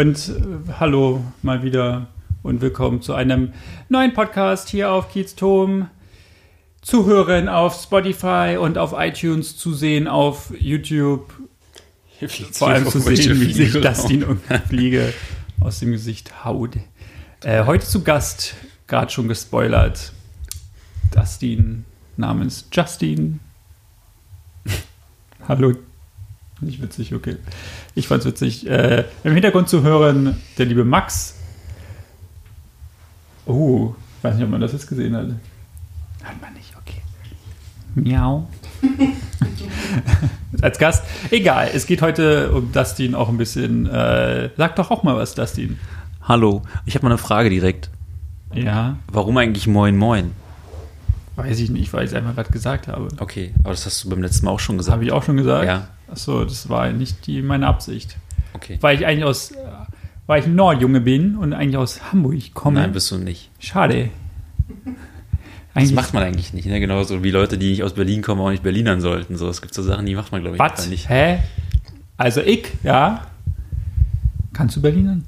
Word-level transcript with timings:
Und 0.00 0.30
äh, 0.30 0.72
hallo 0.80 1.22
mal 1.42 1.62
wieder 1.62 2.06
und 2.42 2.62
willkommen 2.62 3.02
zu 3.02 3.12
einem 3.12 3.52
neuen 3.90 4.14
Podcast 4.14 4.70
hier 4.70 4.90
auf 4.92 5.12
Kieztom. 5.12 5.90
Zu 6.80 7.04
hören 7.04 7.50
auf 7.50 7.78
Spotify 7.82 8.56
und 8.58 8.78
auf 8.78 8.94
iTunes, 8.96 9.58
zu 9.58 9.74
sehen 9.74 10.08
auf 10.08 10.54
YouTube. 10.58 11.30
Vor 12.52 12.68
allem 12.68 12.86
zu 12.86 12.98
sehen, 12.98 13.42
wie 13.42 13.52
sich 13.52 13.72
Dustin 13.74 14.22
irgendeine 14.22 14.62
Fliege 14.62 15.12
aus 15.60 15.80
dem 15.80 15.90
Gesicht 15.90 16.46
haut. 16.46 16.78
Äh, 17.44 17.66
heute 17.66 17.84
zu 17.84 18.02
Gast, 18.02 18.54
gerade 18.86 19.12
schon 19.12 19.28
gespoilert, 19.28 20.14
Dustin 21.14 21.84
namens 22.16 22.66
Justin. 22.72 23.40
Hallo. 25.46 25.74
Nicht 26.60 26.82
witzig, 26.82 27.14
okay. 27.14 27.36
Ich 27.94 28.06
fand's 28.06 28.26
witzig. 28.26 28.68
Äh, 28.68 29.04
Im 29.24 29.32
Hintergrund 29.32 29.68
zu 29.68 29.82
hören, 29.82 30.36
der 30.58 30.66
liebe 30.66 30.84
Max. 30.84 31.36
Oh, 33.46 33.94
weiß 34.22 34.34
nicht, 34.34 34.44
ob 34.44 34.50
man 34.50 34.60
das 34.60 34.72
jetzt 34.72 34.86
gesehen 34.86 35.16
hat. 35.16 35.28
Hat 36.22 36.40
man 36.40 36.52
nicht, 36.54 36.74
okay. 36.78 37.00
Miau. 37.94 38.48
Als 40.62 40.78
Gast. 40.78 41.04
Egal, 41.30 41.70
es 41.72 41.86
geht 41.86 42.02
heute 42.02 42.52
um 42.52 42.70
Dustin 42.72 43.14
auch 43.14 43.30
ein 43.30 43.38
bisschen. 43.38 43.86
Äh, 43.86 44.50
sag 44.56 44.76
doch 44.76 44.90
auch 44.90 45.02
mal 45.02 45.16
was, 45.16 45.34
Dustin. 45.34 45.78
Hallo, 46.22 46.62
ich 46.84 46.94
habe 46.94 47.06
mal 47.06 47.12
eine 47.12 47.18
Frage 47.18 47.48
direkt. 47.48 47.90
Ja, 48.52 48.96
Warum 49.10 49.36
eigentlich 49.38 49.66
Moin 49.66 49.96
Moin? 49.96 50.32
Weiß 51.36 51.60
ich 51.60 51.70
nicht, 51.70 51.92
weil 51.92 52.04
ich 52.04 52.10
es 52.10 52.16
einfach 52.16 52.34
gerade 52.34 52.50
gesagt 52.50 52.88
habe. 52.88 53.08
Okay, 53.18 53.54
aber 53.60 53.70
das 53.70 53.86
hast 53.86 54.04
du 54.04 54.10
beim 54.10 54.22
letzten 54.22 54.46
Mal 54.46 54.52
auch 54.52 54.60
schon 54.60 54.76
Das 54.76 54.86
gesagt. 54.86 54.94
habe 54.96 55.04
ich 55.04 55.12
auch 55.12 55.22
schon 55.22 55.36
gesagt. 55.36 55.66
Ja. 55.66 55.88
Achso, 56.10 56.44
das 56.44 56.68
war 56.68 56.90
nicht 56.90 57.26
die, 57.26 57.40
meine 57.42 57.66
Absicht. 57.66 58.16
Okay. 58.52 58.78
Weil 58.80 58.96
ich 58.98 59.06
eigentlich 59.06 59.24
aus, 59.24 59.52
weil 60.26 60.40
ich 60.40 60.46
ein 60.46 60.54
Nordjunge 60.54 61.00
bin 61.00 61.36
und 61.36 61.52
eigentlich 61.52 61.76
aus 61.76 62.12
Hamburg 62.12 62.52
komme. 62.54 62.80
Nein, 62.80 62.92
bist 62.92 63.10
du 63.10 63.18
nicht. 63.18 63.50
Schade. 63.58 64.10
Das 65.72 65.82
Eigentlich, 65.82 65.94
macht 65.94 66.14
man 66.14 66.24
eigentlich 66.24 66.52
nicht, 66.52 66.66
ne? 66.66 66.80
Genauso 66.80 67.22
wie 67.22 67.30
Leute, 67.30 67.56
die 67.56 67.70
nicht 67.70 67.84
aus 67.84 67.94
Berlin 67.94 68.22
kommen, 68.22 68.40
auch 68.40 68.50
nicht 68.50 68.64
Berlinern 68.64 69.00
sollten. 69.00 69.36
So, 69.36 69.48
es 69.48 69.62
gibt 69.62 69.72
so 69.72 69.82
Sachen, 69.82 70.04
die 70.04 70.16
macht 70.16 70.32
man, 70.32 70.40
glaube 70.40 70.56
ich, 70.56 70.60
einfach 70.62 70.86
nicht. 70.88 71.08
Hä? 71.08 71.38
Also 72.16 72.40
ich, 72.40 72.66
ja. 72.82 73.26
Kannst 74.52 74.76
du 74.76 74.82
Berlinern? 74.82 75.24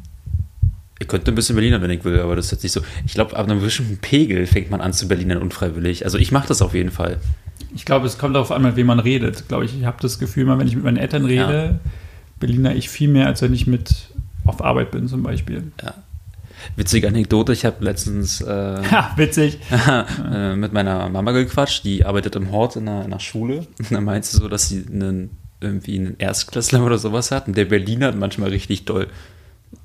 Ich 1.03 1.09
könnte 1.09 1.33
ein 1.33 1.35
bisschen 1.35 1.57
Berliner, 1.57 1.83
wenn 1.83 1.91
ich 1.91 2.05
will, 2.05 2.21
aber 2.21 2.37
das 2.37 2.47
ist 2.47 2.53
jetzt 2.53 2.63
nicht 2.63 2.73
so. 2.73 2.81
Ich 3.05 3.15
glaube, 3.15 3.37
ab 3.37 3.45
einem 3.45 3.61
bestimmten 3.61 3.99
Pegel 3.99 4.47
fängt 4.47 4.71
man 4.71 4.81
an 4.81 4.93
zu 4.93 5.09
Berlinern 5.09 5.39
unfreiwillig. 5.39 6.05
Also 6.05 6.17
ich 6.17 6.31
mache 6.31 6.47
das 6.47 6.63
auf 6.63 6.75
jeden 6.75 6.93
Fall. 6.93 7.19
Ich 7.75 7.85
glaube, 7.85 8.07
es 8.07 8.19
kommt 8.19 8.37
darauf 8.37 8.53
an, 8.53 8.63
mit 8.63 8.77
wem 8.77 8.87
man 8.87 9.01
redet. 9.01 9.49
Glaube 9.49 9.65
ich, 9.65 9.77
ich 9.77 9.85
habe 9.85 9.97
das 10.01 10.21
Gefühl, 10.21 10.45
mal 10.45 10.59
wenn 10.61 10.69
ich 10.69 10.77
mit 10.77 10.85
meinen 10.85 10.99
Eltern 10.99 11.25
rede, 11.25 11.81
Berliner 12.39 12.75
ich 12.77 12.89
viel 12.89 13.09
mehr, 13.09 13.27
als 13.27 13.43
wenn 13.43 13.53
ich 13.53 13.67
mit 13.67 14.11
auf 14.45 14.63
Arbeit 14.63 14.93
bin 14.93 15.09
zum 15.09 15.25
Beispiel. 15.25 15.73
Witzige 16.77 17.09
Anekdote, 17.09 17.53
ich 17.53 17.65
habe 17.65 17.85
letztens 17.85 18.41
äh, 18.41 18.47
Ha, 18.91 19.13
witzig. 19.17 19.59
äh, 20.33 20.55
mit 20.55 20.73
meiner 20.73 21.09
Mama 21.09 21.33
gequatscht, 21.33 21.85
die 21.85 22.05
arbeitet 22.05 22.37
im 22.37 22.53
Hort 22.53 22.77
in 22.77 22.89
einer, 22.89 23.01
in 23.01 23.07
einer 23.07 23.21
Schule. 23.21 23.67
Und 23.79 23.91
dann 23.91 24.05
meinte 24.05 24.29
sie 24.29 24.37
so, 24.37 24.49
dass 24.49 24.69
sie 24.69 24.85
einen, 24.89 25.31
irgendwie 25.61 25.99
einen 25.99 26.15
Erstklässler 26.19 26.85
oder 26.85 26.99
sowas 26.99 27.33
hat. 27.33 27.49
Und 27.49 27.57
der 27.57 27.65
Berliner 27.65 28.07
hat 28.07 28.17
manchmal 28.17 28.51
richtig 28.51 28.85
doll. 28.85 29.09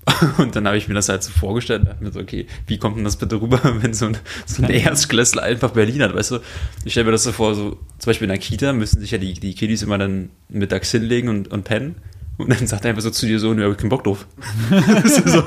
Und 0.38 0.56
dann 0.56 0.66
habe 0.68 0.78
ich 0.78 0.88
mir 0.88 0.94
das 0.94 1.10
halt 1.10 1.24
so 1.24 1.32
vorgestellt 1.32 1.82
und 1.82 1.90
dachte 1.90 2.04
mir 2.04 2.12
so, 2.12 2.20
okay, 2.20 2.48
wie 2.66 2.78
kommt 2.78 2.98
denn 2.98 3.04
das 3.04 3.18
bitte 3.18 3.42
rüber, 3.42 3.60
wenn 3.82 3.94
so 3.94 4.06
ein, 4.08 4.18
so 4.46 4.64
ein 4.64 4.70
Erstklässler 4.70 5.44
einfach 5.44 5.72
Berlin 5.72 6.02
hat, 6.02 6.14
weißt 6.16 6.32
du? 6.32 6.40
Ich 6.86 6.94
stelle 6.94 7.06
mir 7.06 7.12
das 7.12 7.24
so 7.24 7.32
vor, 7.32 7.56
so 7.56 7.72
zum 8.00 8.06
Beispiel 8.10 8.26
in 8.26 8.30
der 8.30 8.38
Kita 8.40 8.74
müssen 8.74 9.00
sich 9.02 9.12
ja 9.12 9.18
die, 9.18 9.34
die 9.34 9.54
Kiddies 9.54 9.84
immer 9.84 9.98
dann 9.98 10.30
mittags 10.50 10.92
hinlegen 10.92 11.30
und, 11.30 11.50
und 11.50 11.64
pennen. 11.64 11.96
Und 12.38 12.50
dann 12.52 12.68
sagt 12.68 12.86
er 12.86 12.90
einfach 12.90 13.02
so 13.02 13.10
zu 13.10 13.26
dir 13.26 13.40
so, 13.40 13.52
ne, 13.56 13.66
hab 13.66 13.72
ich 13.72 13.78
keinen 13.78 13.90
Bock 13.90 14.04
drauf. 14.04 14.28
So, 15.08 15.44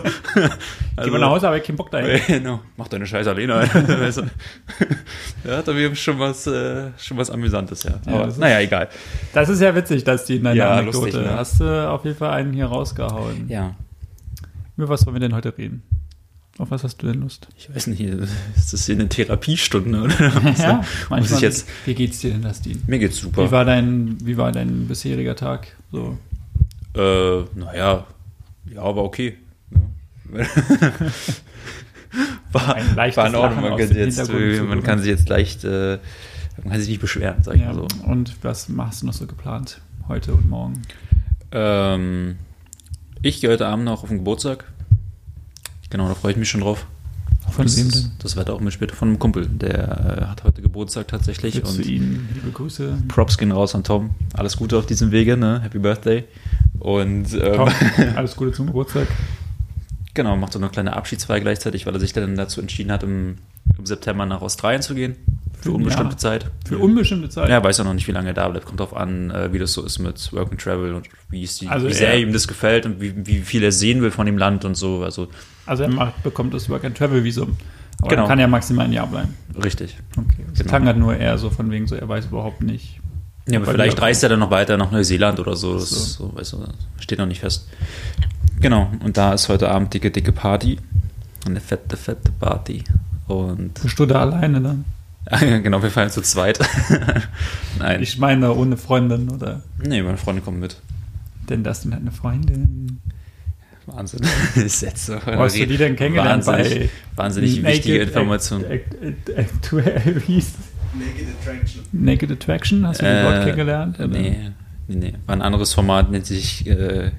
Geh 1.04 1.10
mal 1.10 1.18
nach 1.20 1.30
Hause, 1.30 1.46
aber 1.46 1.56
ich 1.56 1.62
hab 1.62 1.66
keinen 1.68 1.76
Bock 1.76 1.90
dahin. 1.92 2.20
Genau, 2.26 2.60
mach 2.76 2.88
deine 2.88 3.06
Scheiße 3.06 3.30
alleine. 3.30 3.54
Weißt 3.62 4.18
du? 4.18 4.22
ja, 5.48 5.58
hat 5.58 5.68
aber 5.68 5.94
schon 5.94 6.18
was, 6.18 6.46
äh, 6.48 6.88
schon 6.98 7.16
was 7.16 7.30
Amüsantes, 7.30 7.84
ja. 7.84 7.92
Ja, 8.06 8.12
Aber 8.12 8.28
ist- 8.28 8.38
naja, 8.38 8.60
egal. 8.60 8.88
Das 9.32 9.48
ist 9.48 9.60
ja 9.62 9.74
witzig, 9.74 10.02
dass 10.04 10.24
die 10.24 10.36
in 10.36 10.44
deiner 10.44 10.56
Ja, 10.56 10.70
Anekdote 10.72 11.06
lustig, 11.06 11.22
ne? 11.22 11.34
hast 11.36 11.60
du 11.60 11.88
auf 11.88 12.04
jeden 12.04 12.16
Fall 12.18 12.30
einen 12.32 12.52
hier 12.52 12.66
rausgehauen. 12.66 13.46
Ja, 13.48 13.76
Über 14.80 14.88
was 14.88 15.04
wollen 15.04 15.16
wir 15.16 15.20
denn 15.20 15.34
heute 15.34 15.58
reden? 15.58 15.82
Auf 16.56 16.70
was 16.70 16.84
hast 16.84 17.02
du 17.02 17.06
denn 17.06 17.20
Lust? 17.20 17.48
ich 17.58 17.68
weiß 17.68 17.88
nicht, 17.88 18.00
ist 18.00 18.72
das 18.72 18.86
hier 18.86 18.94
eine 18.94 19.10
Therapiestunde 19.10 20.00
oder 20.00 20.14
was? 20.42 20.58
Ja, 20.62 20.82
Muss 21.10 21.32
ich 21.32 21.40
jetzt, 21.40 21.68
Wie 21.84 21.94
geht's 21.94 22.20
dir 22.20 22.30
denn, 22.30 22.40
Dustin? 22.40 22.82
mir 22.86 22.98
geht's 22.98 23.18
super. 23.18 23.44
Wie 23.44 23.50
war 23.50 23.66
dein, 23.66 24.16
wie 24.24 24.38
war 24.38 24.52
dein 24.52 24.88
bisheriger 24.88 25.36
Tag? 25.36 25.76
So. 25.92 26.16
Äh, 26.96 27.42
naja, 27.58 28.06
ja, 28.72 28.80
aber 28.80 29.04
okay. 29.04 29.36
Ja. 30.32 30.46
war, 32.52 32.74
Ein 32.74 32.96
leichtes 32.96 33.16
war 33.18 33.26
in 33.28 33.34
Ordnung. 33.34 33.60
Man 33.60 33.76
kann, 33.78 33.94
jetzt, 33.94 34.30
äh, 34.30 34.62
man 34.62 34.82
kann 34.82 34.98
sich 35.00 35.08
jetzt 35.10 35.28
leicht, 35.28 35.62
äh, 35.64 35.98
man 36.64 36.72
kann 36.72 36.80
sich 36.80 36.88
nicht 36.88 37.02
beschweren, 37.02 37.42
sag 37.42 37.56
ich 37.56 37.60
Ja. 37.60 37.74
mal 37.74 37.74
so. 37.74 37.86
Und 38.06 38.34
was 38.42 38.70
machst 38.70 39.02
du 39.02 39.06
noch 39.08 39.12
so 39.12 39.26
geplant? 39.26 39.82
Heute 40.08 40.32
und 40.32 40.48
morgen? 40.48 40.80
Ähm, 41.52 42.36
ich 43.22 43.40
gehe 43.40 43.50
heute 43.50 43.66
Abend 43.66 43.84
noch 43.84 44.02
auf 44.02 44.08
den 44.08 44.18
Geburtstag. 44.18 44.64
Genau, 45.90 46.08
da 46.08 46.14
freue 46.14 46.32
ich 46.32 46.38
mich 46.38 46.48
schon 46.48 46.60
drauf. 46.60 46.86
Von 47.50 47.66
das, 47.66 47.76
wem 47.76 47.90
denn? 47.90 48.12
Das 48.20 48.36
wird 48.36 48.48
auch 48.48 48.60
später 48.70 48.94
von 48.94 49.08
einem 49.08 49.18
Kumpel. 49.18 49.46
Der 49.46 50.22
äh, 50.22 50.24
hat 50.26 50.44
heute 50.44 50.62
Geburtstag 50.62 51.08
tatsächlich. 51.08 51.56
Willst 51.56 51.78
du 51.78 51.82
und 51.82 51.88
ihn? 51.88 52.28
Liebe 52.34 52.50
Grüße. 52.52 52.98
Props 53.08 53.38
gehen 53.38 53.50
raus 53.50 53.74
an 53.74 53.82
Tom. 53.82 54.10
Alles 54.34 54.56
Gute 54.56 54.78
auf 54.78 54.86
diesem 54.86 55.10
Wege, 55.10 55.36
ne? 55.36 55.60
Happy 55.62 55.78
Birthday. 55.78 56.24
Und 56.78 57.34
ähm, 57.34 57.54
Tom, 57.54 57.68
alles 58.16 58.36
Gute 58.36 58.52
zum 58.52 58.66
Geburtstag. 58.66 59.08
genau, 60.14 60.36
macht 60.36 60.52
so 60.52 60.58
eine 60.58 60.68
kleine 60.68 60.94
Abschiedsfeier 60.94 61.40
gleichzeitig, 61.40 61.86
weil 61.86 61.94
er 61.94 62.00
sich 62.00 62.12
dann 62.12 62.36
dazu 62.36 62.60
entschieden 62.60 62.92
hat, 62.92 63.02
im, 63.02 63.38
im 63.76 63.86
September 63.86 64.26
nach 64.26 64.42
Australien 64.42 64.82
zu 64.82 64.94
gehen. 64.94 65.16
Für 65.62 65.72
unbestimmte 65.72 66.10
Jahr. 66.12 66.18
Zeit. 66.18 66.50
Für 66.66 66.78
unbestimmte 66.78 67.28
Zeit. 67.28 67.48
Ja, 67.48 67.56
er 67.56 67.64
weiß 67.64 67.78
ja 67.78 67.84
noch 67.84 67.94
nicht, 67.94 68.06
wie 68.08 68.12
lange 68.12 68.28
er 68.28 68.34
da 68.34 68.48
bleibt. 68.48 68.66
Kommt 68.66 68.80
drauf 68.80 68.96
an, 68.96 69.30
äh, 69.30 69.52
wie 69.52 69.58
das 69.58 69.72
so 69.72 69.84
ist 69.84 69.98
mit 69.98 70.32
Work 70.32 70.50
and 70.52 70.60
Travel 70.60 70.94
und 70.94 71.08
wie, 71.28 71.46
die, 71.46 71.68
Also 71.68 71.88
wie 71.88 71.92
sehr 71.92 72.18
ihm 72.18 72.32
das 72.32 72.48
gefällt 72.48 72.86
und 72.86 73.00
wie, 73.00 73.12
wie 73.26 73.40
viel 73.40 73.62
er 73.62 73.72
sehen 73.72 74.00
will 74.02 74.10
von 74.10 74.26
dem 74.26 74.38
Land 74.38 74.64
und 74.64 74.76
so. 74.76 75.02
Also 75.04 75.28
Also 75.66 75.82
er 75.84 75.90
macht, 75.90 76.22
bekommt 76.22 76.54
das 76.54 76.68
Work 76.70 76.84
and 76.84 76.96
Travel 76.96 77.22
Visum. 77.24 77.56
Aber 78.00 78.08
Genau. 78.08 78.22
er 78.22 78.28
kann 78.28 78.38
ja 78.38 78.46
maximal 78.46 78.86
ein 78.86 78.92
Jahr 78.92 79.06
bleiben. 79.06 79.34
richtig. 79.62 79.96
Okay. 80.16 80.44
Das 80.50 80.58
Genau. 80.60 80.68
klang 80.70 80.86
halt 80.86 80.96
nur 80.96 81.14
eher 81.16 81.36
so 81.36 81.50
von 81.50 81.70
wegen 81.70 81.86
so, 81.86 81.94
er 81.94 82.08
weiß 82.08 82.26
überhaupt 82.26 82.62
nicht. 82.62 82.98
Ja, 83.48 83.58
aber 83.58 83.70
vielleicht 83.72 84.00
reist 84.00 84.22
er 84.22 84.28
dann 84.28 84.38
noch 84.38 84.50
weiter 84.50 84.76
nach 84.76 84.90
Neuseeland 84.90 85.40
oder 85.40 85.56
so. 85.56 85.74
Das 85.74 85.90
So. 85.90 86.28
so, 86.28 86.36
weißt 86.36 86.52
du, 86.54 86.64
steht 87.00 87.18
noch 87.18 87.26
nicht 87.26 87.40
fest. 87.40 87.68
Genau, 88.60 88.90
und 89.04 89.16
da 89.16 89.32
ist 89.34 89.48
heute 89.48 89.70
Abend 89.70 89.92
dicke, 89.92 90.10
dicke 90.10 90.32
Party. 90.32 90.78
Eine 91.46 91.60
fette, 91.60 91.96
fette 91.96 92.30
Party. 92.38 92.84
Und 93.26 93.74
Bist 93.82 93.98
du 93.98 94.06
da 94.06 94.20
alleine 94.20 94.60
dann? 94.60 94.84
genau, 95.40 95.82
wir 95.82 95.90
feiern 95.90 96.10
zu 96.10 96.22
zweit. 96.22 96.58
Nein, 97.78 98.02
Ich 98.02 98.18
meine 98.18 98.54
ohne 98.54 98.76
Freundin 98.76 99.28
oder 99.30 99.62
nee, 99.82 100.02
meine 100.02 100.16
Freundin 100.16 100.44
kommt 100.44 100.60
mit. 100.60 100.76
denn 101.48 101.62
Dustin 101.64 101.92
hat 101.92 102.00
eine 102.00 102.10
Freundin. 102.12 103.00
Wahnsinn. 103.86 104.20
Sätze. 104.68 105.20
Wo 105.24 105.32
hast 105.40 105.58
du 105.58 105.66
die 105.66 105.76
denn 105.76 105.96
kennengelernt? 105.96 106.46
Wahnsinnig, 106.46 106.90
wahnsinnig 107.16 107.62
wichtige 107.64 107.98
Information. 107.98 108.64
Act, 108.64 108.94
Act, 109.02 109.28
Act, 109.30 109.72
Act, 109.72 110.28
wie 110.28 110.34
hieß 110.34 110.52
das? 110.56 110.66
Naked 110.92 111.26
Attraction. 111.40 111.82
Naked 111.92 112.32
Attraction? 112.32 112.86
Hast 112.86 113.00
du 113.00 113.04
die 113.04 113.22
dort 113.22 113.42
kennengelernt? 113.44 113.98
oder? 113.98 114.08
Nee, 114.08 114.50
nee, 114.88 114.96
nee. 114.96 115.14
War 115.26 115.36
ein 115.36 115.42
anderes 115.42 115.72
Format, 115.72 116.10
nennt 116.10 116.26
sich 116.26 116.66
äh, 116.66 117.10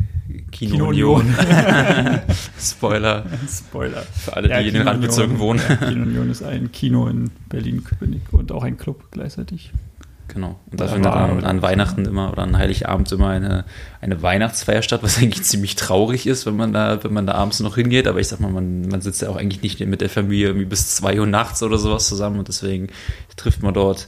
Kino, 0.52 0.72
Kino 0.72 0.88
Union. 0.90 1.36
Spoiler 2.60 3.26
Spoiler. 3.50 4.02
für 4.02 4.36
alle, 4.36 4.48
die 4.48 4.68
in 4.68 4.74
den 4.76 4.88
Randbezirken 4.88 5.40
wohnen. 5.40 5.62
Ja, 5.68 5.76
Kino 5.76 6.04
Union 6.04 6.30
ist 6.30 6.44
ein 6.44 6.72
Kino 6.72 7.08
in 7.08 7.32
Berlin-Köpenick 7.50 8.32
und 8.32 8.52
auch 8.52 8.64
ein 8.64 8.78
Club 8.78 9.06
gleichzeitig. 9.12 9.72
Genau. 10.34 10.60
Und 10.72 10.80
da 10.80 10.88
findet 10.88 11.12
an, 11.12 11.44
an. 11.44 11.62
Weihnachten 11.62 12.06
immer 12.06 12.32
oder 12.32 12.44
an 12.44 12.58
Heiligabend 12.58 13.12
immer 13.12 13.30
eine, 13.30 13.66
eine 14.00 14.22
Weihnachtsfeier 14.22 14.82
statt, 14.82 15.04
was 15.04 15.18
eigentlich 15.18 15.44
ziemlich 15.44 15.76
traurig 15.76 16.26
ist, 16.26 16.46
wenn 16.46 16.56
man 16.56 16.72
da, 16.72 17.04
wenn 17.04 17.14
man 17.14 17.28
da 17.28 17.34
abends 17.34 17.60
noch 17.60 17.76
hingeht. 17.76 18.08
Aber 18.08 18.20
ich 18.20 18.30
sag 18.30 18.40
mal, 18.40 18.52
man, 18.52 18.88
man 18.88 19.02
sitzt 19.02 19.22
ja 19.22 19.30
auch 19.30 19.36
eigentlich 19.36 19.62
nicht 19.62 19.80
mit 19.82 20.00
der 20.02 20.10
Familie 20.10 20.48
irgendwie 20.48 20.66
bis 20.66 20.96
zwei 20.96 21.20
Uhr 21.20 21.28
nachts 21.28 21.62
oder 21.64 21.78
sowas 21.78 22.08
zusammen 22.08 22.40
und 22.40 22.48
deswegen 22.48 22.88
trifft 23.36 23.62
man 23.62 23.74
dort 23.74 24.08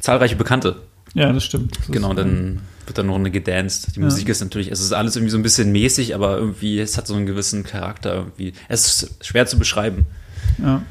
zahlreiche 0.00 0.36
Bekannte. 0.36 0.76
Ja, 1.14 1.32
das 1.32 1.44
stimmt. 1.44 1.78
Das 1.78 1.86
Genau, 1.88 2.14
dann 2.14 2.60
wird 2.86 2.98
dann 2.98 3.06
noch 3.06 3.16
eine 3.16 3.30
gedanced. 3.30 3.96
Die 3.96 4.00
Ja. 4.00 4.04
Musik 4.06 4.28
ist 4.28 4.40
natürlich, 4.40 4.70
es 4.70 4.80
ist 4.80 4.92
alles 4.92 5.16
irgendwie 5.16 5.30
so 5.32 5.38
ein 5.38 5.42
bisschen 5.42 5.72
mäßig, 5.72 6.14
aber 6.14 6.36
irgendwie, 6.38 6.78
es 6.78 6.96
hat 6.96 7.06
so 7.06 7.14
einen 7.14 7.26
gewissen 7.26 7.64
Charakter 7.64 8.14
irgendwie. 8.14 8.52
Es 8.68 9.02
ist 9.02 9.24
schwer 9.24 9.46
zu 9.46 9.58
beschreiben. 9.58 10.06
Ja, 10.58 10.82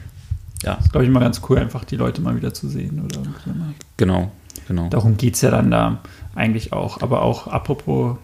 Ja, 0.64 0.74
ist, 0.75 0.92
glaube 0.92 1.06
ich, 1.06 1.12
mal 1.12 1.19
ganz 1.19 1.42
cool, 1.50 1.60
einfach 1.60 1.86
die 1.86 1.98
Leute 1.98 2.22
mal 2.22 2.36
wieder 2.36 2.54
zu 2.54 2.68
sehen. 2.68 3.04
Oder 3.06 3.22
ne? 3.22 3.74
genau, 3.98 4.31
genau. 4.68 4.90
Darum 4.90 5.18
geht 5.18 5.36
es 5.36 5.42
ja 5.42 5.52
dann 5.52 5.69
da 5.72 6.00
eigentlich 6.36 6.74
auch. 6.74 7.02
Aber 7.02 7.22
auch 7.22 7.48
apropos 7.48 8.18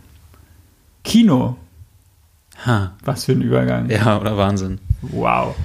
Kino, 1.03 1.57
Ha, 2.65 2.93
was 3.03 3.25
für 3.25 3.31
ein 3.33 3.41
Übergang. 3.41 3.89
ja, 3.89 4.19
oder 4.19 4.37
Wahnsinn. 4.37 4.79
Wow. 5.01 5.55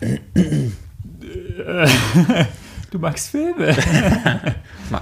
du 2.92 2.98
magst 2.98 3.30
Filme. 3.30 3.76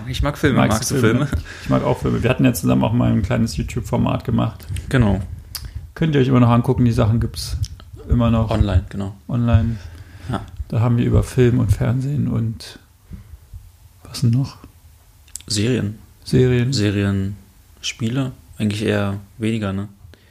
Ich 0.06 0.22
mag 0.22 0.38
Filme. 0.38 0.58
Magst 0.58 0.78
Magst, 0.78 0.90
du 0.92 1.00
Filme? 1.00 1.26
Ich 1.64 1.68
mag 1.68 1.82
auch 1.82 1.98
Filme. 1.98 2.22
Wir 2.22 2.30
hatten 2.30 2.44
ja 2.44 2.52
zusammen 2.52 2.84
auch 2.84 2.92
mal 2.92 3.10
ein 3.10 3.22
kleines 3.22 3.56
YouTube-Format 3.56 4.24
gemacht. 4.24 4.64
Genau. 4.88 5.20
Könnt 5.94 6.14
ihr 6.14 6.20
euch 6.20 6.28
immer 6.28 6.38
noch 6.38 6.50
angucken, 6.50 6.84
die 6.84 6.92
Sachen 6.92 7.18
gibt 7.18 7.36
es 7.36 7.56
immer 8.08 8.30
noch 8.30 8.50
Online, 8.50 8.84
genau. 8.88 9.16
online. 9.28 9.78
Ja. 10.30 10.42
Da 10.68 10.80
haben 10.80 10.96
wir 10.96 11.04
über 11.04 11.24
Film 11.24 11.58
und 11.58 11.72
Fernsehen 11.72 12.28
und 12.28 12.78
was 14.04 14.20
denn 14.20 14.30
noch? 14.30 14.58
Serien. 15.48 15.98
Serien. 16.24 16.72
Serien, 16.72 17.36
Spiele, 17.80 18.30
eigentlich 18.58 18.84
eher 18.84 19.16
weniger, 19.38 19.72
ne? 19.72 19.88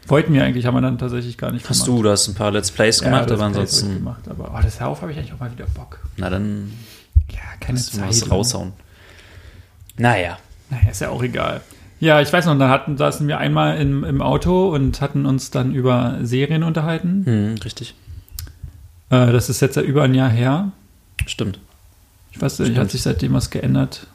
Wollten 0.08 0.34
wir 0.34 0.44
eigentlich, 0.46 0.66
haben 0.66 0.76
wir 0.76 0.82
dann 0.82 0.98
tatsächlich 0.98 1.38
gar 1.38 1.52
nicht 1.52 1.70
Hast 1.70 1.86
du, 1.86 2.02
du 2.02 2.10
hast 2.10 2.30
ein 2.30 2.36
paar 2.36 2.52
Let's 2.52 2.72
Plays 2.72 3.02
gemacht, 3.02 3.30
das 3.30 3.40
aber 3.40 3.52
Plays 3.52 3.74
ansonsten, 3.74 3.96
Gemacht, 3.96 4.28
aber 4.30 4.56
oh, 4.56 4.62
das 4.62 4.78
darauf 4.78 5.02
habe 5.02 5.12
ich 5.12 5.18
eigentlich 5.18 5.34
auch 5.34 5.40
mal 5.40 5.52
wieder 5.52 5.66
Bock. 5.76 6.00
na 6.16 6.30
dann 6.30 6.72
Ja, 7.32 7.40
keine 7.60 7.78
mal 7.80 7.84
Zeit. 7.86 8.08
was 8.10 8.32
raushauen. 8.32 8.74
Naja, 9.98 10.38
Naja, 10.70 10.90
ist 10.92 11.02
ja 11.02 11.10
auch 11.10 11.24
egal. 11.24 11.62
Ja, 12.00 12.22
ich 12.22 12.32
weiß 12.32 12.46
noch, 12.46 12.58
dann 12.58 12.70
hatten, 12.70 12.96
saßen 12.98 13.28
wir 13.28 13.40
einmal 13.40 13.78
im, 13.80 14.04
im 14.06 14.22
Auto 14.22 14.70
und 14.74 15.02
hatten 15.02 15.26
uns 15.26 15.52
dann 15.52 15.74
über 15.76 16.18
Serien 16.22 16.64
unterhalten. 16.64 17.24
hm, 17.26 17.56
richtig, 17.64 17.96
Äh, 19.10 19.32
das 19.32 19.50
ist 19.50 19.60
jetzt 19.62 19.76
ja 19.76 19.82
über 19.82 20.04
ein 20.04 20.14
Jahr 20.14 20.30
her. 20.30 20.72
stimmt. 21.26 21.60
Ich 22.32 22.42
weiß 22.42 22.60
nicht, 22.60 22.78
hat 22.78 22.92
sich 22.92 23.02
seitdem 23.02 23.34
was 23.34 23.50
geändert. 23.50 24.08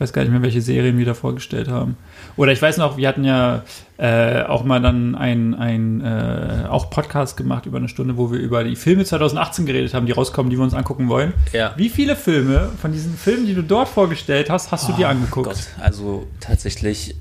Ich 0.00 0.04
weiß 0.04 0.14
gar 0.14 0.22
nicht 0.22 0.30
mehr, 0.30 0.40
welche 0.40 0.62
Serien 0.62 0.96
wir 0.96 1.04
da 1.04 1.12
vorgestellt 1.12 1.68
haben. 1.68 1.98
Oder 2.38 2.52
ich 2.52 2.62
weiß 2.62 2.78
noch, 2.78 2.96
wir 2.96 3.06
hatten 3.06 3.22
ja 3.22 3.64
äh, 3.98 4.44
auch 4.44 4.64
mal 4.64 4.80
dann 4.80 5.14
ein, 5.14 5.52
ein 5.54 6.00
äh, 6.00 6.64
auch 6.70 6.88
Podcast 6.88 7.36
gemacht 7.36 7.66
über 7.66 7.76
eine 7.76 7.88
Stunde, 7.90 8.16
wo 8.16 8.32
wir 8.32 8.38
über 8.38 8.64
die 8.64 8.76
Filme 8.76 9.04
2018 9.04 9.66
geredet 9.66 9.92
haben, 9.92 10.06
die 10.06 10.12
rauskommen, 10.12 10.48
die 10.48 10.56
wir 10.56 10.62
uns 10.62 10.72
angucken 10.72 11.10
wollen. 11.10 11.34
Ja. 11.52 11.74
Wie 11.76 11.90
viele 11.90 12.16
Filme 12.16 12.70
von 12.80 12.92
diesen 12.92 13.14
Filmen, 13.14 13.44
die 13.44 13.52
du 13.52 13.62
dort 13.62 13.88
vorgestellt 13.90 14.48
hast, 14.48 14.72
hast 14.72 14.88
du 14.88 14.94
dir 14.94 15.06
angeguckt? 15.06 15.48
Gott, 15.48 15.68
also 15.78 16.26
tatsächlich, 16.40 17.16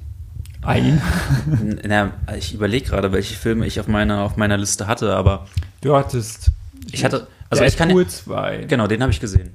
Ein. 0.61 1.01
na, 1.85 2.11
ich 2.37 2.53
überlege 2.53 2.87
gerade, 2.91 3.11
welche 3.11 3.35
Filme 3.35 3.67
ich 3.67 3.81
auf 3.81 3.89
meiner, 3.89 4.21
auf 4.23 4.37
meiner 4.37 4.55
Liste 4.55 4.87
hatte, 4.87 5.17
aber 5.17 5.47
Du 5.81 5.97
hattest. 5.97 6.51
ich 6.93 7.03
hatte, 7.03 7.27
also 7.49 7.61
ich 7.61 7.75
kann, 7.75 7.89
Deadpool 7.89 8.07
2. 8.07 8.65
genau, 8.69 8.87
den 8.87 9.01
habe 9.01 9.11
ich 9.11 9.19
gesehen. 9.19 9.49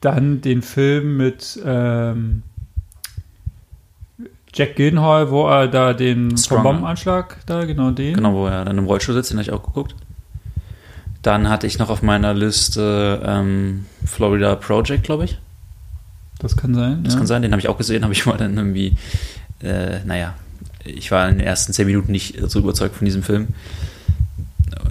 Dann 0.00 0.40
den 0.40 0.62
Film 0.62 1.16
mit 1.16 1.58
ähm, 1.64 2.42
Jack 4.54 4.76
Gyllenhaal, 4.76 5.30
wo 5.30 5.48
er 5.48 5.68
da 5.68 5.92
den 5.92 6.30
vom 6.30 6.38
Stronger. 6.38 6.62
Bombenanschlag, 6.62 7.38
da 7.46 7.64
genau 7.64 7.90
den. 7.90 8.14
Genau, 8.14 8.34
wo 8.34 8.46
er 8.46 8.64
dann 8.64 8.78
im 8.78 8.86
Rollstuhl 8.86 9.14
sitzt, 9.14 9.30
den 9.30 9.38
habe 9.38 9.42
ich 9.42 9.52
auch 9.52 9.62
geguckt. 9.62 9.94
Dann 11.22 11.48
hatte 11.48 11.66
ich 11.66 11.78
noch 11.78 11.90
auf 11.90 12.02
meiner 12.02 12.34
Liste 12.34 13.20
ähm, 13.24 13.86
Florida 14.04 14.54
Project, 14.54 15.04
glaube 15.04 15.24
ich. 15.24 15.38
Das 16.38 16.56
kann 16.56 16.74
sein. 16.74 17.02
Das 17.02 17.14
ja. 17.14 17.18
kann 17.18 17.26
sein, 17.26 17.42
den 17.42 17.52
habe 17.52 17.60
ich 17.60 17.68
auch 17.68 17.78
gesehen, 17.78 18.02
habe 18.04 18.12
ich 18.12 18.26
mal 18.26 18.36
dann 18.36 18.56
irgendwie, 18.56 18.96
äh, 19.62 20.00
naja, 20.04 20.34
ich 20.84 21.10
war 21.10 21.28
in 21.28 21.38
den 21.38 21.46
ersten 21.46 21.72
zehn 21.72 21.86
Minuten 21.86 22.12
nicht 22.12 22.38
so 22.48 22.60
überzeugt 22.60 22.94
von 22.96 23.04
diesem 23.04 23.22
Film, 23.22 23.48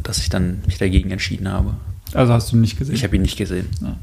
dass 0.03 0.17
ich 0.17 0.29
dann 0.29 0.61
mich 0.65 0.77
dagegen 0.77 1.11
entschieden 1.11 1.47
habe. 1.47 1.75
Also 2.13 2.33
hast 2.33 2.51
du 2.51 2.57
nicht 2.57 2.77
gesehen. 2.77 2.95
Ich 2.95 3.03
habe 3.03 3.15
ihn 3.15 3.21
nicht 3.21 3.37
gesehen. 3.37 3.69
Den- 3.79 3.95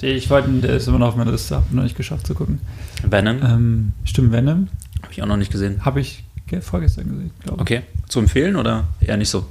ich 0.00 0.30
wollte, 0.30 0.48
der 0.60 0.76
ist 0.76 0.86
immer 0.88 0.98
noch 0.98 1.08
auf 1.08 1.16
meiner 1.16 1.32
Liste, 1.32 1.56
habe 1.56 1.74
noch 1.74 1.82
nicht 1.82 1.96
geschafft 1.96 2.26
zu 2.26 2.34
gucken. 2.34 2.60
Venom 3.08 3.38
Ähm, 3.42 3.92
stimmt, 4.04 4.32
Venom 4.32 4.68
habe 5.02 5.12
ich 5.12 5.22
auch 5.22 5.26
noch 5.26 5.36
nicht 5.36 5.50
gesehen. 5.52 5.84
habe 5.84 6.00
ich 6.00 6.24
ge- 6.46 6.60
vorgestern 6.60 7.08
gesehen, 7.10 7.30
glaube 7.42 7.56
ich. 7.58 7.62
Okay, 7.62 7.82
zu 8.08 8.18
empfehlen 8.20 8.56
oder 8.56 8.84
eher 9.00 9.16
nicht 9.16 9.28
so? 9.30 9.46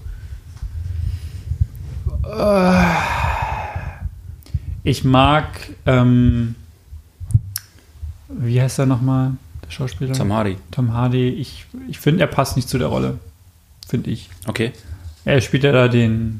Ich 4.84 5.04
mag, 5.04 5.48
ähm, 5.86 6.56
wie 8.30 8.62
heißt 8.62 8.80
er 8.80 8.86
nochmal, 8.86 9.32
der 9.66 9.72
Schauspieler? 9.72 10.14
Tom 10.14 10.32
Hardy. 10.32 10.58
Tom 10.72 10.94
Hardy. 10.94 11.30
Ich, 11.30 11.66
ich 11.90 12.00
finde, 12.00 12.22
er 12.22 12.28
passt 12.28 12.56
nicht 12.56 12.70
zu 12.70 12.78
der 12.78 12.88
Rolle, 12.88 13.20
finde 13.88 14.12
ich. 14.12 14.30
Okay. 14.46 14.72
Er 15.26 15.42
spielt 15.42 15.64
ja 15.64 15.74
da 15.74 15.88
den 15.90 16.40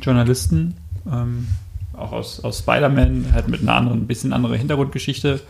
Journalisten, 0.00 0.74
ähm, 1.10 1.46
auch 1.96 2.12
aus, 2.12 2.40
aus 2.40 2.60
Spider-Man, 2.60 3.32
halt 3.32 3.48
mit 3.48 3.62
einer 3.62 3.74
anderen, 3.74 4.02
ein 4.02 4.06
bisschen 4.06 4.32
andere 4.32 4.56
Hintergrundgeschichte. 4.56 5.40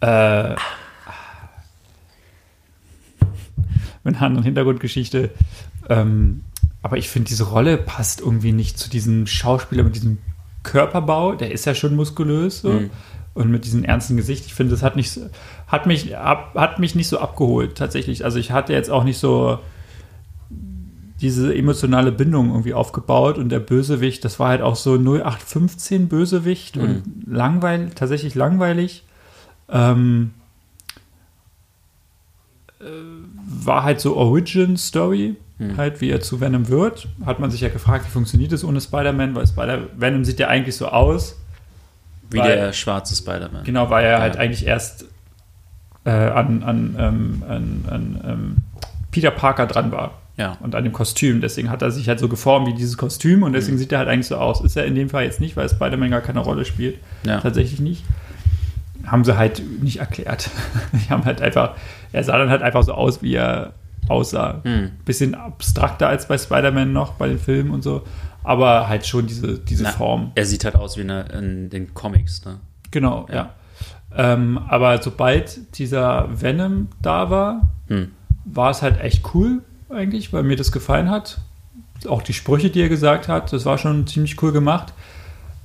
Äh, 0.00 0.54
mit 4.04 4.16
einer 4.16 4.26
anderen 4.26 4.44
Hintergrundgeschichte. 4.44 5.30
Ähm, 5.88 6.42
aber 6.82 6.96
ich 6.96 7.08
finde, 7.08 7.28
diese 7.28 7.44
Rolle 7.44 7.76
passt 7.76 8.20
irgendwie 8.20 8.52
nicht 8.52 8.78
zu 8.78 8.88
diesem 8.88 9.26
Schauspieler 9.26 9.82
mit 9.82 9.94
diesem 9.94 10.18
Körperbau. 10.62 11.34
Der 11.34 11.52
ist 11.52 11.66
ja 11.66 11.74
schon 11.74 11.96
muskulös 11.96 12.62
so. 12.62 12.72
Mhm. 12.72 12.90
Und 13.32 13.50
mit 13.50 13.64
diesem 13.64 13.84
ernsten 13.84 14.16
Gesicht. 14.16 14.46
Ich 14.46 14.54
finde, 14.54 14.72
das 14.72 14.82
hat, 14.82 14.96
nicht, 14.96 15.18
hat, 15.68 15.86
mich, 15.86 16.16
ab, 16.16 16.52
hat 16.56 16.80
mich 16.80 16.96
nicht 16.96 17.06
so 17.06 17.20
abgeholt, 17.20 17.76
tatsächlich. 17.78 18.24
Also 18.24 18.38
ich 18.38 18.50
hatte 18.50 18.72
jetzt 18.72 18.90
auch 18.90 19.04
nicht 19.04 19.18
so 19.18 19.60
diese 21.20 21.54
emotionale 21.54 22.12
Bindung 22.12 22.48
irgendwie 22.50 22.74
aufgebaut 22.74 23.38
und 23.38 23.48
der 23.50 23.60
Bösewicht, 23.60 24.24
das 24.24 24.38
war 24.40 24.48
halt 24.48 24.62
auch 24.62 24.76
so 24.76 24.94
0815 24.96 26.08
Bösewicht 26.08 26.76
und 26.76 27.02
langweilig, 27.26 27.94
tatsächlich 27.94 28.34
langweilig. 28.34 29.04
Ähm, 29.68 30.30
äh, 32.80 32.84
war 33.64 33.82
halt 33.84 34.00
so 34.00 34.16
Origin 34.16 34.76
Story, 34.76 35.36
Mhm. 35.58 35.76
halt 35.76 36.00
wie 36.00 36.10
er 36.10 36.20
zu 36.22 36.40
Venom 36.40 36.68
wird. 36.68 37.08
Hat 37.26 37.38
man 37.38 37.50
sich 37.50 37.60
ja 37.60 37.68
gefragt, 37.68 38.06
wie 38.06 38.10
funktioniert 38.10 38.52
das 38.52 38.64
ohne 38.64 38.80
Spider-Man, 38.80 39.34
weil 39.34 39.46
Spider 39.46 39.80
Venom 39.96 40.24
sieht 40.24 40.40
ja 40.40 40.48
eigentlich 40.48 40.76
so 40.76 40.88
aus. 40.88 41.36
Wie 42.30 42.38
Weil- 42.38 42.56
der 42.56 42.72
schwarze 42.72 43.14
Spider-Man. 43.14 43.64
Genau, 43.64 43.90
weil 43.90 44.04
er 44.06 44.20
halt 44.20 44.36
Ja. 44.36 44.40
eigentlich 44.40 44.66
erst 44.66 45.04
äh, 46.06 46.10
an, 46.10 46.62
an, 46.62 46.96
ähm, 46.98 47.42
an, 47.46 47.84
an 47.90 48.20
ähm, 48.24 48.56
Peter 49.10 49.30
Parker 49.30 49.66
dran 49.66 49.92
war 49.92 50.12
Ja. 50.40 50.56
und 50.60 50.74
an 50.74 50.84
dem 50.84 50.92
Kostüm. 50.92 51.40
Deswegen 51.40 51.70
hat 51.70 51.82
er 51.82 51.90
sich 51.90 52.08
halt 52.08 52.18
so 52.18 52.28
geformt 52.28 52.66
wie 52.66 52.74
dieses 52.74 52.96
Kostüm 52.96 53.42
und 53.42 53.50
Mhm. 53.50 53.54
deswegen 53.54 53.78
sieht 53.78 53.92
er 53.92 53.98
halt 53.98 54.08
eigentlich 54.08 54.26
so 54.26 54.36
aus. 54.36 54.60
Ist 54.62 54.76
er 54.76 54.86
in 54.86 54.94
dem 54.94 55.08
Fall 55.10 55.24
jetzt 55.24 55.38
nicht, 55.40 55.56
weil 55.56 55.68
Spider-Man 55.68 56.10
gar 56.10 56.20
keine 56.22 56.40
Rolle 56.40 56.64
spielt. 56.64 56.98
Ja. 57.24 57.40
Tatsächlich 57.40 57.78
nicht. 57.80 58.04
Haben 59.06 59.24
sie 59.24 59.36
halt 59.36 59.62
nicht 59.82 59.98
erklärt. 59.98 60.50
Die 60.92 61.10
haben 61.10 61.24
halt 61.24 61.40
einfach, 61.42 61.74
er 62.12 62.24
sah 62.24 62.36
dann 62.38 62.50
halt 62.50 62.62
einfach 62.62 62.82
so 62.82 62.92
aus, 62.94 63.22
wie 63.22 63.34
er 63.34 63.72
aussah. 64.08 64.60
Hm. 64.64 64.90
Bisschen 65.04 65.34
abstrakter 65.34 66.08
als 66.08 66.26
bei 66.26 66.36
Spider-Man 66.38 66.92
noch, 66.92 67.12
bei 67.14 67.28
den 67.28 67.38
Filmen 67.38 67.70
und 67.70 67.82
so. 67.82 68.02
Aber 68.42 68.88
halt 68.88 69.06
schon 69.06 69.26
diese, 69.26 69.58
diese 69.58 69.84
Na, 69.84 69.90
Form. 69.90 70.32
Er 70.34 70.46
sieht 70.46 70.64
halt 70.64 70.74
aus 70.74 70.96
wie 70.96 71.02
in, 71.02 71.08
der- 71.08 71.30
in 71.34 71.68
den 71.70 71.92
Comics, 71.94 72.44
ne? 72.44 72.56
Genau, 72.90 73.26
ja. 73.28 73.34
Ja. 73.34 73.54
Ähm, 74.32 74.58
aber 74.68 75.00
sobald 75.02 75.78
dieser 75.78 76.28
Venom 76.40 76.88
da 77.02 77.30
war, 77.30 77.68
Hm. 77.88 78.08
war 78.44 78.70
es 78.70 78.82
halt 78.82 79.00
echt 79.00 79.22
cool 79.34 79.62
eigentlich, 79.90 80.32
weil 80.32 80.42
mir 80.42 80.56
das 80.56 80.72
gefallen 80.72 81.10
hat. 81.10 81.40
Auch 82.08 82.22
die 82.22 82.32
Sprüche, 82.32 82.70
die 82.70 82.80
er 82.80 82.88
gesagt 82.88 83.28
hat, 83.28 83.52
das 83.52 83.64
war 83.64 83.78
schon 83.78 84.06
ziemlich 84.06 84.42
cool 84.42 84.52
gemacht. 84.52 84.92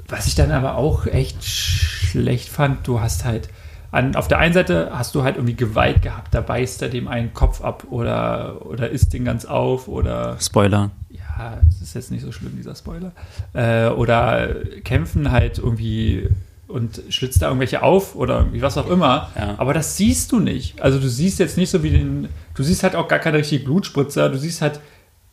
Was 0.07 0.27
ich 0.27 0.35
dann 0.35 0.51
aber 0.51 0.75
auch 0.75 1.07
echt 1.07 1.43
schlecht 1.43 2.49
fand, 2.49 2.87
du 2.87 2.99
hast 2.99 3.25
halt 3.25 3.49
an, 3.91 4.15
auf 4.15 4.27
der 4.27 4.39
einen 4.39 4.53
Seite 4.53 4.91
hast 4.93 5.15
du 5.15 5.23
halt 5.23 5.37
irgendwie 5.37 5.55
Gewalt 5.55 6.01
gehabt, 6.01 6.33
da 6.33 6.41
beißt 6.41 6.81
er 6.81 6.89
dem 6.89 7.07
einen 7.07 7.33
Kopf 7.33 7.61
ab 7.61 7.85
oder, 7.89 8.65
oder 8.65 8.89
isst 8.89 9.13
den 9.13 9.23
ganz 9.23 9.45
auf 9.45 9.87
oder 9.87 10.37
Spoiler. 10.39 10.91
ja, 11.09 11.59
es 11.69 11.81
ist 11.81 11.95
jetzt 11.95 12.11
nicht 12.11 12.23
so 12.23 12.31
schlimm, 12.33 12.57
dieser 12.57 12.75
Spoiler. 12.75 13.13
Äh, 13.53 13.87
oder 13.87 14.53
kämpfen 14.83 15.31
halt 15.31 15.59
irgendwie 15.59 16.29
und 16.67 17.01
schlitzt 17.09 17.41
da 17.41 17.47
irgendwelche 17.47 17.83
auf 17.83 18.15
oder 18.15 18.45
was 18.59 18.77
auch 18.77 18.89
immer. 18.89 19.29
Ja. 19.37 19.55
Aber 19.57 19.73
das 19.73 19.97
siehst 19.97 20.31
du 20.31 20.39
nicht. 20.39 20.81
Also 20.81 20.99
du 20.99 21.07
siehst 21.07 21.39
jetzt 21.39 21.57
nicht 21.57 21.69
so 21.69 21.83
wie 21.83 21.91
den, 21.91 22.27
du 22.55 22.63
siehst 22.63 22.83
halt 22.83 22.95
auch 22.95 23.07
gar 23.07 23.19
keine 23.19 23.37
richtige 23.37 23.63
Blutspritzer, 23.63 24.29
du 24.29 24.37
siehst 24.37 24.61
halt, 24.61 24.79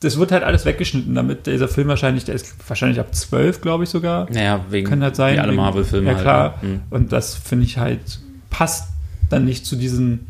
das 0.00 0.18
wird 0.18 0.32
halt 0.32 0.42
alles 0.42 0.64
weggeschnitten, 0.64 1.14
damit 1.14 1.46
dieser 1.46 1.68
Film 1.68 1.88
wahrscheinlich, 1.88 2.24
der 2.24 2.34
ist 2.34 2.54
wahrscheinlich 2.68 2.98
ab 2.98 3.14
12, 3.14 3.60
glaube 3.60 3.84
ich 3.84 3.90
sogar. 3.90 4.28
Naja, 4.30 4.64
wegen 4.68 4.88
Kann 4.88 5.02
halt 5.02 5.14
sein. 5.16 5.36
wie 5.36 5.40
alle 5.40 5.52
Marvel-Filme. 5.52 6.10
Ja, 6.12 6.18
klar. 6.18 6.52
Halt, 6.54 6.62
ne? 6.64 6.68
Hm. 6.70 6.80
Und 6.90 7.12
das 7.12 7.34
finde 7.36 7.64
ich 7.66 7.78
halt, 7.78 8.18
passt 8.50 8.88
dann 9.30 9.44
nicht 9.44 9.64
zu 9.64 9.76
diesen. 9.76 10.26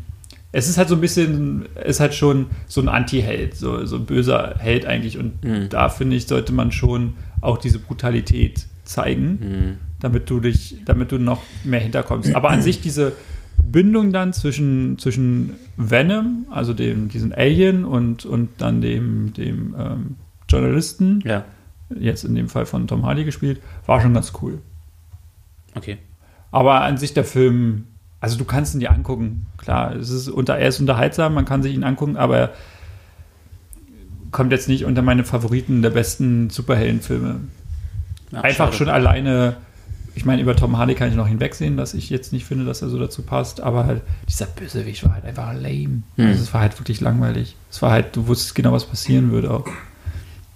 Es 0.51 0.69
ist 0.69 0.77
halt 0.77 0.87
so 0.89 0.93
ein 0.95 1.01
bisschen, 1.01 1.65
ist 1.83 1.99
halt 1.99 2.13
schon 2.13 2.45
so 2.67 2.79
ein 2.81 2.87
Anti-Held, 2.87 3.55
so, 3.57 3.83
so 3.87 3.95
ein 3.95 4.05
böser 4.05 4.53
Held 4.59 4.85
eigentlich. 4.85 5.17
Und 5.17 5.43
Mhm. 5.43 5.69
da 5.69 5.89
finde 5.89 6.15
ich, 6.17 6.27
sollte 6.27 6.53
man 6.53 6.71
schon 6.71 7.15
auch 7.41 7.57
diese 7.57 7.79
Brutalität 7.79 8.67
zeigen, 8.83 9.39
Hm. 9.41 9.77
Damit 10.03 10.29
du 10.29 10.41
dich, 10.41 10.77
damit 10.85 11.11
du 11.13 11.17
noch 11.17 11.41
mehr 11.63 11.79
hinterkommst. 11.79 12.35
Aber 12.35 12.49
an 12.49 12.61
sich 12.61 12.81
diese 12.81 13.13
Bindung 13.63 14.11
dann 14.11 14.33
zwischen, 14.33 14.99
zwischen 14.99 15.51
Venom, 15.77 16.45
also 16.51 16.73
dem, 16.73 17.07
diesen 17.07 17.33
Alien 17.33 17.85
und, 17.85 18.25
und 18.25 18.49
dann 18.57 18.81
dem, 18.81 19.33
dem 19.33 19.73
ähm, 19.79 20.15
Journalisten, 20.49 21.21
Ja, 21.25 21.45
jetzt 21.89 22.25
in 22.25 22.35
dem 22.35 22.49
Fall 22.49 22.65
von 22.65 22.85
Tom 22.87 23.05
Hardy 23.05 23.23
gespielt, 23.23 23.61
war 23.85 24.01
schon 24.01 24.13
ganz 24.13 24.33
cool. 24.41 24.59
okay. 25.75 25.97
Aber 26.51 26.81
an 26.81 26.97
sich 26.97 27.13
der 27.13 27.23
Film, 27.23 27.85
also 28.19 28.37
du 28.37 28.45
kannst 28.45 28.75
ihn 28.75 28.79
dir 28.81 28.91
angucken. 28.91 29.47
Klar, 29.57 29.95
es 29.95 30.09
ist 30.09 30.27
unter, 30.27 30.57
er 30.57 30.67
ist 30.67 30.79
unterhaltsam, 30.81 31.33
man 31.33 31.45
kann 31.45 31.63
sich 31.63 31.73
ihn 31.73 31.83
angucken, 31.83 32.17
aber 32.17 32.37
er 32.37 32.53
kommt 34.31 34.51
jetzt 34.51 34.67
nicht 34.67 34.83
unter 34.83 35.01
meine 35.01 35.23
Favoriten 35.23 35.81
der 35.81 35.91
besten 35.91 36.49
Superheldenfilme. 36.49 37.39
Einfach 38.33 38.65
schade. 38.65 38.73
schon 38.73 38.89
alleine 38.89 39.55
ich 40.15 40.25
meine, 40.25 40.41
über 40.41 40.55
Tom 40.55 40.77
Hardy 40.77 40.95
kann 40.95 41.09
ich 41.09 41.15
noch 41.15 41.27
hinwegsehen, 41.27 41.77
dass 41.77 41.93
ich 41.93 42.09
jetzt 42.09 42.33
nicht 42.33 42.45
finde, 42.45 42.65
dass 42.65 42.81
er 42.81 42.89
so 42.89 42.99
dazu 42.99 43.23
passt, 43.23 43.61
aber 43.61 43.85
halt, 43.85 44.01
dieser 44.29 44.45
Bösewicht 44.45 45.03
war 45.03 45.13
halt 45.15 45.25
einfach 45.25 45.53
lame. 45.53 46.03
Hm. 46.15 46.27
Also 46.27 46.43
es 46.43 46.53
war 46.53 46.61
halt 46.61 46.79
wirklich 46.79 47.01
langweilig. 47.01 47.55
Es 47.71 47.81
war 47.81 47.91
halt, 47.91 48.15
du 48.15 48.27
wusstest 48.27 48.55
genau, 48.55 48.71
was 48.73 48.85
passieren 48.85 49.31
würde 49.31 49.51
auch. 49.51 49.67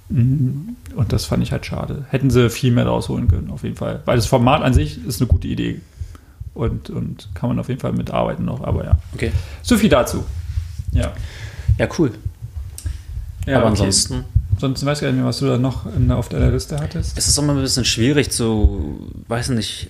Mhm. 0.09 0.77
Und 0.95 1.11
das 1.11 1.25
fand 1.25 1.43
ich 1.43 1.51
halt 1.51 1.65
schade. 1.65 2.05
Hätten 2.09 2.29
sie 2.29 2.49
viel 2.49 2.71
mehr 2.71 2.85
rausholen 2.85 3.27
können, 3.27 3.49
auf 3.49 3.63
jeden 3.63 3.75
Fall. 3.75 4.01
Weil 4.05 4.15
das 4.15 4.25
Format 4.25 4.61
an 4.61 4.73
sich 4.73 5.03
ist 5.05 5.21
eine 5.21 5.27
gute 5.27 5.47
Idee. 5.47 5.81
Und, 6.53 6.89
und 6.89 7.29
kann 7.33 7.49
man 7.49 7.59
auf 7.59 7.67
jeden 7.67 7.79
Fall 7.79 7.93
mitarbeiten 7.93 8.45
noch, 8.45 8.63
aber 8.63 8.85
ja. 8.85 8.97
Okay. 9.13 9.31
So 9.61 9.77
viel 9.77 9.89
dazu. 9.89 10.23
Ja. 10.91 11.13
Ja, 11.77 11.87
cool. 11.99 12.11
ja 13.45 13.57
Aber 13.57 13.65
okay. 13.65 13.71
ansonsten 13.71 14.23
Sonst 14.59 14.85
weiß 14.85 14.97
ich 14.97 15.01
gar 15.03 15.11
nicht 15.11 15.17
mehr, 15.17 15.27
was 15.27 15.39
du 15.39 15.45
da 15.45 15.57
noch 15.57 15.85
auf 16.09 16.29
deiner 16.29 16.51
Liste 16.51 16.79
hattest. 16.79 17.17
es 17.17 17.27
ist 17.27 17.37
immer 17.37 17.53
ein 17.53 17.61
bisschen 17.61 17.85
schwierig 17.85 18.31
zu, 18.31 19.07
weiß 19.27 19.49
nicht, 19.49 19.89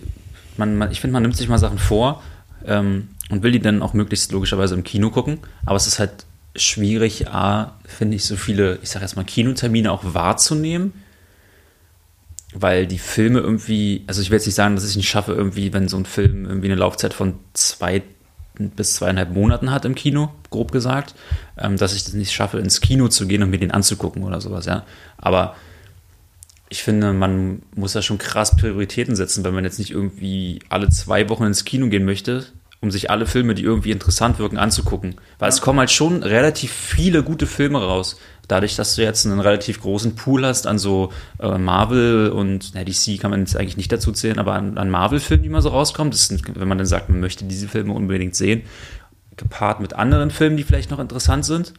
man, 0.58 0.76
man, 0.76 0.92
ich 0.92 1.00
finde, 1.00 1.14
man 1.14 1.22
nimmt 1.22 1.38
sich 1.38 1.48
mal 1.48 1.58
Sachen 1.58 1.78
vor 1.78 2.22
ähm, 2.66 3.10
und 3.30 3.44
will 3.44 3.52
die 3.52 3.60
dann 3.60 3.82
auch 3.82 3.94
möglichst 3.94 4.32
logischerweise 4.32 4.76
im 4.76 4.84
Kino 4.84 5.10
gucken. 5.10 5.40
Aber 5.66 5.78
es 5.78 5.88
ist 5.88 6.00
halt 6.00 6.26
schwierig, 6.56 7.30
A, 7.30 7.78
finde 7.86 8.16
ich, 8.16 8.26
so 8.26 8.36
viele, 8.36 8.80
ich 8.82 8.90
sage 8.90 9.06
jetzt 9.06 9.16
mal, 9.16 9.24
Kinotermine 9.24 9.92
auch 9.92 10.14
wahrzunehmen. 10.14 10.94
Weil 12.54 12.88
die 12.88 12.98
Filme 12.98 13.40
irgendwie, 13.40 14.04
also 14.08 14.22
ich 14.22 14.30
will 14.30 14.38
jetzt 14.38 14.48
nicht 14.48 14.56
sagen, 14.56 14.76
dass 14.76 14.90
ich 14.90 14.96
nicht 14.96 15.10
schaffe, 15.10 15.34
irgendwie, 15.34 15.74
wenn 15.74 15.88
so 15.88 15.98
ein 15.98 16.06
Film 16.06 16.46
irgendwie 16.46 16.68
eine 16.68 16.76
Laufzeit 16.76 17.14
von 17.14 17.36
zwei 17.54 18.02
bis 18.58 18.96
zweieinhalb 18.96 19.32
Monaten 19.32 19.72
hat 19.72 19.86
im 19.86 19.96
Kino, 19.96 20.32
grob 20.50 20.72
gesagt, 20.72 21.16
ähm, 21.58 21.78
dass 21.78 21.96
ich 21.96 22.04
das 22.04 22.14
nicht 22.14 22.32
schaffe, 22.32 22.60
ins 22.60 22.82
Kino 22.82 23.08
zu 23.08 23.28
gehen 23.28 23.44
und 23.44 23.50
mir 23.50 23.60
den 23.60 23.72
anzugucken 23.72 24.24
oder 24.24 24.42
sowas, 24.42 24.66
ja. 24.66 24.84
Aber 25.18 25.56
ich 26.70 26.84
finde, 26.84 27.14
man 27.14 27.62
muss 27.76 27.94
ja 27.94 28.02
schon 28.02 28.18
krass 28.18 28.56
Prioritäten 28.56 29.16
setzen, 29.16 29.44
wenn 29.44 29.54
man 29.54 29.64
jetzt 29.64 29.80
nicht 29.80 29.92
irgendwie 29.92 30.60
alle 30.70 30.90
zwei 30.90 31.30
Wochen 31.30 31.46
ins 31.46 31.66
Kino 31.66 31.88
gehen 31.88 32.06
möchte, 32.06 32.46
um 32.82 32.92
sich 32.92 33.10
alle 33.10 33.26
Filme, 33.26 33.56
die 33.56 33.64
irgendwie 33.64 33.92
interessant 33.92 34.38
wirken, 34.38 34.58
anzugucken. 34.58 35.16
Weil 35.40 35.50
es 35.50 35.62
kommen 35.62 35.80
halt 35.80 35.92
schon 35.92 36.24
relativ 36.24 36.72
viele 36.72 37.24
gute 37.24 37.48
Filme 37.48 37.80
raus. 37.80 38.20
Dadurch, 38.48 38.76
dass 38.76 38.96
du 38.96 39.02
jetzt 39.02 39.26
einen 39.26 39.40
relativ 39.40 39.82
großen 39.82 40.16
Pool 40.16 40.46
hast 40.46 40.68
an 40.68 40.80
so 40.80 41.12
äh, 41.40 41.58
Marvel 41.58 42.30
und 42.30 42.72
na, 42.74 42.84
DC 42.84 43.20
kann 43.20 43.32
man 43.32 43.42
jetzt 43.42 43.58
eigentlich 43.58 43.76
nicht 43.76 43.92
dazu 43.92 44.12
zählen, 44.14 44.40
aber 44.40 44.54
an, 44.54 44.78
an 44.78 44.90
Marvel-Filmen, 44.90 45.44
die 45.44 45.50
mal 45.50 45.62
so 45.62 45.70
rauskommen, 45.70 46.14
sind, 46.14 46.56
wenn 46.56 46.68
man 46.68 46.78
dann 46.78 46.88
sagt, 46.88 47.10
man 47.10 47.20
möchte 47.20 47.44
diese 47.44 47.68
Filme 47.68 47.94
unbedingt 47.94 48.36
sehen, 48.36 48.64
gepaart 49.36 49.82
mit 49.82 49.94
anderen 49.94 50.32
Filmen, 50.32 50.56
die 50.56 50.64
vielleicht 50.64 50.92
noch 50.92 51.00
interessant 51.00 51.46
sind. 51.46 51.74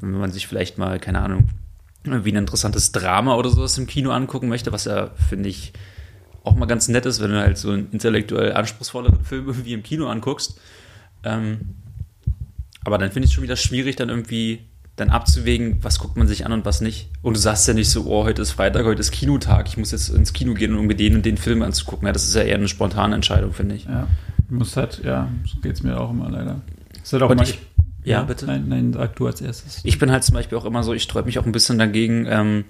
Wenn 0.00 0.12
man 0.12 0.30
sich 0.30 0.46
vielleicht 0.46 0.78
mal, 0.78 1.00
keine 1.00 1.20
Ahnung, 1.20 1.48
wie 2.04 2.32
ein 2.32 2.36
interessantes 2.36 2.92
Drama 2.92 3.34
oder 3.34 3.50
sowas 3.50 3.76
im 3.78 3.86
Kino 3.86 4.10
angucken 4.10 4.48
möchte, 4.48 4.72
was 4.72 4.84
ja, 4.84 5.10
finde 5.28 5.48
ich, 5.48 5.72
auch 6.44 6.54
mal 6.54 6.66
ganz 6.66 6.88
nett 6.88 7.06
ist, 7.06 7.20
wenn 7.20 7.30
du 7.30 7.40
halt 7.40 7.56
so 7.56 7.70
einen 7.70 7.90
intellektuell 7.90 8.52
anspruchsvolleren 8.52 9.24
Film 9.24 9.46
irgendwie 9.48 9.72
im 9.72 9.82
Kino 9.82 10.06
anguckst. 10.08 10.60
Ähm, 11.24 11.76
aber 12.84 12.98
dann 12.98 13.10
finde 13.10 13.24
ich 13.24 13.30
es 13.30 13.34
schon 13.34 13.44
wieder 13.44 13.56
schwierig, 13.56 13.96
dann 13.96 14.10
irgendwie 14.10 14.66
dann 14.96 15.10
abzuwägen, 15.10 15.78
was 15.82 15.98
guckt 15.98 16.16
man 16.16 16.28
sich 16.28 16.46
an 16.46 16.52
und 16.52 16.64
was 16.64 16.80
nicht. 16.80 17.08
Und 17.22 17.36
du 17.36 17.40
sagst 17.40 17.66
ja 17.66 17.74
nicht 17.74 17.90
so, 17.90 18.04
oh, 18.06 18.24
heute 18.24 18.42
ist 18.42 18.52
Freitag, 18.52 18.84
heute 18.84 19.00
ist 19.00 19.10
Kinotag, 19.10 19.66
ich 19.68 19.76
muss 19.76 19.90
jetzt 19.90 20.08
ins 20.08 20.32
Kino 20.32 20.54
gehen, 20.54 20.76
um 20.76 20.86
mir 20.86 20.94
den 20.94 21.16
und 21.16 21.26
den 21.26 21.36
Film 21.36 21.62
anzugucken. 21.62 22.06
Ja, 22.06 22.12
das 22.12 22.24
ist 22.28 22.34
ja 22.34 22.42
eher 22.42 22.56
eine 22.56 22.68
spontane 22.68 23.14
Entscheidung, 23.14 23.52
finde 23.52 23.74
ich. 23.74 23.86
Ja. 23.86 24.06
Du 24.48 24.54
musst 24.56 24.76
halt, 24.76 25.02
ja, 25.04 25.28
so 25.46 25.60
geht 25.60 25.72
es 25.72 25.82
mir 25.82 25.98
auch 26.00 26.10
immer 26.10 26.30
leider. 26.30 26.60
Ist 27.02 27.12
halt 27.12 27.22
auch 27.24 27.30
Und 27.30 27.38
mal, 27.38 27.42
ich- 27.48 27.58
ja, 28.04 28.22
bitte? 28.22 28.46
Nein, 28.46 28.66
nein, 28.68 28.92
sag 28.92 29.16
du 29.16 29.26
als 29.26 29.40
erstes. 29.40 29.80
Ich 29.82 29.98
bin 29.98 30.12
halt 30.12 30.22
zum 30.24 30.34
Beispiel 30.34 30.58
auch 30.58 30.64
immer 30.66 30.82
so, 30.84 30.92
ich 30.92 31.02
sträube 31.02 31.26
mich 31.26 31.38
auch 31.38 31.46
ein 31.46 31.52
bisschen 31.52 31.78
dagegen, 31.78 32.26
ähm, 32.28 32.64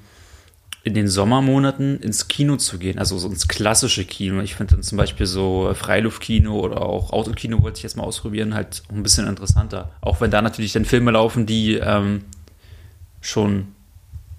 in 0.85 0.93
den 0.93 1.09
Sommermonaten 1.09 1.99
ins 2.01 2.29
Kino 2.29 2.57
zu 2.57 2.79
gehen, 2.79 2.99
also 2.99 3.17
so 3.17 3.29
ins 3.29 3.49
klassische 3.49 4.05
Kino. 4.05 4.43
Ich 4.43 4.55
finde 4.55 4.75
dann 4.75 4.83
zum 4.83 4.99
Beispiel 4.99 5.25
so 5.25 5.73
Freiluftkino 5.75 6.61
oder 6.61 6.83
auch 6.83 7.11
Autokino 7.11 7.63
wollte 7.63 7.79
ich 7.79 7.83
jetzt 7.83 7.97
mal 7.97 8.05
ausprobieren, 8.05 8.55
halt 8.55 8.83
ein 8.93 9.03
bisschen 9.03 9.27
interessanter. 9.27 9.93
Auch 10.03 10.21
wenn 10.21 10.31
da 10.31 10.43
natürlich 10.43 10.75
dann 10.75 10.85
Filme 10.85 11.11
laufen, 11.11 11.47
die 11.47 11.77
ähm, 11.77 12.25
schon 13.23 13.69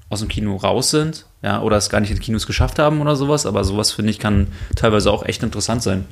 aus 0.09 0.19
dem 0.19 0.29
Kino 0.29 0.55
raus 0.55 0.91
sind, 0.91 1.25
ja, 1.41 1.63
oder 1.63 1.77
es 1.77 1.89
gar 1.89 1.99
nicht 1.99 2.11
in 2.11 2.19
Kinos 2.19 2.45
geschafft 2.45 2.77
haben 2.77 3.01
oder 3.01 3.15
sowas, 3.15 3.47
aber 3.47 3.63
sowas 3.63 3.91
finde 3.91 4.11
ich 4.11 4.19
kann 4.19 4.47
teilweise 4.75 5.11
auch 5.11 5.25
echt 5.25 5.41
interessant 5.41 5.81
sein. 5.81 6.05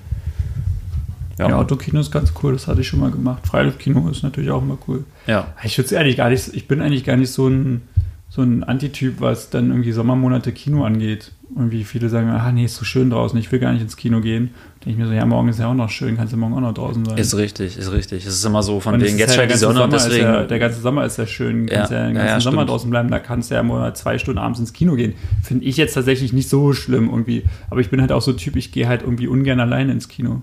Ja, 1.38 1.56
Autokino 1.58 2.00
ist 2.00 2.12
ganz 2.12 2.34
cool, 2.42 2.54
das 2.54 2.68
hatte 2.68 2.82
ich 2.82 2.88
schon 2.88 3.00
mal 3.00 3.12
gemacht. 3.12 3.46
Freiluftkino 3.48 4.10
ist 4.10 4.24
natürlich 4.24 4.50
auch 4.50 4.62
immer 4.64 4.80
cool. 4.88 5.04
ja. 5.28 5.54
Ich 5.64 5.78
würde 5.78 5.94
ehrlich 5.94 6.18
gar 6.18 6.30
nicht, 6.30 6.54
ich 6.54 6.68
bin 6.68 6.82
eigentlich 6.82 7.04
gar 7.04 7.18
nicht 7.18 7.32
so 7.32 7.48
ein, 7.48 7.82
so 8.36 8.42
ein 8.42 8.64
Antityp, 8.64 9.22
was 9.22 9.52
dann 9.52 9.70
irgendwie 9.70 9.92
Sommermonate 9.92 10.54
Kino 10.54 10.84
angeht. 10.84 11.34
Irgendwie 11.56 11.84
viele 11.84 12.10
sagen, 12.10 12.32
ah 12.32 12.52
nee, 12.52 12.66
ist 12.66 12.78
so 12.78 12.84
schön 12.84 13.12
draußen, 13.12 13.38
ich 13.38 13.52
will 13.52 13.60
gar 13.60 13.72
nicht 13.74 13.84
ins 13.84 13.96
Kino 13.96 14.22
gehen. 14.22 14.50
Denke 14.78 14.90
ich 14.90 14.98
mir 14.98 15.06
so, 15.06 15.14
ja, 15.14 15.24
morgen 15.24 15.50
ist 15.50 15.60
ja 15.60 15.68
auch 15.68 15.76
noch 15.76 15.92
schön, 15.92 16.18
kannst 16.18 16.34
du 16.34 16.38
morgen 16.38 16.56
auch 16.56 16.62
noch 16.62 16.74
draußen 16.74 17.06
sein. 17.06 17.16
Ist 17.16 17.38
richtig, 17.38 17.78
ist 17.78 17.92
richtig. 17.92 18.26
Es 18.26 18.34
ist 18.34 18.44
immer 18.44 18.64
so 18.64 18.80
von 18.80 18.96
Und 18.96 19.02
wegen, 19.02 19.14
ist 19.14 19.20
jetzt 19.20 19.36
ja 19.36 19.44
scheint 19.44 19.52
die 19.54 19.60
der 19.60 19.68
ganze 19.70 19.80
Sonne 19.80 19.84
und 19.84 19.92
Sommer 19.92 19.98
ist 19.98 20.06
deswegen. 20.08 20.26
Ja, 20.26 20.44
der 20.46 20.60
ganze 20.60 20.82
Sommer 20.82 21.06
ist 21.06 21.18
ja 21.18 21.28
schön, 21.28 21.68
kannst 21.68 21.92
Ja, 21.92 21.98
ja, 22.00 22.06
den 22.08 22.16
ganzen 22.16 22.28
ja, 22.28 22.40
Sommer 22.40 22.62
stimmt. 22.62 22.70
draußen 22.72 22.90
bleiben, 22.90 23.12
da 23.12 23.20
kannst 23.20 23.52
du 23.52 23.56
ja 23.56 23.62
mal 23.62 23.96
zwei 23.96 24.18
Stunden 24.18 24.40
abends 24.40 24.60
ins 24.60 24.74
Kino 24.74 24.96
gehen. 24.96 25.14
Finde 25.44 25.66
ich 25.66 25.78
jetzt 25.78 25.94
tatsächlich 25.94 26.34
nicht 26.34 26.50
so 26.50 26.74
schlimm 26.74 27.10
irgendwie. 27.10 27.44
Aber 27.70 27.82
ich 27.82 27.92
bin 27.92 28.02
halt 28.02 28.12
auch 28.12 28.24
so 28.24 28.32
ein 28.32 28.38
Typ, 28.38 28.56
ich 28.56 28.72
gehe 28.72 28.88
halt 28.88 29.04
irgendwie 29.04 29.28
ungern 29.28 29.60
alleine 29.60 29.92
ins 29.92 30.08
Kino. 30.08 30.42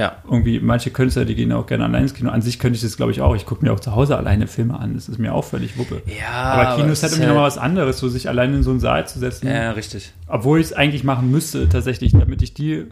Ja, 0.00 0.16
Irgendwie, 0.24 0.60
manche 0.60 0.90
Künstler, 0.90 1.24
die 1.26 1.34
gehen 1.34 1.52
auch 1.52 1.66
gerne 1.66 1.84
alleine 1.84 2.04
ins 2.04 2.14
Kino. 2.14 2.30
An 2.30 2.40
sich 2.42 2.58
könnte 2.58 2.76
ich 2.76 2.82
das, 2.82 2.96
glaube 2.96 3.12
ich, 3.12 3.20
auch. 3.20 3.36
Ich 3.36 3.44
gucke 3.44 3.64
mir 3.64 3.72
auch 3.72 3.80
zu 3.80 3.94
Hause 3.94 4.16
alleine 4.16 4.46
Filme 4.46 4.78
an. 4.80 4.94
Das 4.94 5.08
ist 5.10 5.18
mir 5.18 5.34
auch 5.34 5.44
völlig 5.44 5.76
Wuppe. 5.76 6.00
Ja, 6.06 6.30
aber 6.32 6.76
Kino 6.76 6.88
ist 6.92 7.02
halt 7.02 7.12
irgendwie 7.12 7.28
nochmal 7.28 7.44
was 7.46 7.58
anderes, 7.58 7.98
so 7.98 8.08
sich 8.08 8.28
alleine 8.28 8.56
in 8.56 8.62
so 8.62 8.70
einen 8.70 8.80
Saal 8.80 9.06
zu 9.06 9.18
setzen. 9.18 9.46
Ja, 9.48 9.72
richtig. 9.72 10.12
Obwohl 10.26 10.58
ich 10.60 10.66
es 10.66 10.72
eigentlich 10.72 11.04
machen 11.04 11.30
müsste, 11.30 11.68
tatsächlich, 11.68 12.12
damit 12.12 12.40
ich 12.42 12.54
die, 12.54 12.86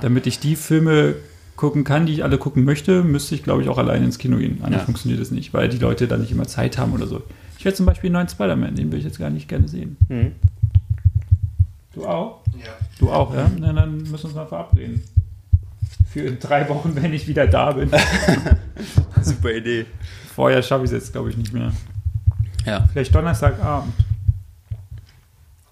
damit 0.00 0.26
ich 0.28 0.38
die 0.38 0.54
Filme 0.56 1.16
gucken 1.56 1.82
kann, 1.82 2.06
die 2.06 2.12
ich 2.12 2.22
alle 2.22 2.38
gucken 2.38 2.64
möchte, 2.64 3.02
müsste 3.02 3.34
ich, 3.34 3.42
glaube 3.42 3.62
ich, 3.62 3.68
auch 3.68 3.78
alleine 3.78 4.04
ins 4.04 4.18
Kino 4.18 4.36
gehen. 4.36 4.60
Anders 4.62 4.82
Ja. 4.82 4.84
funktioniert 4.84 5.20
das 5.20 5.32
nicht, 5.32 5.52
weil 5.52 5.68
die 5.68 5.78
Leute 5.78 6.06
dann 6.06 6.20
nicht 6.20 6.30
immer 6.30 6.46
Zeit 6.46 6.78
haben 6.78 6.92
oder 6.92 7.08
so. 7.08 7.22
Ich 7.58 7.64
werde 7.64 7.76
zum 7.76 7.86
Beispiel 7.86 8.08
einen 8.08 8.14
neuen 8.14 8.28
Spider-Man, 8.28 8.76
den 8.76 8.92
will 8.92 9.00
ich 9.00 9.04
jetzt 9.04 9.18
gar 9.18 9.30
nicht 9.30 9.48
gerne 9.48 9.66
sehen. 9.66 9.96
Mhm. 10.08 10.32
Du 11.92 12.06
auch? 12.06 12.42
Ja. 12.56 12.70
Du 13.00 13.10
auch, 13.10 13.34
ja? 13.34 13.50
Na, 13.58 13.72
dann 13.72 13.96
müssen 13.98 14.12
wir 14.12 14.24
uns 14.26 14.34
mal 14.34 14.46
verabreden. 14.46 15.02
Für 16.10 16.20
in 16.20 16.38
drei 16.38 16.68
Wochen, 16.68 16.94
wenn 16.96 17.12
ich 17.12 17.26
wieder 17.28 17.46
da 17.46 17.72
bin. 17.72 17.90
Super 19.22 19.52
Idee. 19.52 19.86
Vorher 20.34 20.62
schaffe 20.62 20.84
ich 20.84 20.90
es 20.90 20.94
jetzt, 20.94 21.12
glaube 21.12 21.30
ich, 21.30 21.36
nicht 21.36 21.52
mehr. 21.52 21.72
Ja. 22.64 22.88
Vielleicht 22.92 23.14
Donnerstagabend. 23.14 23.92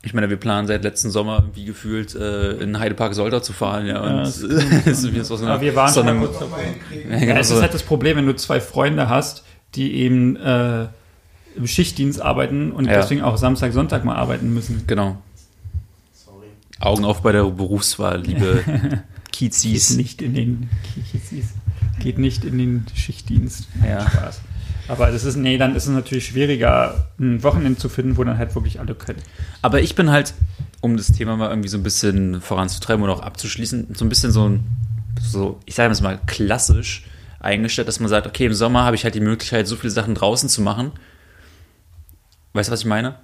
Ich 0.03 0.15
meine, 0.15 0.31
wir 0.31 0.37
planen 0.37 0.69
seit 0.69 0.85
letzten 0.85 1.11
Sommer 1.11 1.39
irgendwie 1.39 1.65
gefühlt 1.65 2.15
äh, 2.15 2.53
in 2.59 2.79
Heidepark 2.79 3.13
Soltau 3.15 3.41
zu 3.41 3.53
fahren, 3.53 3.87
ja. 3.87 3.95
Ja, 4.07 4.19
das 4.21 4.39
ist 4.41 5.13
wie 5.13 5.21
so 5.21 5.37
eine, 5.37 5.51
Aber 5.51 5.61
wir 5.61 5.75
waren 5.75 5.93
schon 5.93 6.21
kurz 6.21 6.39
davor. 6.39 6.59
ja, 6.61 7.11
Ja, 7.17 7.25
genau 7.25 7.41
es 7.41 7.49
so, 7.49 7.57
ist 7.57 7.63
halt 7.63 7.75
das 7.75 7.83
Problem, 7.83 8.17
wenn 8.17 8.27
du 8.27 8.37
zwei 8.37 8.61
Freunde 8.61 9.09
hast, 9.09 9.43
die 9.75 9.95
eben 9.95 10.37
äh, 10.37 10.87
im 11.57 11.67
Schichtdienst 11.67 12.21
arbeiten 12.23 12.71
und 12.71 12.85
Ja. 12.87 12.93
deswegen 13.01 13.23
auch 13.23 13.37
Samstag, 13.37 13.73
Sonntag 13.73 14.05
mal 14.05 14.15
arbeiten 14.15 14.55
müssen. 14.55 14.85
genau. 14.87 15.17
Sorry. 16.13 16.47
Augen 16.79 17.05
auf 17.05 17.23
bei 17.23 17.33
der 17.33 17.43
Berufswahl, 17.45 18.21
liebe 18.21 18.63
Geht 19.39 19.53
Kiezis. 19.53 19.97
nicht 19.97 20.23
in 20.23 20.35
den 20.35 20.71
geht 22.01 22.19
nicht 22.19 22.45
in 22.45 22.59
den 22.59 22.87
Schichtdienst. 22.95 23.69
Ja. 23.87 24.09
Spaß. 24.09 24.41
Aber 24.89 25.11
das 25.11 25.25
ist, 25.25 25.37
nee, 25.37 25.59
dann 25.59 25.75
ist 25.75 25.85
es 25.87 25.91
natürlich 25.91 26.27
schwieriger, 26.27 27.09
ein 27.19 27.43
Wochenende 27.43 27.79
zu 27.79 27.89
finden, 27.89 28.17
wo 28.17 28.25
dann 28.25 28.39
halt 28.39 28.55
wirklich 28.55 28.79
alle 28.79 28.95
können. 28.95 29.21
Aber 29.63 29.81
ich 29.81 29.95
bin 29.95 30.11
halt, 30.11 30.35
um 30.81 30.97
das 30.97 31.09
Thema 31.09 31.37
mal 31.37 31.51
irgendwie 31.51 31.69
so 31.69 31.77
ein 31.77 31.83
bisschen 31.83 32.41
voranzutreiben 32.41 33.03
oder 33.03 33.13
auch 33.15 33.21
abzuschließen, 33.21 33.95
so 33.95 34.05
ein 34.05 34.09
bisschen 34.09 34.31
so 34.31 34.49
ein, 34.49 34.65
so, 35.21 35.61
ich 35.65 35.75
sage 35.75 36.03
mal, 36.03 36.21
klassisch 36.27 37.05
eingestellt, 37.41 37.89
dass 37.89 38.01
man 38.01 38.09
sagt, 38.09 38.27
okay, 38.27 38.47
im 38.47 38.55
Sommer 38.55 38.85
habe 38.85 38.97
ich 38.97 39.05
halt 39.05 39.15
die 39.15 39.21
Möglichkeit, 39.21 39.67
so 39.67 39.77
viele 39.77 39.91
Sachen 39.91 40.15
draußen 40.15 40.49
zu 40.49 40.63
machen. 40.63 40.93
Weißt 42.53 42.69
du, 42.69 42.73
was 42.73 42.81
ich 42.81 42.87
meine? 42.87 43.17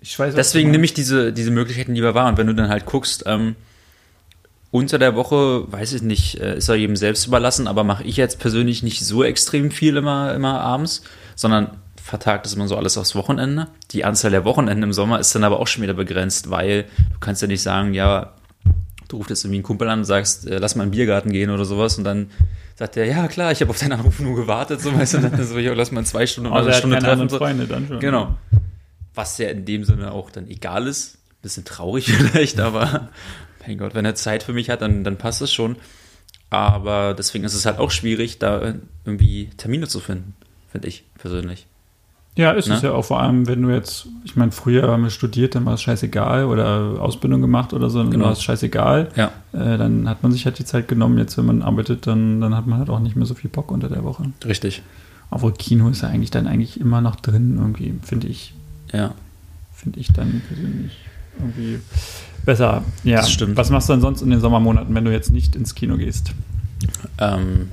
Ich 0.00 0.18
weiß, 0.18 0.34
Deswegen 0.34 0.70
nehme 0.70 0.84
ich 0.84 0.94
diese, 0.94 1.32
diese 1.32 1.50
Möglichkeiten 1.50 1.94
lieber 1.94 2.14
wahr. 2.14 2.28
Und 2.28 2.38
wenn 2.38 2.46
du 2.46 2.54
dann 2.54 2.68
halt 2.68 2.86
guckst, 2.86 3.24
ähm, 3.26 3.56
unter 4.70 4.98
der 4.98 5.14
Woche, 5.14 5.70
weiß 5.70 5.94
ich 5.94 6.02
nicht, 6.02 6.40
äh, 6.40 6.58
ist 6.58 6.68
ja 6.68 6.74
jedem 6.74 6.96
selbst 6.96 7.26
überlassen, 7.26 7.66
aber 7.66 7.84
mache 7.84 8.04
ich 8.04 8.16
jetzt 8.16 8.38
persönlich 8.38 8.82
nicht 8.82 9.04
so 9.04 9.24
extrem 9.24 9.70
viel 9.70 9.96
immer, 9.96 10.34
immer 10.34 10.60
abends, 10.60 11.02
sondern 11.36 11.70
vertagt 12.02 12.46
das 12.46 12.54
immer 12.54 12.68
so 12.68 12.76
alles 12.76 12.96
aufs 12.98 13.14
Wochenende. 13.14 13.68
Die 13.90 14.04
Anzahl 14.04 14.30
der 14.30 14.44
Wochenenden 14.44 14.82
im 14.84 14.92
Sommer 14.92 15.20
ist 15.20 15.34
dann 15.34 15.44
aber 15.44 15.60
auch 15.60 15.66
schon 15.66 15.82
wieder 15.82 15.94
begrenzt, 15.94 16.50
weil 16.50 16.84
du 17.12 17.18
kannst 17.20 17.42
ja 17.42 17.48
nicht 17.48 17.62
sagen, 17.62 17.94
ja, 17.94 18.34
du 19.08 19.16
rufst 19.16 19.30
jetzt 19.30 19.44
irgendwie 19.44 19.58
einen 19.58 19.64
Kumpel 19.64 19.88
an 19.88 20.00
und 20.00 20.04
sagst, 20.04 20.46
äh, 20.46 20.58
lass 20.58 20.74
mal 20.74 20.84
in 20.84 20.90
den 20.90 20.96
Biergarten 20.96 21.32
gehen 21.32 21.50
oder 21.50 21.64
sowas 21.64 21.96
und 21.98 22.04
dann 22.04 22.30
sagt 22.76 22.96
er, 22.96 23.06
ja 23.06 23.26
klar, 23.28 23.52
ich 23.52 23.60
habe 23.60 23.70
auf 23.70 23.78
deinen 23.78 23.92
Anruf 23.92 24.20
nur 24.20 24.36
gewartet, 24.36 24.80
so 24.80 24.94
weißt 24.94 25.14
du, 25.14 25.18
und 25.18 25.32
dann 25.32 25.46
so, 25.46 25.58
ja, 25.58 25.72
lass 25.72 25.90
mal 25.92 26.00
in 26.00 26.06
zwei 26.06 26.26
Stunden 26.26 26.50
oder 26.50 26.58
Also 26.58 26.68
eine 26.68 26.78
Stunde 26.78 26.96
treffen. 26.98 27.10
anderen 27.12 27.28
So. 27.30 27.38
Freunde 27.38 27.66
dann 27.66 27.88
schon. 27.88 28.00
Genau. 28.00 28.36
Was 29.14 29.36
ja 29.38 29.48
in 29.48 29.64
dem 29.64 29.84
Sinne 29.84 30.12
auch 30.12 30.30
dann 30.30 30.46
egal 30.48 30.86
ist. 30.86 31.18
Bisschen 31.42 31.64
traurig 31.64 32.12
vielleicht, 32.12 32.60
aber 32.60 33.08
mein 33.68 33.78
Gott, 33.78 33.94
wenn 33.94 34.04
er 34.04 34.14
Zeit 34.14 34.42
für 34.42 34.52
mich 34.52 34.70
hat, 34.70 34.82
dann, 34.82 35.04
dann 35.04 35.16
passt 35.18 35.42
es 35.42 35.52
schon. 35.52 35.76
Aber 36.50 37.14
deswegen 37.14 37.44
ist 37.44 37.54
es 37.54 37.66
halt 37.66 37.78
auch 37.78 37.90
schwierig, 37.90 38.38
da 38.38 38.74
irgendwie 39.04 39.50
Termine 39.58 39.86
zu 39.86 40.00
finden, 40.00 40.34
finde 40.72 40.88
ich 40.88 41.04
persönlich. 41.18 41.66
Ja, 42.36 42.52
ist 42.52 42.68
es 42.68 42.82
Ne? 42.82 42.88
ja 42.90 42.94
auch 42.94 43.04
vor 43.04 43.20
allem, 43.20 43.48
wenn 43.48 43.60
du 43.62 43.70
jetzt, 43.70 44.06
ich 44.24 44.36
meine, 44.36 44.52
früher 44.52 44.88
haben 44.88 45.02
wir 45.02 45.10
studiert, 45.10 45.54
dann 45.56 45.66
war 45.66 45.74
es 45.74 45.82
scheißegal 45.82 46.44
oder 46.46 47.00
Ausbildung 47.00 47.40
gemacht 47.40 47.72
oder 47.74 47.90
so, 47.90 47.98
dann 48.00 48.12
Genau. 48.12 48.26
war 48.26 48.32
es 48.32 48.42
scheißegal. 48.42 49.08
Ja. 49.16 49.32
Äh, 49.52 49.76
dann 49.76 50.08
hat 50.08 50.22
man 50.22 50.30
sich 50.32 50.44
halt 50.46 50.58
die 50.58 50.64
Zeit 50.64 50.86
genommen. 50.88 51.18
Jetzt, 51.18 51.36
wenn 51.36 51.46
man 51.46 51.62
arbeitet, 51.62 52.06
dann, 52.06 52.40
dann 52.40 52.54
hat 52.56 52.66
man 52.66 52.78
halt 52.78 52.90
auch 52.90 53.00
nicht 53.00 53.16
mehr 53.16 53.26
so 53.26 53.34
viel 53.34 53.50
Bock 53.50 53.70
unter 53.72 53.88
der 53.88 54.04
Woche. 54.04 54.30
Richtig. 54.44 54.82
Obwohl 55.30 55.52
Kino 55.52 55.88
ist 55.90 56.02
ja 56.02 56.08
eigentlich 56.08 56.30
dann 56.30 56.46
eigentlich 56.46 56.80
immer 56.80 57.00
noch 57.00 57.16
drin, 57.16 57.56
irgendwie, 57.58 57.94
finde 58.02 58.28
ich. 58.28 58.54
Ja. 58.92 59.14
Finde 59.74 59.98
ich 60.00 60.12
dann 60.12 60.40
persönlich 60.46 60.96
irgendwie 61.40 61.80
besser. 62.48 62.82
Ja, 63.04 63.18
Das 63.18 63.30
stimmt. 63.30 63.56
Was 63.58 63.68
machst 63.70 63.88
du 63.88 63.92
denn 63.92 64.00
sonst 64.00 64.22
in 64.22 64.30
den 64.30 64.40
Sommermonaten, 64.40 64.94
wenn 64.94 65.04
du 65.04 65.12
jetzt 65.12 65.30
nicht 65.30 65.54
ins 65.54 65.74
Kino 65.74 65.96
gehst? 65.98 66.32
Ähm, 67.18 67.70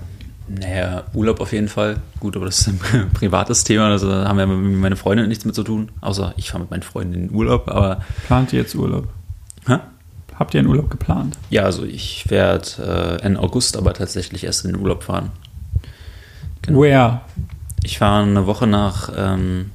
naja, 0.50 1.04
Urlaub 1.14 1.40
auf 1.40 1.54
jeden 1.54 1.70
Fall. 1.70 1.98
Gut, 2.20 2.36
aber 2.36 2.46
das 2.46 2.60
ist 2.60 2.68
ein 2.68 3.10
privates 3.14 3.64
Thema. 3.64 3.88
Also 3.88 4.10
da 4.10 4.28
haben 4.28 4.38
ja 4.38 4.46
meine 4.46 4.98
Freundin 4.98 5.30
nichts 5.30 5.46
mit 5.46 5.56
zu 5.56 5.64
tun. 5.64 5.90
Außer 6.02 6.34
ich 6.36 6.50
fahre 6.50 6.62
mit 6.64 6.72
meinen 6.72 6.84
Freunden 6.84 7.14
in 7.14 7.28
den 7.28 7.36
Urlaub. 7.36 7.70
Aber 7.70 8.02
Plant 8.28 8.52
ihr 8.52 8.60
jetzt 8.60 8.76
Urlaub? 8.76 9.08
Hä? 9.66 9.78
Habt 10.38 10.54
ihr 10.54 10.60
einen 10.60 10.68
Urlaub 10.68 10.90
geplant? 10.90 11.38
ja, 11.50 11.64
also 11.64 11.86
ich 11.86 12.30
werde 12.30 13.20
äh, 13.22 13.26
Ende 13.26 13.40
August 13.40 13.78
aber 13.78 13.94
tatsächlich 13.94 14.44
erst 14.44 14.66
in 14.66 14.74
den 14.74 14.82
Urlaub 14.82 15.04
fahren. 15.04 15.32
Genau. 16.64 16.82
Where? 16.82 17.22
Ich 17.84 17.98
fahre 18.00 18.24
eine 18.24 18.46
Woche 18.46 18.68
nach, 18.68 19.10
ähm, 19.16 19.72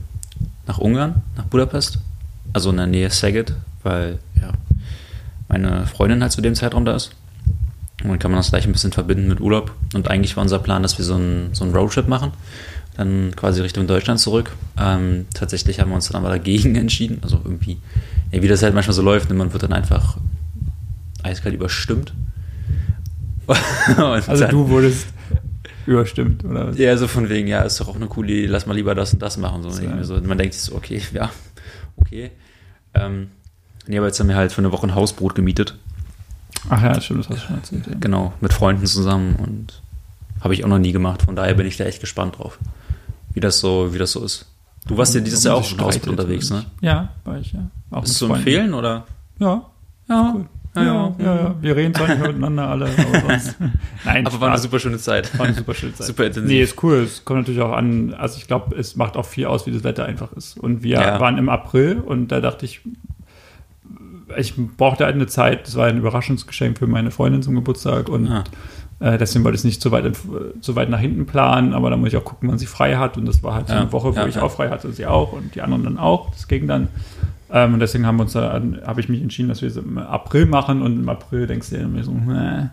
nach 0.67 0.77
Ungarn, 0.79 1.23
nach 1.37 1.45
Budapest. 1.45 1.99
Also 2.53 2.69
in 2.71 2.77
der 2.77 2.87
Nähe 2.87 3.09
Szeged, 3.11 3.55
weil 3.83 4.19
ja, 4.39 4.51
meine 5.51 5.87
Freundin 5.87 6.23
halt 6.23 6.33
zu 6.33 6.41
dem 6.41 6.55
Zeitraum 6.55 6.85
da 6.87 6.95
ist. 6.97 7.11
Und 8.03 8.09
dann 8.09 8.19
kann 8.19 8.31
man 8.31 8.39
das 8.39 8.49
gleich 8.49 8.65
ein 8.67 8.73
bisschen 8.73 8.93
verbinden 8.93 9.29
mit 9.29 9.41
Urlaub. 9.41 9.73
Und 9.95 10.09
eigentlich 10.09 10.35
war 10.37 10.43
unser 10.43 10.59
Plan, 10.59 10.83
dass 10.83 10.97
wir 10.97 11.05
so 11.05 11.15
einen 11.17 11.51
so 11.53 11.65
einen 11.65 11.75
Roadtrip 11.75 12.09
machen. 12.09 12.33
Dann 12.97 13.35
quasi 13.37 13.61
Richtung 13.61 13.87
Deutschland 13.87 14.21
zurück. 14.21 14.53
Ähm, 14.79 15.27
tatsächlich 15.35 15.81
haben 15.81 15.91
wir 15.91 15.97
uns 15.97 16.09
dann 16.09 16.21
aber 16.23 16.31
dagegen 16.31 16.75
entschieden. 16.77 17.19
Also 17.23 17.41
irgendwie, 17.45 17.77
ja, 18.33 18.41
wie 18.43 18.49
das 18.49 18.63
halt 18.63 18.75
manchmal 18.75 18.95
so 18.95 19.03
läuft, 19.03 19.29
ne, 19.29 19.35
man 19.37 19.53
wird 19.53 19.63
dann 19.63 19.73
einfach 19.75 20.17
eiskalt 21.23 21.55
überstimmt. 21.55 22.15
Also 23.97 24.37
dann- 24.37 24.51
du 24.51 24.69
wurdest 24.69 25.09
überstimmt, 25.87 26.45
oder 26.45 26.69
was? 26.69 26.79
ja, 26.79 26.97
so 26.97 27.09
von 27.09 27.29
wegen, 27.29 27.49
ja, 27.49 27.63
ist 27.63 27.81
doch 27.81 27.89
auch 27.89 27.97
eine 27.97 28.07
coole 28.07 28.29
Idee, 28.33 28.47
lass 28.47 28.67
mal 28.67 28.75
lieber 28.75 28.95
das 28.95 29.13
und 29.13 29.21
das 29.23 29.37
machen. 29.39 29.63
So, 29.63 29.71
So, 29.71 29.83
ja. 29.83 30.05
so. 30.05 30.21
Man 30.21 30.39
denkt 30.39 30.55
sich 30.55 30.63
so, 30.63 30.75
okay, 30.77 31.03
ja, 31.13 31.31
okay. 31.97 32.31
Ähm, 32.95 33.29
nee, 33.91 33.99
aber 33.99 34.07
jetzt 34.07 34.19
haben 34.21 34.29
wir 34.29 34.37
halt 34.37 34.53
für 34.53 34.61
eine 34.63 34.73
Woche 34.73 34.87
ein 34.87 34.95
Hausboot 34.95 35.35
gemietet. 35.35 35.77
Ach 36.69 36.83
ja, 36.83 37.01
stimmt, 37.01 37.21
das 37.21 37.29
hast 37.31 37.43
du 37.43 37.47
schon 37.47 37.57
erzählt. 37.57 37.87
Ja. 37.87 37.93
Genau, 38.01 38.33
mit 38.41 38.53
Freunden 38.53 38.87
zusammen 38.87 39.37
und 39.37 39.83
habe 40.43 40.55
ich 40.55 40.65
auch 40.65 40.69
noch 40.69 40.79
nie 40.79 40.93
gemacht. 40.93 41.23
Von 41.23 41.37
daher 41.37 41.55
bin 41.55 41.67
ich 41.67 41.77
da 41.77 41.85
echt 41.85 42.01
gespannt 42.01 42.39
drauf, 42.39 42.59
wie 43.35 43.41
das 43.41 43.59
so, 43.61 43.93
wie 43.95 43.99
das 43.99 44.13
so 44.13 44.25
ist. 44.25 44.47
Du 44.87 44.97
warst 44.97 45.15
ja 45.15 45.21
dieses 45.21 45.45
Jahr 45.45 45.57
auch 45.57 45.63
sich 45.65 45.75
im 45.75 45.81
Hausboot 45.85 46.09
unterwegs, 46.09 46.51
ne? 46.51 46.65
Ja, 46.81 47.11
war 47.25 47.39
ich, 47.39 47.53
ja. 47.53 47.61
Auch 47.91 48.05
Ist 48.05 48.11
es 48.13 48.19
zu 48.19 48.27
Freunden. 48.27 48.47
empfehlen 48.47 48.75
oder? 48.75 49.05
Ja, 49.39 49.63
Ja, 50.09 50.33
cool. 50.35 50.47
Ja, 50.77 50.83
ja, 50.85 51.15
ja, 51.19 51.55
Wir 51.61 51.75
reden 51.75 51.93
zwar 51.95 52.07
nicht 52.09 52.21
miteinander 52.21 52.69
alle, 52.69 52.87
aber 52.87 53.21
sonst. 53.29 53.57
Nein, 54.05 54.25
Aber 54.27 54.41
war 54.41 54.51
eine 54.51 54.59
super 54.59 54.79
schöne 54.79 54.99
Zeit. 54.99 55.37
War 55.37 55.47
eine 55.47 55.55
super 55.57 55.75
schöne 55.75 55.95
Zeit. 55.97 56.07
Super 56.07 56.27
intensiv. 56.27 56.49
Nee, 56.49 56.63
ist 56.63 56.81
cool. 56.85 56.95
Es 56.99 57.25
kommt 57.25 57.41
natürlich 57.41 57.61
auch 57.61 57.73
an, 57.73 58.15
also 58.15 58.37
ich 58.39 58.47
glaube, 58.47 58.77
es 58.77 58.95
macht 58.95 59.17
auch 59.17 59.27
viel 59.27 59.47
aus, 59.47 59.67
wie 59.67 59.73
das 59.73 59.83
Wetter 59.83 60.05
einfach 60.05 60.33
ist. 60.35 60.57
Und 60.57 60.83
wir 60.85 61.01
Ja. 61.01 61.19
waren 61.21 61.39
im 61.39 61.49
April 61.49 61.97
und 61.99 62.29
da 62.29 62.41
dachte 62.41 62.67
ich, 62.67 62.83
ich 64.37 64.55
brauchte 64.77 65.05
halt 65.05 65.15
eine 65.15 65.27
Zeit, 65.27 65.67
das 65.67 65.77
war 65.77 65.87
ein 65.87 65.99
Überraschungsgeschenk 65.99 66.79
für 66.79 66.87
meine 66.87 67.11
Freundin 67.11 67.43
zum 67.43 67.55
Geburtstag 67.55 68.09
und 68.09 68.29
Ah. 68.29 68.45
äh, 69.01 69.19
deswegen 69.19 69.45
wollte 69.45 69.55
ich 69.57 69.61
es 69.61 69.65
nicht 69.65 69.81
so 69.83 69.91
weit, 69.93 70.05
so 70.61 70.77
weit 70.77 70.91
nach 70.91 71.01
hinten 71.01 71.27
planen, 71.27 71.73
aber 71.75 71.91
da 71.91 71.97
muss 71.97 72.09
ich 72.09 72.17
auch 72.17 72.25
gucken, 72.25 72.49
wann 72.51 72.59
sie 72.59 72.67
frei 72.67 72.97
hat 72.97 73.17
und 73.17 73.27
das 73.27 73.43
war 73.43 73.55
halt 73.55 73.69
so 73.69 73.75
Ja, 73.75 73.81
eine 73.81 73.93
Woche, 73.93 74.15
wo 74.15 74.19
ja, 74.21 74.27
ich 74.27 74.37
ja. 74.37 74.43
auch 74.43 74.51
frei 74.53 74.69
hatte, 74.71 74.93
sie 74.93 75.07
auch 75.07 75.33
und 75.33 75.55
die 75.55 75.63
anderen 75.63 75.85
dann 75.85 75.99
auch. 75.99 76.31
Das 76.31 76.49
ging 76.49 76.67
dann. 76.67 76.89
Ähm, 77.53 77.75
und 77.75 77.81
deswegen 77.81 78.07
haben 78.07 78.17
wir 78.17 78.23
uns 78.23 78.35
habe 78.37 79.01
ich 79.01 79.09
mich 79.09 79.21
entschieden, 79.23 79.49
dass 79.49 79.61
wir 79.63 79.69
es 79.69 79.77
im 79.77 79.99
April 79.99 80.47
machen 80.47 80.83
und 80.83 81.01
im 81.01 81.09
April 81.09 81.47
denkst 81.47 81.71
du 81.71 81.77
dir 81.77 81.83
immer 81.83 82.03
so, 82.05 82.13
äh, 82.13 82.67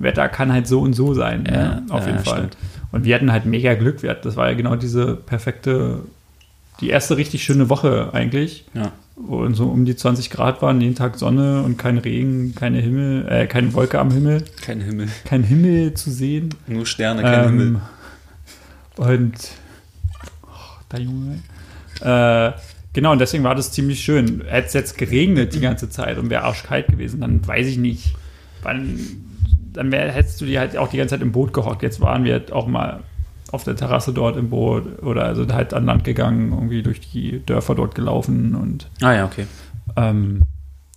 Wetter 0.00 0.28
kann 0.28 0.50
halt 0.52 0.66
so 0.66 0.80
und 0.80 0.94
so 0.94 1.12
sein, 1.14 1.42
ne? 1.42 1.82
auf 1.90 2.06
jeden 2.06 2.20
Fall. 2.20 2.38
stimmt. 2.38 2.56
Und 2.90 3.04
wir 3.04 3.14
hatten 3.14 3.30
halt 3.30 3.44
mega 3.44 3.74
Glück. 3.74 4.02
Wir 4.02 4.10
hatten, 4.10 4.22
das 4.24 4.34
war 4.34 4.48
ja 4.48 4.54
genau 4.56 4.74
diese 4.74 5.14
perfekte, 5.14 6.00
die 6.80 6.88
erste 6.90 7.16
richtig 7.16 7.42
schöne 7.44 7.68
Woche 7.68 8.10
eigentlich, 8.12 8.64
Ja. 8.74 8.92
wo 9.16 9.48
so 9.52 9.66
um 9.66 9.84
die 9.84 9.96
20 9.96 10.30
Grad 10.30 10.62
waren, 10.62 10.80
jeden 10.80 10.94
Tag 10.94 11.16
Sonne 11.18 11.62
und 11.62 11.76
kein 11.76 11.98
Regen, 11.98 12.54
keine 12.54 12.78
Himmel, 12.80 13.26
äh, 13.28 13.46
keine 13.46 13.72
Wolke 13.74 13.98
am 13.98 14.10
Himmel, 14.10 14.44
Kein 14.62 14.80
Himmel. 14.80 15.08
kein 15.24 15.42
Himmel 15.42 15.94
zu 15.94 16.10
sehen. 16.10 16.54
Nur 16.66 16.86
Sterne, 16.86 17.22
kein 17.22 17.44
Ähm, 17.48 17.58
Himmel. 17.58 17.80
Und 18.96 19.34
oh, 20.44 20.48
der 20.92 21.00
Junge. 21.00 21.38
Äh, 22.00 22.52
genau, 22.92 23.12
und 23.12 23.18
deswegen 23.20 23.44
war 23.44 23.54
das 23.54 23.72
ziemlich 23.72 24.00
schön. 24.00 24.42
Hätte 24.46 24.68
es 24.68 24.72
jetzt 24.72 24.98
geregnet 24.98 25.54
die 25.54 25.60
ganze 25.60 25.90
Zeit 25.90 26.18
und 26.18 26.30
wäre 26.30 26.44
arschkalt 26.44 26.86
gewesen, 26.88 27.20
dann 27.20 27.46
weiß 27.46 27.66
ich 27.66 27.78
nicht. 27.78 28.14
Wann, 28.62 28.98
dann 29.72 29.92
wär, 29.92 30.10
hättest 30.12 30.40
du 30.40 30.44
dir 30.46 30.60
halt 30.60 30.76
auch 30.76 30.88
die 30.88 30.96
ganze 30.96 31.14
Zeit 31.14 31.22
im 31.22 31.32
Boot 31.32 31.52
gehockt. 31.52 31.82
Jetzt 31.82 32.00
waren 32.00 32.24
wir 32.24 32.32
halt 32.34 32.52
auch 32.52 32.66
mal 32.66 33.00
auf 33.52 33.64
der 33.64 33.76
Terrasse 33.76 34.12
dort 34.12 34.36
im 34.36 34.50
Boot 34.50 35.02
oder 35.02 35.24
also 35.24 35.46
halt 35.52 35.74
an 35.74 35.84
Land 35.86 36.04
gegangen, 36.04 36.52
irgendwie 36.52 36.82
durch 36.82 37.00
die 37.00 37.40
Dörfer 37.44 37.74
dort 37.74 37.94
gelaufen 37.94 38.54
und 38.54 38.88
Ah 39.02 39.12
ja, 39.12 39.24
okay. 39.24 39.46
ähm, 39.96 40.42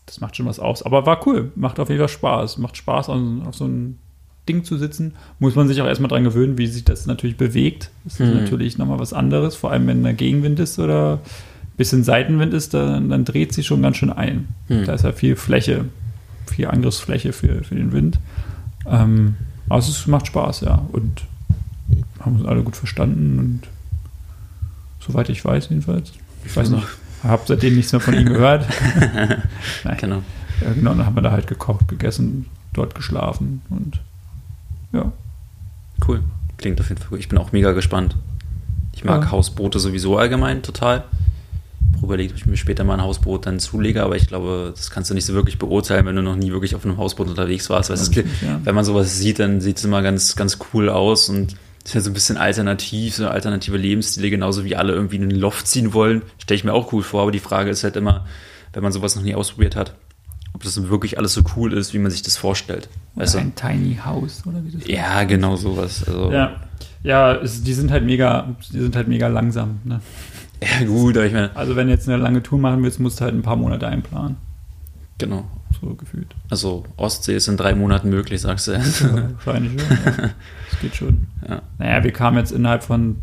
das 0.06 0.20
macht 0.22 0.36
schon 0.36 0.46
was 0.46 0.60
aus. 0.60 0.84
Aber 0.84 1.06
war 1.06 1.26
cool. 1.28 1.52
Macht 1.56 1.80
auf 1.80 1.89
jeden 1.89 2.00
Fall 2.00 2.10
Spaß. 2.10 2.58
Macht 2.60 2.78
Spaß, 2.78 3.10
auf, 3.10 3.20
auf 3.48 3.56
so 3.56 3.66
ein 3.66 3.98
Ding 4.50 4.63
zu 4.66 4.78
sitzen. 4.78 5.13
Muss 5.39 5.56
man 5.56 5.68
sich 5.70 5.82
auch 5.82 5.88
erstmal 5.88 6.10
dran 6.10 6.26
gewöhnen, 6.26 6.58
wie 6.58 6.68
sich 6.68 6.84
das 6.84 7.06
natürlich 7.06 7.38
bewegt. 7.38 7.89
Das 8.04 8.20
ist 8.20 8.28
Mhm. 8.34 8.42
natürlich 8.42 8.78
nochmal 8.78 9.00
was 9.00 9.13
anderes. 9.13 9.56
Vor 9.56 9.72
allem, 9.72 9.88
wenn 9.88 10.04
da 10.04 10.12
Gegenwind 10.12 10.60
ist 10.60 10.78
oder 10.78 11.13
ein 11.24 11.78
bisschen 11.78 12.04
Seitenwind 12.04 12.54
ist, 12.54 12.74
dann, 12.74 13.10
dann 13.10 13.24
dreht 13.26 13.54
sie 13.54 13.63
schon 13.63 13.82
ganz 13.82 13.98
schön 13.98 14.12
ein. 14.12 14.50
Mhm. 14.68 14.84
Da 14.86 14.94
ist 14.94 15.06
ja 15.06 15.13
viel 15.13 15.38
Fläche, 15.38 15.86
viel 16.48 16.68
Angriffsfläche 16.68 17.32
für, 17.32 17.63
für 17.63 17.76
den 17.76 17.94
Wind. 17.94 18.20
Ähm, 18.86 19.36
aber 19.70 19.80
es 19.80 19.88
ist, 19.88 20.06
macht 20.08 20.28
Spaß, 20.28 20.62
ja. 20.62 20.86
Und 20.92 21.24
haben 22.26 22.38
uns 22.38 22.46
alle 22.46 22.64
gut 22.64 22.76
verstanden 22.76 23.40
und 23.40 23.62
soweit 25.00 25.30
ich 25.30 25.44
weiß, 25.44 25.70
jedenfalls. 25.70 26.14
Ich 26.46 26.56
weiß 26.56 26.70
nicht. 26.70 26.88
Habe 27.24 27.44
seitdem 27.46 27.76
nichts 27.76 27.92
mehr 27.92 28.02
von 28.02 28.14
ihm 28.14 28.26
gehört. 28.26 28.66
Nein. 29.84 29.98
Genau. 30.00 30.24
Ja, 30.62 30.74
genau, 30.74 30.94
dann 30.94 31.06
haben 31.06 31.16
wir 31.16 31.22
da 31.22 31.32
halt 31.32 31.48
gekocht, 31.48 31.88
gegessen, 31.88 32.48
dort 32.74 32.96
geschlafen 32.96 33.62
und 33.70 34.00
ja. 34.92 35.12
Cool. 36.08 36.22
Klingt 36.58 36.80
auf 36.80 36.90
jeden 36.90 37.02
Fall 37.02 37.10
gut. 37.10 37.20
Ich 37.20 37.30
bin 37.30 37.38
auch 37.38 37.52
mega 37.52 37.72
gespannt. 37.72 38.16
Ich 38.94 39.04
mag 39.04 39.24
Ja. 39.24 39.32
Hausboote 39.32 39.80
sowieso 39.80 40.18
allgemein 40.18 40.62
total. 40.62 41.04
Ich 41.96 42.04
überlegt, 42.04 42.32
ob 42.32 42.38
ich 42.38 42.46
mir 42.46 42.58
später 42.58 42.84
mal 42.84 42.96
ein 42.96 43.02
Hausboot 43.02 43.46
dann 43.46 43.60
zulege, 43.60 44.04
aber 44.04 44.18
ich 44.18 44.28
glaube, 44.28 44.74
das 44.76 44.92
kannst 44.92 45.10
du 45.10 45.14
nicht 45.14 45.26
so 45.26 45.34
wirklich 45.34 45.58
beurteilen, 45.58 46.06
wenn 46.06 46.16
du 46.16 46.22
noch 46.22 46.36
nie 46.36 46.52
wirklich 46.52 46.76
auf 46.76 46.84
einem 46.86 46.98
Hausboot 46.98 47.30
unterwegs 47.30 47.70
warst. 47.70 47.90
Weil 47.90 47.98
es 47.98 48.14
ja. 48.14 48.24
wenn 48.64 48.76
man 48.76 48.84
sowas 48.84 49.18
sieht, 49.18 49.40
dann 49.40 49.62
sieht 49.62 49.78
es 49.78 49.86
immer 49.86 50.02
ganz, 50.02 50.36
ganz 50.36 50.60
cool 50.74 50.90
aus 50.90 51.30
und 51.30 51.56
ist 51.84 51.93
ja 51.93 52.02
so 52.02 52.10
ein 52.10 52.13
bisschen 52.13 52.38
alternativ, 52.38 53.15
so 53.15 53.28
alternative 53.28 53.78
Lebensstile, 53.78 54.30
genauso 54.30 54.63
wie 54.63 54.76
alle 54.76 54.93
irgendwie 54.93 55.17
in 55.17 55.30
den 55.30 55.39
Loft 55.39 55.67
ziehen 55.67 55.93
wollen. 55.93 56.22
Stelle 56.38 56.58
ich 56.58 56.63
mir 56.63 56.74
auch 56.74 56.93
cool 56.93 57.04
vor, 57.04 57.24
aber 57.24 57.32
die 57.32 57.39
Frage 57.39 57.69
ist 57.69 57.84
halt 57.84 57.96
immer, 57.96 58.26
wenn 58.72 58.84
man 58.84 58.91
sowas 58.91 59.15
noch 59.15 59.24
nie 59.24 59.36
ausprobiert 59.36 59.76
hat, 59.76 59.96
ob 60.54 60.63
das 60.63 60.82
wirklich 60.89 61.17
alles 61.17 61.34
so 61.34 61.41
cool 61.56 61.74
ist, 61.74 61.93
wie 61.93 62.00
man 62.00 62.12
sich 62.12 62.22
das 62.22 62.38
vorstellt. 62.38 62.88
Weißt 63.15 63.34
du? 63.34 63.39
ein 63.39 63.56
Tiny 63.56 64.00
House 64.04 64.43
oder 64.46 64.63
wie 64.63 64.72
das 64.72 64.88
Ja, 64.88 65.24
genau 65.24 65.56
sowas. 65.56 66.04
Also, 66.08 66.32
Ja, 66.32 66.62
ja 67.04 67.36
es, 67.36 67.63
die 67.63 67.74
sind 67.74 67.91
halt 67.91 68.06
mega, 68.06 68.56
die 68.72 68.80
sind 68.80 68.96
halt 68.96 69.08
mega 69.08 69.28
langsam. 69.28 69.80
Ne? 69.84 70.00
ja, 70.62 70.86
gut, 70.86 71.17
aber 71.17 71.26
ich 71.26 71.34
meine, 71.34 71.56
Also 71.56 71.76
wenn 71.76 71.88
du 71.88 71.93
jetzt 71.93 72.08
eine 72.08 72.22
lange 72.22 72.41
Tour 72.41 72.60
machen 72.60 72.82
willst, 72.82 73.00
musst 73.00 73.19
du 73.19 73.26
halt 73.26 73.34
ein 73.34 73.41
paar 73.41 73.58
Monate 73.58 73.88
einplanen. 73.88 74.38
genau. 75.17 75.46
So 75.84 75.96
gefühlt. 75.96 76.34
Also 76.50 76.84
Ostsee 76.98 77.36
ist 77.36 77.48
in 77.48 77.58
drei 77.58 77.76
Monaten 77.76 78.10
möglich, 78.10 78.41
sagst 78.41 78.67
du. 78.67 78.72
Ja, 78.74 78.80
wahrscheinlich 79.43 79.82
schon. 79.82 79.98
Ja. 80.06 80.30
Das 80.69 80.80
geht 80.82 80.96
schon. 80.96 81.28
Ja. 81.48 81.62
Naja, 81.78 82.04
wir 82.04 82.12
kamen 82.12 82.38
jetzt 82.38 82.52
innerhalb 82.52 82.84
von 82.84 83.17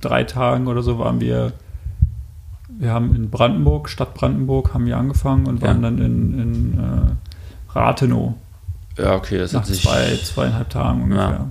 drei 0.00 0.24
Tagen 0.24 0.66
oder 0.68 0.82
so, 0.82 0.98
waren 0.98 1.20
wir, 1.20 1.52
wir 2.78 2.92
haben 2.92 3.14
in 3.14 3.30
Brandenburg, 3.30 3.88
Stadt 3.88 4.14
Brandenburg, 4.14 4.72
haben 4.74 4.86
wir 4.86 4.96
angefangen 4.96 5.46
und 5.46 5.60
waren 5.62 5.76
Ja. 5.82 5.90
dann 5.90 5.98
in, 5.98 6.38
in 6.38 6.78
äh, 6.78 7.72
Rathenow 7.78 8.34
ja, 8.96 9.14
okay, 9.14 9.38
das 9.38 9.52
nach 9.52 9.60
hat 9.60 9.66
sich. 9.68 9.82
zwei, 9.82 10.16
zweieinhalb 10.16 10.70
Tagen 10.70 11.02
ungefähr. 11.02 11.24
Ja. 11.30 11.50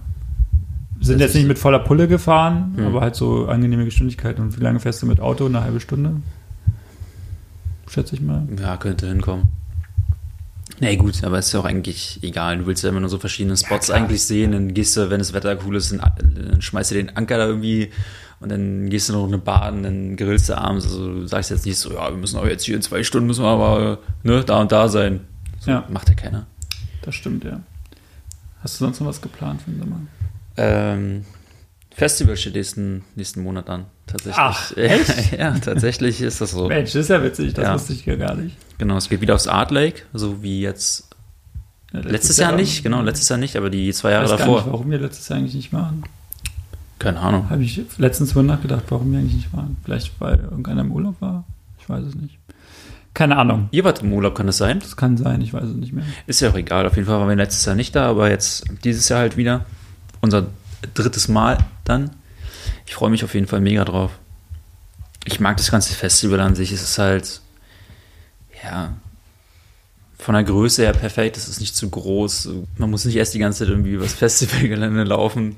Sind 0.99 1.21
Das 1.21 1.27
jetzt 1.27 1.35
nicht 1.35 1.47
mit 1.47 1.57
voller 1.59 1.79
Pulle 1.79 2.07
gefahren, 2.09 2.73
Hm. 2.75 2.87
aber 2.87 2.99
halt 3.01 3.15
so 3.15 3.47
angenehme 3.47 3.85
Geschwindigkeit. 3.85 4.37
Und 4.39 4.57
wie 4.59 4.63
lange 4.63 4.79
fährst 4.81 5.01
du 5.01 5.05
mit 5.05 5.21
Auto? 5.21 5.45
Eine 5.45 5.61
halbe 5.61 5.79
Stunde? 5.79 6.13
Schätze 7.87 8.15
ich 8.15 8.21
mal. 8.21 8.45
Ja, 8.59 8.75
könnte 8.75 9.07
hinkommen. 9.07 9.47
Nee, 10.79 10.95
gut, 10.97 11.23
aber 11.23 11.39
ist 11.39 11.51
ja 11.53 11.59
auch 11.59 11.65
eigentlich 11.65 12.19
egal. 12.21 12.59
Du 12.59 12.67
willst 12.67 12.83
ja 12.83 12.89
immer 12.89 12.99
nur 12.99 13.09
so 13.09 13.17
verschiedene 13.17 13.57
Spots 13.57 13.87
klar. 13.87 13.97
eigentlich 13.97 14.23
sehen. 14.23 14.51
Dann 14.51 14.73
gehst 14.73 14.95
du, 14.95 15.09
wenn 15.09 15.19
das 15.19 15.33
Wetter 15.33 15.57
cool 15.65 15.75
ist, 15.75 15.91
dann, 15.91 15.99
dann 15.99 16.61
schmeißt 16.61 16.91
du 16.91 16.95
den 16.95 17.15
Anker 17.17 17.37
da 17.37 17.47
irgendwie 17.47 17.91
und 18.39 18.49
dann 18.49 18.89
gehst 18.89 19.09
du 19.09 19.13
noch 19.13 19.27
eine 19.27 19.39
Baden, 19.39 19.83
dann 19.83 20.15
grillst 20.15 20.49
du 20.49 20.57
abends. 20.57 20.85
Also 20.85 21.13
du 21.13 21.27
sagst 21.27 21.49
jetzt 21.49 21.65
nicht 21.65 21.79
so, 21.79 21.93
ja, 21.93 22.09
wir 22.09 22.17
müssen 22.17 22.37
aber 22.37 22.49
jetzt 22.49 22.63
hier 22.63 22.75
in 22.75 22.81
zwei 22.81 23.03
Stunden 23.03 23.27
müssen 23.27 23.43
wir 23.43 23.49
aber 23.49 23.99
ne, 24.23 24.43
da 24.43 24.61
und 24.61 24.71
da 24.71 24.87
sein. 24.87 25.21
So 25.59 25.71
Ja. 25.71 25.85
Macht 25.89 26.09
ja 26.09 26.15
keiner. 26.15 26.45
Das 27.01 27.15
stimmt, 27.15 27.43
ja. 27.43 27.61
Hast 28.61 28.79
du 28.79 28.85
sonst 28.85 28.99
noch 28.99 29.07
was 29.07 29.21
geplant 29.21 29.61
für 29.61 29.71
den 29.71 29.79
Sommer? 29.79 30.01
Ähm, 30.57 31.25
Festival 31.91 32.37
steht 32.37 32.53
nächsten, 32.53 33.03
nächsten 33.15 33.41
Monat 33.41 33.69
an. 33.69 33.85
Tatsächlich. 34.07 34.35
Ach, 34.37 34.71
echt? 34.77 35.31
ja, 35.37 35.51
tatsächlich 35.59 36.21
ist 36.21 36.41
das 36.41 36.51
so. 36.51 36.67
Mensch, 36.67 36.93
das 36.93 37.01
ist 37.03 37.09
ja 37.09 37.21
witzig, 37.23 37.53
das 37.53 37.65
Ja. 37.65 37.73
wusste 37.73 37.93
ich 37.93 38.05
ja 38.05 38.15
gar 38.15 38.35
nicht. 38.35 38.55
Genau, 38.77 38.97
es 38.97 39.09
geht 39.09 39.21
wieder 39.21 39.35
aufs 39.35 39.47
Art 39.47 39.71
Lake, 39.71 40.03
so 40.13 40.41
wie 40.41 40.61
jetzt 40.61 41.07
Ja, 41.93 41.99
letztes, 41.99 42.37
Jahr 42.37 42.51
nicht, 42.53 42.83
genau, 42.83 43.01
letztes 43.01 43.27
Jahr 43.29 43.37
nicht, 43.39 43.55
aber 43.55 43.69
die 43.69 43.91
zwei 43.93 44.11
Jahre 44.11 44.25
Ich 44.25 44.31
weiß 44.31 44.37
gar 44.39 44.45
davor. 44.47 44.61
nicht, 44.61 44.71
warum 44.71 44.91
wir 44.91 44.99
letztes 44.99 45.27
Jahr 45.29 45.39
eigentlich 45.39 45.55
nicht 45.55 45.73
waren. 45.73 46.03
Keine 46.99 47.19
Ahnung. 47.19 47.49
Habe 47.49 47.63
ich 47.63 47.79
letztens 47.97 48.33
mal 48.33 48.43
nachgedacht, 48.43 48.83
warum 48.89 49.11
wir 49.11 49.19
eigentlich 49.19 49.35
nicht 49.35 49.53
waren. 49.53 49.77
Vielleicht, 49.83 50.19
weil 50.19 50.39
irgendeiner 50.39 50.81
im 50.81 50.91
Urlaub 50.91 51.15
war. 51.19 51.43
Ich 51.79 51.87
weiß 51.87 52.03
es 52.05 52.15
nicht. 52.15 52.37
Keine 53.13 53.37
Ahnung. 53.37 53.67
Ihr 53.71 53.83
wart 53.83 54.01
im 54.03 54.13
Urlaub, 54.13 54.35
kann 54.35 54.47
das 54.47 54.57
sein? 54.57 54.79
Das 54.79 54.95
kann 54.95 55.17
sein, 55.17 55.41
ich 55.41 55.53
weiß 55.53 55.63
es 55.63 55.75
nicht 55.75 55.91
mehr. 55.93 56.03
Ist 56.27 56.39
ja 56.39 56.49
auch 56.49 56.55
egal. 56.55 56.85
Auf 56.87 56.95
jeden 56.95 57.07
Fall 57.07 57.19
waren 57.19 57.27
wir 57.29 57.35
letztes 57.35 57.65
Jahr 57.65 57.75
nicht 57.75 57.95
da, 57.95 58.07
aber 58.09 58.29
jetzt 58.29 58.63
dieses 58.83 59.09
Jahr 59.09 59.19
halt 59.19 59.37
wieder. 59.37 59.65
Unser 60.21 60.47
drittes 60.93 61.27
Mal 61.27 61.57
dann. 61.83 62.11
Ich 62.87 62.95
freue 62.95 63.09
mich 63.11 63.23
auf 63.23 63.33
jeden 63.35 63.47
Fall 63.47 63.61
mega 63.61 63.85
drauf. 63.85 64.11
Ich 65.25 65.39
mag 65.39 65.57
das 65.57 65.69
ganze 65.69 65.93
Festival 65.93 66.39
an 66.39 66.55
sich. 66.55 66.71
Es 66.71 66.81
ist 66.81 66.97
halt, 66.97 67.41
ja, 68.63 68.93
von 70.17 70.33
der 70.33 70.43
Größe 70.43 70.83
her 70.83 70.93
perfekt. 70.93 71.37
Es 71.37 71.47
ist 71.47 71.59
nicht 71.59 71.75
zu 71.75 71.89
groß. 71.89 72.49
Man 72.77 72.89
muss 72.89 73.05
nicht 73.05 73.15
erst 73.17 73.33
die 73.33 73.39
ganze 73.39 73.59
Zeit 73.59 73.69
irgendwie 73.69 73.91
übers 73.91 74.13
Festivalgelände 74.15 75.03
laufen. 75.03 75.57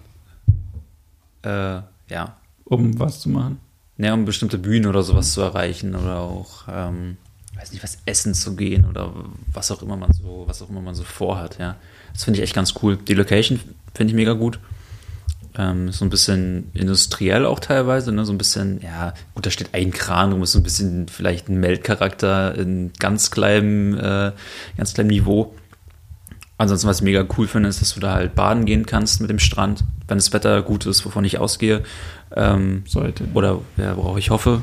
Äh, 1.43 1.81
ja, 2.09 2.35
Um 2.65 2.99
was 2.99 3.21
zu 3.21 3.29
machen. 3.29 3.59
ja, 3.97 4.13
um 4.13 4.25
bestimmte 4.25 4.57
Bühnen 4.57 4.87
oder 4.87 5.03
sowas 5.03 5.31
zu 5.31 5.41
erreichen 5.41 5.95
oder 5.95 6.19
auch, 6.19 6.63
ähm, 6.67 7.17
weiß 7.55 7.71
nicht, 7.71 7.83
was 7.83 7.99
essen 8.05 8.33
zu 8.33 8.55
gehen 8.55 8.85
oder 8.85 9.13
was 9.53 9.71
auch 9.71 9.81
immer 9.81 9.95
man 9.95 10.11
so, 10.11 10.43
was 10.47 10.61
auch 10.61 10.69
immer 10.69 10.81
man 10.81 10.95
so 10.95 11.03
vorhat, 11.03 11.59
ja. 11.59 11.75
Das 12.11 12.23
finde 12.25 12.39
ich 12.39 12.43
echt 12.43 12.55
ganz 12.55 12.73
cool. 12.81 12.97
Die 12.97 13.13
Location 13.13 13.59
finde 13.93 14.11
ich 14.11 14.15
mega 14.15 14.33
gut. 14.33 14.59
Ähm, 15.60 15.91
so 15.91 16.06
ein 16.06 16.10
bisschen 16.10 16.72
industriell 16.74 17.45
auch 17.45 17.60
teilweise, 17.60 18.13
ne? 18.13 18.24
so 18.24 18.32
ein 18.32 18.38
bisschen, 18.38 18.80
ja, 18.80 19.13
gut, 19.36 19.45
da 19.45 19.52
steht 19.52 19.74
ein 19.74 19.91
Kran 19.91 20.32
rum, 20.32 20.41
ist 20.41 20.54
so 20.54 20.60
ein 20.60 20.63
bisschen 20.63 21.10
vielleicht 21.10 21.50
ein 21.50 21.60
Meldcharakter 21.60 22.56
in 22.56 22.93
ganz 22.98 23.30
kleinem, 23.30 23.98
äh, 23.98 24.32
ganz 24.78 24.93
kleinem 24.93 25.10
Niveau. 25.10 25.54
Ansonsten, 26.58 26.88
was 26.88 27.00
ich 27.00 27.04
mega 27.04 27.26
cool 27.38 27.45
finde, 27.45 27.67
ist, 27.67 27.82
dass 27.82 27.93
du 27.93 28.00
da 28.00 28.13
halt 28.13 28.36
baden 28.36 28.63
gehen 28.63 28.86
kannst 28.86 29.19
mit 29.19 29.30
dem 29.30 29.39
Strand, 29.39 29.84
wenn 30.08 30.17
das 30.17 30.32
Wetter 30.32 30.62
gut 30.62 30.86
ist, 30.86 31.06
wovon 31.06 31.26
ich 31.26 31.39
ausgehe. 31.39 31.84
Ähm, 32.34 32.84
Sollte. 32.88 33.26
oder 33.34 33.60
ja, 33.76 33.98
worauf 33.98 34.17
ich 34.17 34.30
hoffe. 34.30 34.62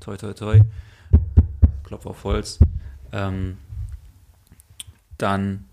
Toi, 0.00 0.16
toi, 0.16 0.32
toi. 0.32 0.60
Klopf 1.84 2.06
auf 2.06 2.24
Holz. 2.24 2.58
Ähm, 3.12 3.58
dann 5.18 5.64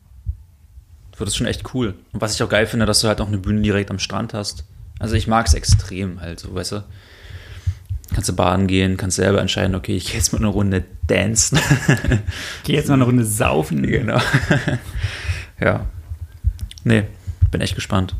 wird 1.19 1.29
es 1.29 1.35
schon 1.35 1.47
echt 1.47 1.73
cool. 1.73 1.95
Und 2.11 2.21
was 2.21 2.35
ich 2.35 2.43
auch 2.43 2.49
geil 2.49 2.65
finde, 2.65 2.85
dass 2.85 3.01
du 3.01 3.07
halt 3.07 3.21
auch 3.21 3.27
eine 3.27 3.37
Bühne 3.37 3.61
direkt 3.61 3.91
am 3.91 3.99
Strand 3.99 4.33
hast. 4.33 4.65
Also 4.99 5.15
ich 5.15 5.27
mag 5.27 5.47
es 5.47 5.53
extrem 5.53 6.21
halt, 6.21 6.39
so, 6.39 6.53
weißt 6.53 6.73
du. 6.73 6.83
Kannst 8.13 8.29
du 8.29 8.33
baden 8.33 8.67
gehen, 8.67 8.97
kannst 8.97 9.15
selber 9.15 9.41
entscheiden, 9.41 9.75
okay, 9.75 9.95
ich 9.95 10.07
gehe 10.07 10.15
jetzt 10.15 10.33
mal 10.33 10.39
eine 10.39 10.47
Runde 10.47 10.83
dancen. 11.07 11.59
Geh 12.63 12.73
jetzt 12.73 12.87
noch 12.87 12.95
eine 12.95 13.05
Runde 13.05 13.25
saufen. 13.25 13.81
genau. 13.87 14.19
ja. 15.59 15.87
Nee, 16.83 17.05
bin 17.49 17.61
echt 17.61 17.75
gespannt. 17.75 18.15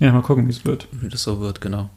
Ja, 0.00 0.12
mal 0.12 0.22
gucken, 0.22 0.46
wie 0.46 0.50
es 0.50 0.64
wird. 0.64 0.88
wie 0.92 1.08
das 1.08 1.22
so 1.22 1.40
wird, 1.40 1.60
genau. 1.60 1.90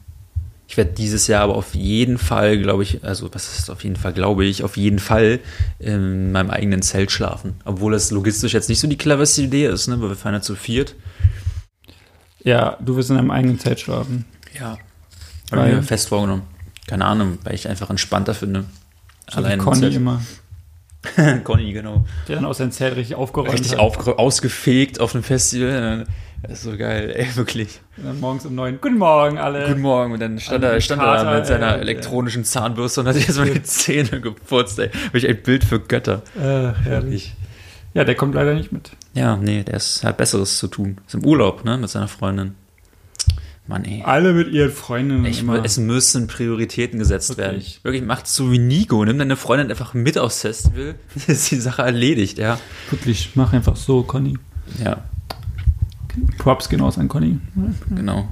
Ich 0.72 0.78
werde 0.78 0.92
dieses 0.92 1.26
Jahr 1.26 1.42
aber 1.42 1.56
auf 1.56 1.74
jeden 1.74 2.16
Fall, 2.16 2.56
glaube 2.56 2.82
ich, 2.82 3.04
also 3.04 3.28
was 3.34 3.58
ist 3.58 3.68
auf 3.68 3.84
jeden 3.84 3.96
Fall, 3.96 4.14
glaube 4.14 4.46
ich, 4.46 4.64
auf 4.64 4.78
jeden 4.78 5.00
Fall 5.00 5.40
in 5.78 6.32
meinem 6.32 6.48
eigenen 6.48 6.80
Zelt 6.80 7.12
schlafen. 7.12 7.56
Obwohl 7.66 7.92
das 7.92 8.10
logistisch 8.10 8.54
jetzt 8.54 8.70
nicht 8.70 8.80
so 8.80 8.88
die 8.88 8.96
cleverste 8.96 9.42
Idee 9.42 9.66
ist, 9.66 9.88
ne? 9.88 10.00
weil 10.00 10.08
wir 10.08 10.16
fahren 10.16 10.32
ja 10.32 10.40
zu 10.40 10.54
viert. 10.54 10.94
Ja, 12.42 12.78
du 12.80 12.96
wirst 12.96 13.10
in 13.10 13.16
deinem 13.16 13.30
eigenen 13.30 13.58
Zelt 13.58 13.80
schlafen. 13.80 14.24
Ja. 14.58 14.78
Habe 15.50 15.68
ich 15.68 15.74
mir 15.74 15.82
fest 15.82 16.08
vorgenommen. 16.08 16.44
Keine 16.86 17.04
Ahnung, 17.04 17.36
weil 17.44 17.54
ich 17.54 17.68
einfach 17.68 17.90
entspannter 17.90 18.32
finde. 18.32 18.64
So 19.30 19.42
im 19.42 19.58
Conny 19.58 19.80
Zelt. 19.80 19.94
immer. 19.96 20.22
Conny, 21.44 21.70
genau. 21.74 22.06
Der 22.28 22.36
dann 22.36 22.46
aus 22.46 22.56
seinem 22.56 22.72
Zelt 22.72 22.96
richtig 22.96 23.16
aufgeräumt 23.16 23.52
Richtig 23.52 23.72
hat. 23.72 23.78
ausgefegt 23.78 25.00
auf 25.00 25.12
dem 25.12 25.22
Festival. 25.22 26.06
Das 26.42 26.52
ist 26.52 26.62
so 26.64 26.76
geil, 26.76 27.12
ey, 27.14 27.36
wirklich. 27.36 27.80
Und 27.96 28.06
dann 28.06 28.20
morgens 28.20 28.44
um 28.46 28.54
neun. 28.56 28.78
Guten 28.80 28.98
Morgen 28.98 29.38
alle. 29.38 29.68
Guten 29.68 29.80
Morgen. 29.80 30.12
Und 30.12 30.20
dann 30.20 30.40
stand 30.40 30.64
er, 30.64 30.80
stand 30.80 31.00
er 31.00 31.06
da 31.06 31.16
Kater, 31.18 31.38
mit 31.38 31.46
seiner 31.46 31.76
äh, 31.76 31.80
elektronischen 31.80 32.44
Zahnbürste 32.44 33.00
und 33.00 33.06
hat 33.06 33.14
sich 33.14 33.28
jetzt 33.28 33.38
mal 33.38 33.48
die 33.48 33.62
Zähne 33.62 34.20
geputzt, 34.20 34.80
ey. 34.80 34.90
Wirklich 35.12 35.28
ein 35.28 35.40
Bild 35.40 35.62
für 35.62 35.78
Götter. 35.78 36.22
Äh, 36.36 36.72
herrlich. 36.82 37.34
Ja, 37.94 38.02
der 38.02 38.16
kommt 38.16 38.34
leider 38.34 38.54
nicht 38.54 38.72
mit. 38.72 38.90
Ja, 39.14 39.36
nee, 39.36 39.62
der 39.62 39.74
ist, 39.74 40.02
hat 40.02 40.16
Besseres 40.16 40.58
zu 40.58 40.66
tun. 40.66 40.98
Ist 41.06 41.14
im 41.14 41.24
Urlaub, 41.24 41.64
ne, 41.64 41.78
mit 41.78 41.90
seiner 41.90 42.08
Freundin. 42.08 42.56
Mann, 43.68 43.84
ey. 43.84 44.02
Alle 44.04 44.32
mit 44.32 44.48
ihren 44.48 44.72
Freundinnen 44.72 45.24
Ich, 45.26 45.40
immer. 45.42 45.64
es 45.64 45.78
müssen 45.78 46.26
Prioritäten 46.26 46.98
gesetzt 46.98 47.36
Wirklich. 47.36 47.74
werden. 47.76 47.84
Wirklich, 47.84 48.02
macht 48.02 48.26
so 48.26 48.50
wie 48.50 48.58
Nico. 48.58 49.04
Nimm 49.04 49.18
deine 49.18 49.36
Freundin 49.36 49.70
einfach 49.70 49.94
mit 49.94 50.18
aufs 50.18 50.40
Festival. 50.40 50.96
Ist 51.28 51.52
die 51.52 51.56
Sache 51.60 51.82
erledigt, 51.82 52.38
ja. 52.38 52.58
Wirklich, 52.90 53.30
mach 53.36 53.52
einfach 53.52 53.76
so, 53.76 54.02
Conny. 54.02 54.36
Ja, 54.82 55.04
Props 56.38 56.68
gehen 56.68 56.80
aus 56.80 56.98
an 56.98 57.08
Conny. 57.08 57.38
genau. 57.94 58.28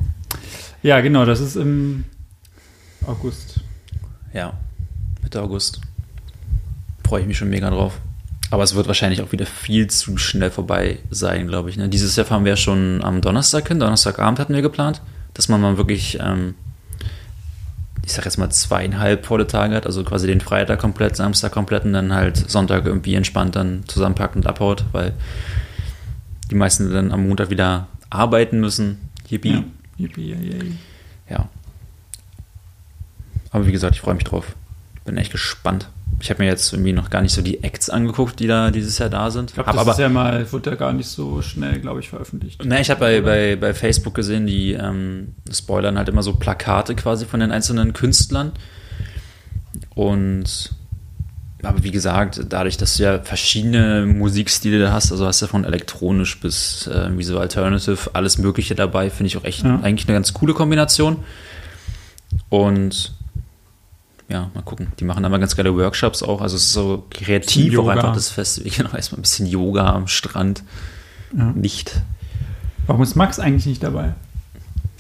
Ja, 0.83 1.01
genau, 1.01 1.25
das 1.25 1.41
ist 1.41 1.57
im 1.57 2.05
August. 3.07 3.61
Ja, 4.33 4.55
Mitte 5.23 5.43
August. 5.43 5.81
Freue 7.05 7.23
ich 7.23 7.27
mich 7.27 7.39
schon 7.39 7.51
mega 7.51 7.71
drauf. 7.71 8.01
Aber 8.51 8.65
es 8.65 8.75
wird 8.75 8.89
wahrscheinlich 8.89 9.23
auch 9.23 9.33
wieder 9.33 9.47
viel 9.47 9.89
zu 9.89 10.17
schnell 10.17 10.51
vorbei 10.51 10.99
sein, 11.11 11.47
glaube 11.47 11.71
ich. 11.71 11.77
Ne? 11.77 11.89
Dieses 11.89 12.17
Jahr 12.17 12.27
fahren 12.27 12.45
wir 12.45 12.51
ja 12.51 12.57
schon 12.57 13.03
am 13.05 13.21
Donnerstag 13.21 13.69
hin. 13.69 13.79
Donnerstagabend 13.79 14.41
hatten 14.41 14.55
wir 14.55 14.63
geplant, 14.63 15.03
dass 15.35 15.49
man 15.49 15.61
mal 15.61 15.77
wirklich, 15.77 16.19
ähm, 16.21 16.55
ich 18.05 18.13
sag 18.13 18.25
jetzt 18.25 18.39
mal, 18.39 18.51
zweieinhalb 18.51 19.25
volle 19.25 19.47
Tage 19.47 19.77
hat. 19.77 19.87
Also 19.87 20.03
quasi 20.03 20.27
den 20.27 20.41
Freitag 20.41 20.81
komplett, 20.81 21.15
Samstag 21.15 21.53
komplett 21.53 21.85
und 21.85 21.93
dann 21.93 22.13
halt 22.13 22.51
Sonntag 22.51 22.87
irgendwie 22.87 23.15
entspannt 23.15 23.55
dann 23.55 23.85
zusammenpackt 23.87 24.35
und 24.35 24.47
abhaut, 24.47 24.85
weil 24.91 25.13
die 26.51 26.55
meisten 26.55 26.93
dann 26.93 27.13
am 27.13 27.27
Montag 27.27 27.51
wieder 27.51 27.89
arbeiten 28.11 28.61
müssen. 28.61 28.99
Yippie. 29.29 29.53
Ja. 29.53 29.65
Yippie, 29.97 30.31
yay. 30.31 30.73
Ja. 31.29 31.49
Aber 33.51 33.67
wie 33.67 33.73
gesagt, 33.73 33.95
ich 33.95 34.01
freue 34.01 34.15
mich 34.15 34.25
drauf. 34.25 34.55
Bin 35.05 35.17
echt 35.17 35.33
gespannt. 35.33 35.89
Ich 36.21 36.29
habe 36.29 36.43
mir 36.43 36.49
jetzt 36.49 36.73
irgendwie 36.73 36.93
noch 36.93 37.09
gar 37.09 37.23
nicht 37.23 37.33
so 37.33 37.41
die 37.41 37.63
Acts 37.63 37.89
angeguckt, 37.89 38.41
die 38.41 38.47
da 38.47 38.71
dieses 38.71 38.99
Jahr 38.99 39.09
da 39.09 39.31
sind. 39.31 39.51
Ich 39.51 39.55
glaube, 39.55 39.71
das 39.71 39.81
aber, 39.81 39.93
ist 39.93 39.99
ja 39.99 40.09
mal, 40.09 40.51
wurde 40.53 40.71
ja 40.71 40.77
gar 40.77 40.93
nicht 40.93 41.09
so 41.09 41.41
schnell, 41.41 41.81
glaube 41.81 42.01
ich, 42.01 42.11
veröffentlicht. 42.11 42.63
ne, 42.65 42.81
ich 42.81 42.91
habe 42.91 43.01
bei, 43.01 43.21
bei, 43.23 43.57
bei 43.57 43.73
Facebook 43.73 44.15
gesehen, 44.15 44.47
die 44.47 44.73
ähm, 44.73 45.35
spoilern 45.51 45.97
halt 45.97 46.09
immer 46.09 46.23
so 46.23 46.35
Plakate 46.35 46.95
quasi 46.95 47.25
von 47.25 47.41
den 47.41 47.53
einzelnen 47.53 47.93
Künstlern. 47.93 48.53
Und 49.95 50.75
aber 51.63 51.83
wie 51.85 51.91
gesagt, 51.91 52.41
dadurch, 52.49 52.77
dass 52.77 52.97
du 52.97 53.03
ja 53.03 53.19
verschiedene 53.21 54.07
Musikstile 54.07 54.93
hast, 54.93 55.13
also 55.13 55.27
hast 55.27 55.43
du 55.43 55.47
von 55.47 55.65
elektronisch 55.65 56.41
bis 56.41 56.87
äh, 56.87 56.91
irgendwie 56.93 57.23
so 57.25 57.39
Alternative, 57.39 58.11
alles 58.15 58.39
Mögliche 58.39 58.75
dabei, 58.75 59.11
finde 59.11 59.29
ich 59.29 59.37
auch 59.37 59.45
echt 59.45 59.65
Ja. 59.65 59.81
eigentlich 59.83 60.09
eine 60.09 60.17
ganz 60.17 60.33
coole 60.33 60.55
Kombination. 60.55 61.17
Und 62.49 63.13
ja, 64.29 64.51
mal 64.55 64.63
gucken. 64.63 64.93
Die 65.01 65.05
machen 65.05 65.25
aber 65.25 65.39
ganz 65.39 65.57
geile 65.57 65.75
Workshops 65.77 66.23
auch. 66.23 66.41
Also 66.41 66.57
es 66.57 66.65
ist 66.65 66.73
so 66.73 67.05
kreativ 67.11 67.77
auch 67.79 67.89
einfach 67.89 68.15
das 68.15 68.29
Festival. 68.31 68.71
Genau, 68.77 68.95
erstmal 68.95 69.19
ein 69.19 69.23
bisschen 69.23 69.47
Yoga 69.47 69.93
am 69.93 70.07
Strand. 70.07 70.63
Ja. 71.37 71.47
Nicht. 71.53 72.01
Warum 72.87 73.03
ist 73.03 73.17
Max 73.17 73.39
eigentlich 73.39 73.67
nicht 73.67 73.83
dabei? 73.83 74.15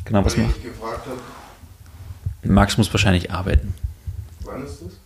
Genau, 0.04 0.24
was 0.24 0.36
Weil 0.36 0.44
macht. 0.46 0.56
ich 0.58 0.64
gefragt 0.64 1.06
habe, 1.06 2.52
Max 2.52 2.76
muss 2.78 2.92
wahrscheinlich 2.92 3.30
arbeiten. 3.30 3.74
Wann 4.50 4.64
ist 4.64 4.82
das? 4.82 5.00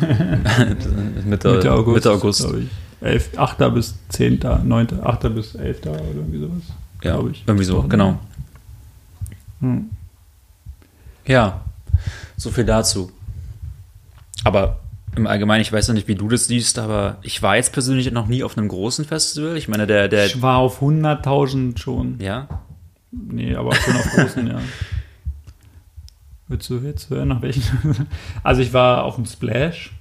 Mitte, 1.24 1.50
Mitte 1.50 1.72
August. 1.72 1.94
Mitte 1.94 2.10
August. 2.12 2.40
glaube 2.40 2.60
ich. 2.60 2.68
11, 3.00 3.38
8. 3.38 3.74
bis 3.74 3.94
10., 4.10 4.40
9., 4.64 4.88
8. 5.02 5.34
bis 5.34 5.54
11. 5.54 5.80
oder 5.86 6.00
irgendwie 6.04 6.40
sowas. 6.40 6.62
Ja, 7.02 7.18
ich. 7.30 7.44
irgendwie 7.46 7.64
so, 7.64 7.82
genau. 7.82 8.18
Hm. 9.60 9.90
Ja, 11.26 11.62
so 12.36 12.50
viel 12.50 12.64
dazu. 12.64 13.10
Aber 14.44 14.80
im 15.16 15.26
Allgemeinen, 15.26 15.62
ich 15.62 15.72
weiß 15.72 15.88
noch 15.88 15.94
nicht, 15.94 16.08
wie 16.08 16.14
du 16.14 16.28
das 16.28 16.46
siehst, 16.46 16.78
aber 16.78 17.16
ich 17.22 17.42
war 17.42 17.56
jetzt 17.56 17.72
persönlich 17.72 18.10
noch 18.12 18.26
nie 18.26 18.42
auf 18.44 18.56
einem 18.56 18.68
großen 18.68 19.04
Festival. 19.04 19.56
Ich 19.56 19.68
meine, 19.68 19.86
der, 19.86 20.08
der, 20.08 20.26
Ich 20.26 20.42
war 20.42 20.58
auf 20.58 20.82
100.000 20.82 21.78
schon. 21.78 22.18
ja, 22.20 22.48
Nee, 23.12 23.56
aber 23.56 23.74
schon 23.74 23.96
auf 23.96 24.10
großen, 24.12 24.46
ja. 24.46 24.60
Willst 26.50 26.68
du 26.68 26.78
jetzt 26.78 27.08
hören, 27.10 27.28
nach 27.28 27.40
welchen? 27.42 27.62
Also 28.42 28.60
ich 28.60 28.72
war 28.74 29.04
auf 29.04 29.14
dem 29.14 29.24
Splash. 29.24 29.92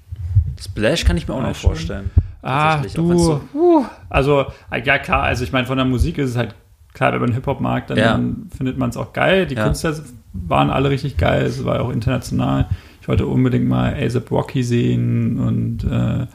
Splash 0.59 1.05
kann 1.05 1.15
ich 1.15 1.27
mir 1.27 1.35
auch 1.35 1.41
noch 1.43 1.55
vorstellen. 1.55 2.09
Ah, 2.41 2.81
du. 2.93 3.17
so- 3.17 3.41
uh, 3.53 3.85
also, 4.09 4.45
äh, 4.71 4.81
ja 4.83 4.97
klar, 4.97 5.23
also 5.23 5.43
ich 5.43 5.51
meine, 5.51 5.67
von 5.67 5.77
der 5.77 5.85
Musik 5.85 6.17
ist 6.17 6.31
es 6.31 6.35
halt 6.37 6.55
klar, 6.93 7.13
wenn 7.13 7.21
man 7.21 7.33
Hip-Hop 7.33 7.59
mag, 7.61 7.87
dann, 7.87 7.97
Ja. 7.97 8.11
dann 8.13 8.47
findet 8.55 8.77
man 8.77 8.89
es 8.89 8.97
auch 8.97 9.13
geil. 9.13 9.45
Die 9.45 9.55
Ja. 9.55 9.65
Künstler 9.65 9.93
waren 10.33 10.69
alle 10.69 10.89
richtig 10.89 11.17
geil, 11.17 11.43
es 11.45 11.63
war 11.65 11.79
auch 11.81 11.91
international. 11.91 12.67
Ich 13.01 13.07
wollte 13.07 13.27
unbedingt 13.27 13.67
mal 13.67 13.93
A$AP 13.93 14.31
Rocky 14.31 14.63
sehen 14.63 15.39
und 15.39 15.83
äh, 15.83 16.25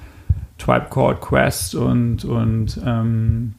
Tribe 0.59 0.87
Called 0.91 1.21
Quest 1.21 1.75
und, 1.75 2.25
und 2.25 2.81
ähm, 2.87 3.55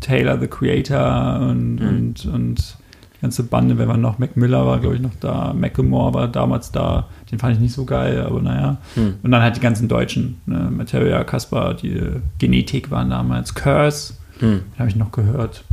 Taylor 0.00 0.38
the 0.38 0.46
Creator 0.46 1.40
und, 1.40 1.76
Mhm. 1.76 1.88
und, 1.88 2.26
und 2.26 2.76
ganze 3.20 3.42
Bande, 3.44 3.78
wenn 3.78 3.88
man 3.88 4.00
noch 4.00 4.18
Mac 4.18 4.36
Miller 4.36 4.66
war, 4.66 4.78
glaube 4.78 4.96
ich, 4.96 5.00
noch 5.02 5.14
da. 5.20 5.52
Macklemore 5.54 6.14
war 6.14 6.28
damals 6.28 6.70
da. 6.72 7.06
Den 7.30 7.38
fand 7.38 7.54
ich 7.54 7.60
nicht 7.60 7.72
so 7.74 7.84
geil, 7.84 8.20
aber 8.26 8.40
naja. 8.42 8.76
Hm. 8.94 9.14
Und 9.22 9.30
dann 9.30 9.42
halt 9.42 9.56
die 9.56 9.60
ganzen 9.60 9.88
Deutschen. 9.88 10.40
Ne? 10.46 10.70
Materia, 10.70 11.24
Kaspar, 11.24 11.74
die 11.74 12.00
Genetik 12.38 12.90
waren 12.90 13.10
damals. 13.10 13.54
Curse, 13.54 14.14
Hm. 14.40 14.60
den 14.74 14.78
habe 14.78 14.88
ich 14.90 14.96
noch 14.96 15.12
gehört. 15.12 15.64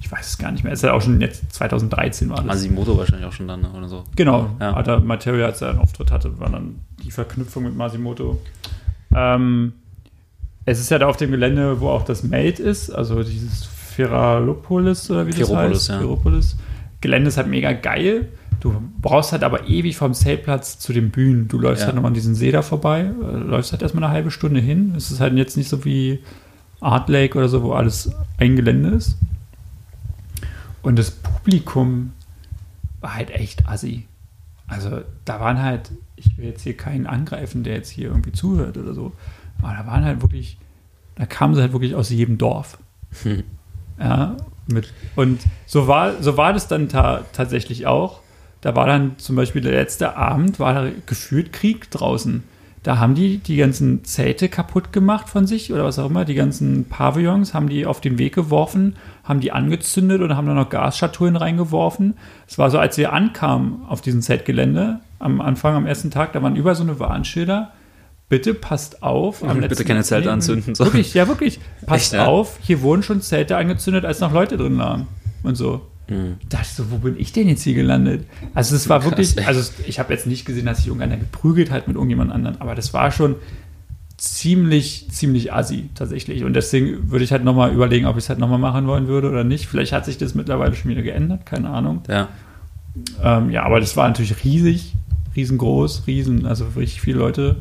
Ich 0.00 0.10
weiß 0.10 0.26
es 0.28 0.38
gar 0.38 0.50
nicht 0.52 0.64
mehr. 0.64 0.72
Es 0.72 0.80
ist 0.80 0.84
ja 0.84 0.92
auch 0.94 1.02
schon 1.02 1.20
jetzt 1.20 1.52
2013 1.54 2.28
war 2.28 2.36
das. 2.38 2.46
Masimoto 2.46 2.96
wahrscheinlich 2.98 3.26
auch 3.26 3.32
schon 3.32 3.46
dann 3.48 3.60
ne, 3.62 3.70
oder 3.76 3.88
so. 3.88 4.04
Genau, 4.16 4.50
Ja. 4.60 4.74
hat 4.74 4.88
er 4.88 5.00
Materia, 5.00 5.46
als 5.46 5.60
er 5.62 5.70
einen 5.70 5.78
Auftritt 5.78 6.10
hatte, 6.10 6.38
war 6.40 6.50
dann 6.50 6.76
die 7.04 7.10
Verknüpfung 7.12 7.62
mit 7.64 7.76
Masimoto. 7.76 8.40
Ähm, 9.14 9.72
es 10.64 10.80
ist 10.80 10.90
ja 10.90 10.98
da 10.98 11.06
auf 11.08 11.16
dem 11.16 11.30
Gelände, 11.30 11.80
wo 11.80 11.88
auch 11.88 12.04
das 12.04 12.22
Made 12.24 12.62
ist, 12.62 12.90
also 12.90 13.22
dieses 13.22 13.64
Feralopolis 13.64 15.10
oder 15.10 15.26
wie 15.26 15.30
das 15.30 15.48
Ferropolis, 15.48 15.78
heißt. 15.78 15.88
ja. 15.90 15.98
Ferropolis. 15.98 16.56
Gelände 17.02 17.28
ist 17.28 17.36
halt 17.36 17.48
mega 17.48 17.72
geil. 17.72 18.28
Du 18.60 18.80
brauchst 19.02 19.32
halt 19.32 19.42
aber 19.42 19.68
ewig 19.68 19.96
vom 19.96 20.14
Zeltplatz 20.14 20.78
zu 20.78 20.92
den 20.94 21.10
Bühnen. 21.10 21.48
Du 21.48 21.58
läufst 21.58 21.82
Ja. 21.82 21.86
halt 21.88 21.96
nochmal 21.96 22.10
an 22.10 22.14
diesen 22.14 22.34
See 22.34 22.50
da 22.52 22.62
vorbei, 22.62 23.00
äh, 23.22 23.36
läufst 23.36 23.72
halt 23.72 23.82
erstmal 23.82 24.04
eine 24.04 24.12
halbe 24.12 24.30
Stunde 24.30 24.60
hin. 24.60 24.94
Es 24.96 25.10
ist 25.10 25.20
halt 25.20 25.34
jetzt 25.34 25.56
nicht 25.56 25.68
so 25.68 25.84
wie 25.84 26.20
Art 26.80 27.08
Lake 27.08 27.36
oder 27.36 27.48
so, 27.48 27.62
wo 27.62 27.72
alles 27.72 28.10
ein 28.38 28.56
Gelände 28.56 28.90
ist. 28.90 29.18
Und 30.82 30.98
das 30.98 31.10
Publikum 31.10 32.12
war 33.00 33.14
halt 33.14 33.30
echt 33.30 33.68
assi. 33.68 34.06
Also 34.68 35.00
da 35.24 35.38
waren 35.40 35.60
halt, 35.60 35.90
ich 36.16 36.36
will 36.38 36.46
jetzt 36.46 36.62
hier 36.62 36.76
keinen 36.76 37.06
angreifen, 37.06 37.62
der 37.62 37.74
jetzt 37.74 37.90
hier 37.90 38.08
irgendwie 38.08 38.32
zuhört 38.32 38.78
oder 38.78 38.94
so, 38.94 39.12
aber 39.60 39.74
da 39.76 39.86
waren 39.86 40.04
halt 40.04 40.22
wirklich, 40.22 40.56
da 41.16 41.26
kamen 41.26 41.54
sie 41.54 41.60
halt 41.60 41.72
wirklich 41.72 41.94
aus 41.94 42.10
jedem 42.10 42.38
Dorf. 42.38 42.78
Hm. 43.22 43.42
Ja, 43.98 44.36
mit, 44.66 44.92
und 45.16 45.40
so 45.66 45.88
war, 45.88 46.22
so 46.22 46.36
war 46.36 46.52
das 46.52 46.68
dann 46.68 46.88
ta 46.88 47.24
tatsächlich 47.32 47.86
auch. 47.86 48.20
Da 48.60 48.76
war 48.76 48.86
dann 48.86 49.18
zum 49.18 49.36
Beispiel 49.36 49.60
der 49.60 49.72
letzte 49.72 50.16
Abend, 50.16 50.60
war 50.60 50.88
gefühlt 51.06 51.52
Krieg 51.52 51.90
draußen. 51.90 52.44
Da 52.82 52.98
haben 52.98 53.14
die 53.14 53.38
die 53.38 53.56
ganzen 53.56 54.04
Zelte 54.04 54.48
kaputt 54.48 54.92
gemacht 54.92 55.28
von 55.28 55.46
sich 55.46 55.72
oder 55.72 55.84
was 55.84 56.00
auch 56.00 56.10
immer, 56.10 56.24
die 56.24 56.34
ganzen 56.34 56.88
Pavillons 56.88 57.54
haben 57.54 57.68
die 57.68 57.86
auf 57.86 58.00
den 58.00 58.18
Weg 58.18 58.34
geworfen, 58.34 58.96
haben 59.22 59.40
die 59.40 59.52
angezündet 59.52 60.20
und 60.20 60.36
haben 60.36 60.48
dann 60.48 60.56
noch 60.56 60.68
Gasschatullen 60.68 61.36
reingeworfen. 61.36 62.14
Es 62.48 62.58
war 62.58 62.70
so, 62.70 62.78
als 62.78 62.98
wir 62.98 63.12
ankamen 63.12 63.82
auf 63.88 64.00
diesem 64.00 64.20
Zeltgelände 64.20 64.98
am 65.20 65.40
Anfang, 65.40 65.76
am 65.76 65.86
ersten 65.86 66.10
Tag, 66.10 66.32
da 66.32 66.42
waren 66.42 66.56
über 66.56 66.74
so 66.74 66.82
eine 66.82 66.98
Warnschilder. 66.98 67.70
Bitte 68.32 68.54
passt 68.54 69.02
auf. 69.02 69.42
am 69.44 69.56
Bitte 69.60 69.68
letzten- 69.68 69.84
keine 69.88 70.02
Zelte 70.02 70.32
anzünden, 70.32 70.74
so. 70.74 70.84
Wirklich, 70.86 71.12
ja, 71.12 71.28
wirklich. 71.28 71.60
Passt 71.86 72.14
Echt, 72.14 72.20
ja? 72.22 72.24
auf, 72.24 72.58
hier 72.62 72.80
wurden 72.80 73.02
schon 73.02 73.20
Zelte 73.20 73.58
angezündet, 73.58 74.06
als 74.06 74.20
noch 74.20 74.32
Leute 74.32 74.56
drin 74.56 74.78
lagen. 74.78 75.06
Und 75.42 75.56
so. 75.56 75.82
Hm. 76.08 76.36
Da 76.48 76.56
dachte 76.56 76.68
ich 76.70 76.74
so, 76.76 76.90
wo 76.90 76.96
bin 76.96 77.16
ich 77.18 77.32
denn 77.32 77.46
jetzt 77.46 77.62
hier 77.62 77.74
gelandet? 77.74 78.24
Also 78.54 78.74
es 78.74 78.88
war 78.88 79.00
Krass, 79.00 79.10
wirklich, 79.10 79.36
ey. 79.36 79.44
also 79.44 79.70
ich 79.86 79.98
habe 79.98 80.14
jetzt 80.14 80.26
nicht 80.26 80.46
gesehen, 80.46 80.64
dass 80.64 80.78
sich 80.78 80.86
irgendeiner 80.86 81.18
geprügelt 81.18 81.70
hat 81.70 81.88
mit 81.88 81.96
irgendjemand 81.96 82.32
anderen, 82.32 82.58
aber 82.58 82.74
das 82.74 82.94
war 82.94 83.10
schon 83.10 83.34
ziemlich, 84.16 85.08
ziemlich 85.10 85.52
assi 85.52 85.90
tatsächlich. 85.94 86.44
Und 86.44 86.54
deswegen 86.54 87.10
würde 87.10 87.24
ich 87.24 87.32
halt 87.32 87.44
nochmal 87.44 87.72
überlegen, 87.74 88.06
ob 88.06 88.16
ich 88.16 88.24
es 88.24 88.28
halt 88.30 88.38
nochmal 88.38 88.58
machen 88.58 88.86
wollen 88.86 89.08
würde 89.08 89.28
oder 89.28 89.44
nicht. 89.44 89.66
Vielleicht 89.66 89.92
hat 89.92 90.04
sich 90.06 90.16
das 90.16 90.34
mittlerweile 90.34 90.74
schon 90.74 90.90
wieder 90.90 91.02
geändert, 91.02 91.44
keine 91.44 91.68
Ahnung. 91.68 92.02
Ja. 92.08 92.28
Ähm, 93.22 93.50
ja, 93.50 93.64
aber 93.64 93.78
das 93.80 93.96
war 93.96 94.08
natürlich 94.08 94.42
riesig, 94.44 94.94
riesengroß, 95.36 96.06
riesen, 96.06 96.46
also 96.46 96.66
richtig 96.76 97.00
viele 97.02 97.18
Leute. 97.18 97.56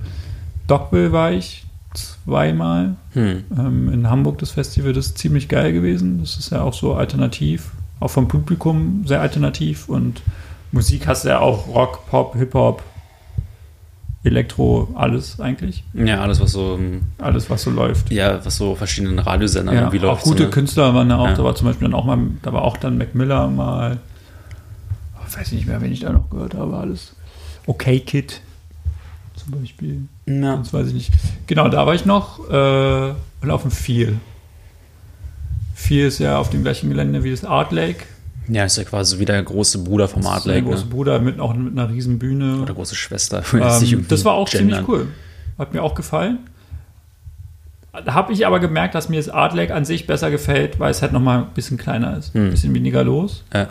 Dockville 0.67 1.11
war 1.11 1.31
ich 1.31 1.65
zweimal. 1.93 2.95
Hm. 3.13 3.43
Ähm, 3.57 3.89
in 3.93 4.09
Hamburg 4.09 4.37
das 4.39 4.51
Festival, 4.51 4.93
das 4.93 5.07
ist 5.07 5.17
ziemlich 5.17 5.49
geil 5.49 5.73
gewesen. 5.73 6.19
Das 6.19 6.37
ist 6.37 6.51
ja 6.51 6.61
auch 6.61 6.73
so 6.73 6.93
alternativ, 6.93 7.71
auch 7.99 8.09
vom 8.09 8.27
Publikum 8.27 9.03
sehr 9.05 9.21
alternativ 9.21 9.89
und 9.89 10.21
Musik 10.71 11.07
hast 11.07 11.25
du 11.25 11.29
ja 11.29 11.39
auch 11.39 11.67
Rock, 11.67 12.05
Pop, 12.09 12.33
Hip-Hop, 12.35 12.81
Elektro, 14.23 14.89
alles 14.95 15.39
eigentlich. 15.39 15.83
Ja, 15.93 16.21
alles, 16.21 16.39
was 16.39 16.51
so, 16.51 16.75
ähm, 16.75 17.01
Alles, 17.17 17.49
was 17.49 17.63
so 17.63 17.71
läuft. 17.71 18.11
ja, 18.11 18.43
was 18.45 18.55
so 18.55 18.75
verschiedenen 18.75 19.19
Radiosendern 19.19 19.75
Ja, 19.75 19.81
irgendwie 19.81 19.99
auch 19.99 20.03
läuft. 20.13 20.23
gute 20.23 20.37
so, 20.37 20.43
ne? 20.45 20.49
Künstler 20.51 20.93
waren 20.93 21.09
da 21.09 21.17
auch. 21.17 21.27
Ja. 21.27 21.33
Da 21.33 21.43
war 21.43 21.55
zum 21.55 21.67
Beispiel 21.67 21.87
dann 21.89 21.95
auch 21.95 22.05
mal, 22.05 22.19
da 22.43 22.53
war 22.53 22.61
auch 22.61 22.77
dann 22.77 22.97
Mac 22.99 23.15
Miller 23.15 23.47
mal. 23.47 23.97
Ich 25.27 25.37
weiß 25.37 25.51
nicht 25.53 25.65
mehr, 25.65 25.81
wen 25.81 25.91
ich 25.91 26.01
da 26.01 26.11
noch 26.11 26.29
gehört 26.29 26.53
habe, 26.53 26.77
alles. 26.77 27.15
Okay 27.65 27.99
Kid 27.99 28.41
zum 29.43 29.59
Beispiel. 29.59 30.01
Ja. 30.25 30.55
Sonst 30.55 30.73
weiß 30.73 30.87
ich 30.87 30.93
nicht. 30.93 31.11
Genau, 31.47 31.67
da 31.69 31.85
war 31.85 31.93
ich 31.95 32.05
noch 32.05 32.49
äh, 32.49 33.13
dem 33.63 33.71
Viel. 33.71 34.17
Viel 35.75 36.05
ist 36.07 36.19
ja 36.19 36.37
auf 36.37 36.49
dem 36.49 36.63
gleichen 36.63 36.89
Gelände 36.89 37.23
wie 37.23 37.31
das 37.31 37.43
Art 37.43 37.71
Lake. 37.71 38.03
ja, 38.47 38.65
ist 38.65 38.77
ja 38.77 38.83
quasi 38.83 39.17
wie 39.19 39.25
der 39.25 39.41
große 39.41 39.79
Bruder 39.79 40.07
vom 40.07 40.25
Art 40.25 40.39
ist 40.39 40.45
der 40.47 40.55
Lake. 40.55 40.67
große 40.67 40.83
Ne? 40.85 40.89
Bruder 40.91 41.19
mit, 41.19 41.39
auch 41.39 41.53
mit 41.55 41.71
einer 41.77 41.89
riesen 41.89 42.19
Bühne. 42.19 42.61
Oder 42.61 42.73
große 42.73 42.95
Schwester. 42.95 43.43
Ähm, 43.53 44.05
das 44.07 44.25
war 44.25 44.33
auch 44.33 44.47
ziemlich 44.49 44.77
gendern. 44.77 44.85
cool. 44.87 45.07
Hat 45.57 45.73
mir 45.73 45.81
auch 45.83 45.95
gefallen. 45.95 46.39
Habe 47.93 48.31
ich 48.31 48.47
aber 48.47 48.59
gemerkt, 48.59 48.95
dass 48.95 49.09
mir 49.09 49.17
das 49.17 49.27
Art 49.27 49.53
Lake 49.53 49.73
an 49.75 49.83
sich 49.83 50.07
besser 50.07 50.31
gefällt, 50.31 50.79
weil 50.79 50.91
es 50.91 51.01
halt 51.01 51.11
nochmal 51.11 51.39
ein 51.39 51.47
bisschen 51.53 51.77
kleiner 51.77 52.15
ist. 52.17 52.33
Ein 52.35 52.43
Hm. 52.45 52.49
bisschen 52.51 52.73
weniger 52.73 53.03
los. 53.03 53.43
Ja. 53.53 53.67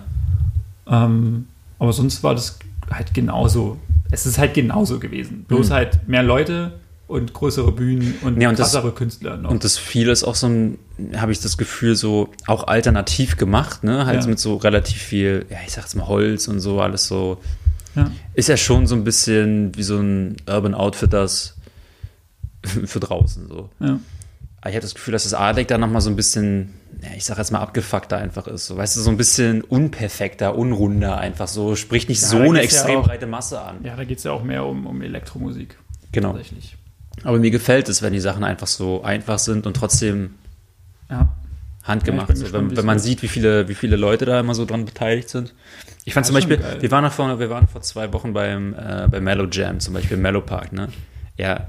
Ähm, 0.87 1.47
aber 1.79 1.93
sonst 1.95 2.23
war 2.23 2.35
das 2.35 2.59
halt 2.91 3.15
genauso. 3.15 3.79
Es 4.11 4.27
ist 4.27 4.39
halt 4.39 4.55
genauso 4.55 4.99
gewesen. 4.99 5.45
Bloß 5.49 5.69
Hm. 5.69 5.75
halt 5.75 6.09
mehr 6.09 6.23
Leute 6.23 6.73
und 7.07 7.33
größere 7.35 7.73
Bühnen 7.73 8.15
und, 8.23 8.41
Ja, 8.41 8.49
und 8.51 8.59
das- 8.59 8.73
krassere 8.73 8.93
Künstler 8.93 9.37
noch. 9.37 9.51
Und 9.51 9.65
das 9.65 9.79
viel 9.79 10.09
ist 10.09 10.23
auch 10.25 10.35
so 10.37 10.47
ein, 10.49 10.79
habe 11.17 11.33
ich 11.33 11.41
das 11.41 11.57
Gefühl, 11.59 11.97
so 11.97 12.29
auch 12.47 12.67
alternativ 12.69 13.37
gemacht, 13.37 13.83
ne? 13.85 14.07
Halt 14.07 14.23
Ja. 14.23 14.29
mit 14.29 14.39
so 14.39 14.57
relativ 14.57 15.01
viel, 15.03 15.45
ja, 15.51 15.57
ich 15.67 15.73
sag 15.73 15.83
jetzt 15.85 15.97
mal 15.97 16.07
Holz 16.07 16.47
und 16.49 16.61
so, 16.61 16.81
alles 16.81 17.07
so. 17.09 17.39
ja. 17.97 18.11
Ist 18.35 18.49
ja 18.49 18.57
schon 18.57 18.87
so 18.87 18.95
ein 18.95 19.03
bisschen 19.03 19.77
wie 19.77 19.83
so 19.83 19.99
ein 19.99 20.37
Urban 20.49 20.75
Outfitters 20.75 21.57
für 22.87 23.01
draußen 23.01 23.49
so. 23.49 23.71
Ja. 23.81 23.99
Aber 24.61 24.71
ich 24.71 24.77
habe 24.77 24.83
das 24.83 24.95
Gefühl, 24.95 25.13
dass 25.13 25.23
das 25.25 25.33
Lake 25.33 25.65
da 25.67 25.79
nochmal 25.79 26.01
so 26.03 26.11
ein 26.11 26.17
bisschen, 26.17 26.75
ja, 27.03 27.09
ich 27.17 27.25
sag 27.25 27.39
jetzt 27.39 27.51
mal 27.51 27.61
abgefuckter 27.61 28.19
einfach 28.19 28.47
ist. 28.47 28.67
So, 28.67 28.77
weißt 28.77 28.97
du, 28.97 29.01
so 29.01 29.11
ein 29.11 29.17
bisschen 29.17 29.63
unperfekter, 29.63 30.55
unrunder 30.57 31.17
einfach 31.19 31.49
so. 31.49 31.77
Spricht 31.77 32.09
nicht 32.11 32.21
Ja, 32.23 32.29
so 32.29 32.37
eine 32.39 32.61
geht's 32.61 32.75
ja 32.75 32.81
extrem 32.81 32.99
auch- 33.01 33.07
breite 33.07 33.27
Masse 33.27 33.61
an. 33.61 33.77
Ja, 33.85 33.97
da 33.97 34.05
geht 34.05 34.19
es 34.19 34.25
ja 34.25 34.33
auch 34.33 34.43
mehr 34.45 34.65
um, 34.67 34.87
um 34.87 35.01
Elektromusik. 35.01 35.79
Genau. 36.13 36.33
Tatsächlich. 36.33 36.77
Aber 37.25 37.39
mir 37.39 37.51
gefällt 37.51 37.89
es, 37.89 38.03
wenn 38.03 38.13
die 38.13 38.21
Sachen 38.21 38.45
einfach 38.45 38.67
so 38.67 39.03
einfach 39.03 39.39
sind 39.39 39.67
und 39.67 39.75
trotzdem 39.77 40.35
Ja. 41.11 41.29
handgemacht. 41.85 42.29
Gespannt, 42.29 42.53
wenn, 42.71 42.77
wenn 42.77 42.87
man 42.87 42.99
sieht, 42.99 43.23
wie 43.23 43.29
viele, 43.29 43.69
wie 43.69 43.75
viele 43.75 43.97
Leute 43.97 44.25
da 44.27 44.41
immer 44.41 44.55
so 44.55 44.65
dran 44.67 44.85
beteiligt 44.85 45.29
sind. 45.31 45.55
Ich 46.05 46.15
fand 46.15 46.27
zum 46.27 46.35
Beispiel, 46.35 46.57
geil. 46.59 46.79
wir 46.81 46.91
waren, 46.91 47.11
vor, 47.11 47.39
wir 47.39 47.51
waren 47.51 47.67
vor 47.69 47.81
zwei 47.83 48.13
Wochen 48.13 48.33
beim, 48.33 48.75
äh, 48.75 49.07
bei 49.11 49.21
Mellow 49.21 49.47
Jam, 49.51 49.81
zum 49.81 49.95
Beispiel 49.95 50.17
im 50.17 50.23
Mellow 50.23 50.41
Park, 50.43 50.73
ne? 50.73 50.89
Ja, 51.37 51.67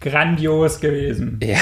Grandios 0.00 0.80
gewesen. 0.80 1.38
ja. 1.42 1.58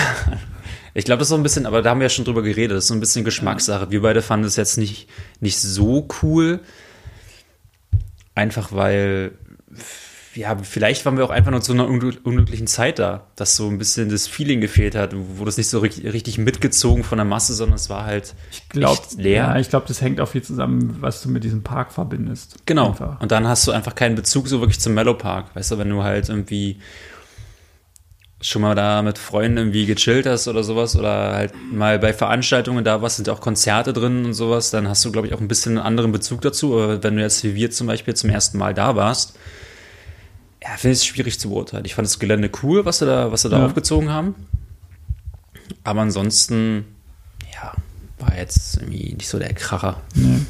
Ich 0.94 1.04
glaube, 1.04 1.18
das 1.20 1.26
ist 1.26 1.30
so 1.30 1.36
ein 1.36 1.42
bisschen, 1.44 1.64
aber 1.66 1.80
da 1.82 1.90
haben 1.90 2.00
wir 2.00 2.06
ja 2.06 2.10
schon 2.10 2.24
drüber 2.24 2.42
geredet, 2.42 2.76
das 2.76 2.84
ist 2.84 2.88
so 2.88 2.94
ein 2.94 2.98
bisschen 2.98 3.24
Geschmackssache. 3.24 3.90
Wir 3.92 4.02
beide 4.02 4.20
fanden 4.20 4.46
es 4.46 4.56
jetzt 4.56 4.78
nicht, 4.78 5.08
nicht 5.38 5.58
so 5.60 6.08
cool. 6.22 6.58
Einfach 8.34 8.72
weil, 8.72 9.32
ja, 10.34 10.56
vielleicht 10.60 11.04
waren 11.04 11.16
wir 11.16 11.24
auch 11.24 11.30
einfach 11.30 11.50
nur 11.52 11.60
zu 11.60 11.72
einer 11.72 11.86
unglück- 11.86 12.22
unglücklichen 12.24 12.66
Zeit 12.66 12.98
da, 12.98 13.26
dass 13.36 13.54
so 13.56 13.68
ein 13.68 13.78
bisschen 13.78 14.08
das 14.08 14.26
Feeling 14.26 14.60
gefehlt 14.60 14.94
hat, 14.96 15.12
wo 15.14 15.44
das 15.44 15.56
nicht 15.56 15.68
so 15.68 15.78
richtig, 15.80 16.38
mitgezogen 16.38 17.04
von 17.04 17.18
der 17.18 17.24
Masse, 17.24 17.54
sondern 17.54 17.76
es 17.76 17.90
war 17.90 18.04
halt 18.04 18.34
Ich 18.50 18.68
glaube, 18.68 18.92
echt 19.00 19.18
leer. 19.18 19.44
ja, 19.44 19.58
ich 19.58 19.70
glaube, 19.70 19.86
das 19.86 20.00
hängt 20.00 20.20
auch 20.20 20.28
viel 20.28 20.42
zusammen, 20.42 20.96
was 21.00 21.22
du 21.22 21.28
mit 21.28 21.44
diesem 21.44 21.62
Park 21.62 21.92
verbindest. 21.92 22.56
Genau. 22.66 22.88
Einfach. 22.90 23.20
Und 23.20 23.30
dann 23.30 23.46
hast 23.46 23.66
du 23.68 23.72
einfach 23.72 23.94
keinen 23.94 24.14
Bezug 24.16 24.48
so 24.48 24.60
wirklich 24.60 24.80
zum 24.80 24.94
Mellow 24.94 25.14
Park. 25.14 25.54
Weißt 25.54 25.70
du, 25.72 25.78
wenn 25.78 25.90
du 25.90 26.02
halt 26.02 26.28
irgendwie 26.28 26.78
schon 28.40 28.62
mal 28.62 28.74
da 28.76 29.02
mit 29.02 29.18
Freunden 29.18 29.58
irgendwie 29.58 29.84
gechillt 29.86 30.26
hast 30.26 30.46
oder 30.46 30.62
sowas 30.62 30.94
oder 30.96 31.32
halt 31.34 31.52
mal 31.72 31.98
bei 31.98 32.12
Veranstaltungen 32.12 32.84
da 32.84 33.02
warst, 33.02 33.16
sind 33.16 33.26
ja 33.26 33.32
auch 33.32 33.40
Konzerte 33.40 33.92
drin 33.92 34.24
und 34.26 34.34
sowas, 34.34 34.70
dann 34.70 34.88
hast 34.88 35.04
du, 35.04 35.10
glaube 35.10 35.26
ich, 35.26 35.34
auch 35.34 35.40
ein 35.40 35.48
bisschen 35.48 35.76
einen 35.78 35.86
anderen 35.86 36.12
Bezug 36.12 36.40
dazu. 36.42 36.74
Aber 36.78 37.02
wenn 37.02 37.16
du 37.16 37.22
jetzt 37.22 37.42
wie 37.42 37.54
wir 37.56 37.70
zum 37.72 37.88
Beispiel 37.88 38.14
zum 38.14 38.30
ersten 38.30 38.56
Mal 38.58 38.74
da 38.74 38.94
warst, 38.94 39.36
ja, 40.62 40.70
finde 40.76 40.92
ich 40.92 40.98
es 41.00 41.06
schwierig 41.06 41.38
zu 41.40 41.48
beurteilen. 41.50 41.84
Ich 41.84 41.94
fand 41.94 42.06
das 42.06 42.18
Gelände 42.20 42.50
cool, 42.62 42.84
was 42.84 42.98
sie 42.98 43.06
da, 43.06 43.32
was 43.32 43.42
sie 43.42 43.48
da 43.48 43.58
Ja. 43.58 43.66
aufgezogen 43.66 44.10
haben. 44.10 44.34
Aber 45.84 46.00
ansonsten, 46.02 46.84
ja, 47.54 47.72
war 48.18 48.36
jetzt 48.36 48.76
irgendwie 48.76 49.14
nicht 49.14 49.28
so 49.28 49.38
der 49.38 49.52
Kracher. 49.54 50.00
Nee. 50.14 50.40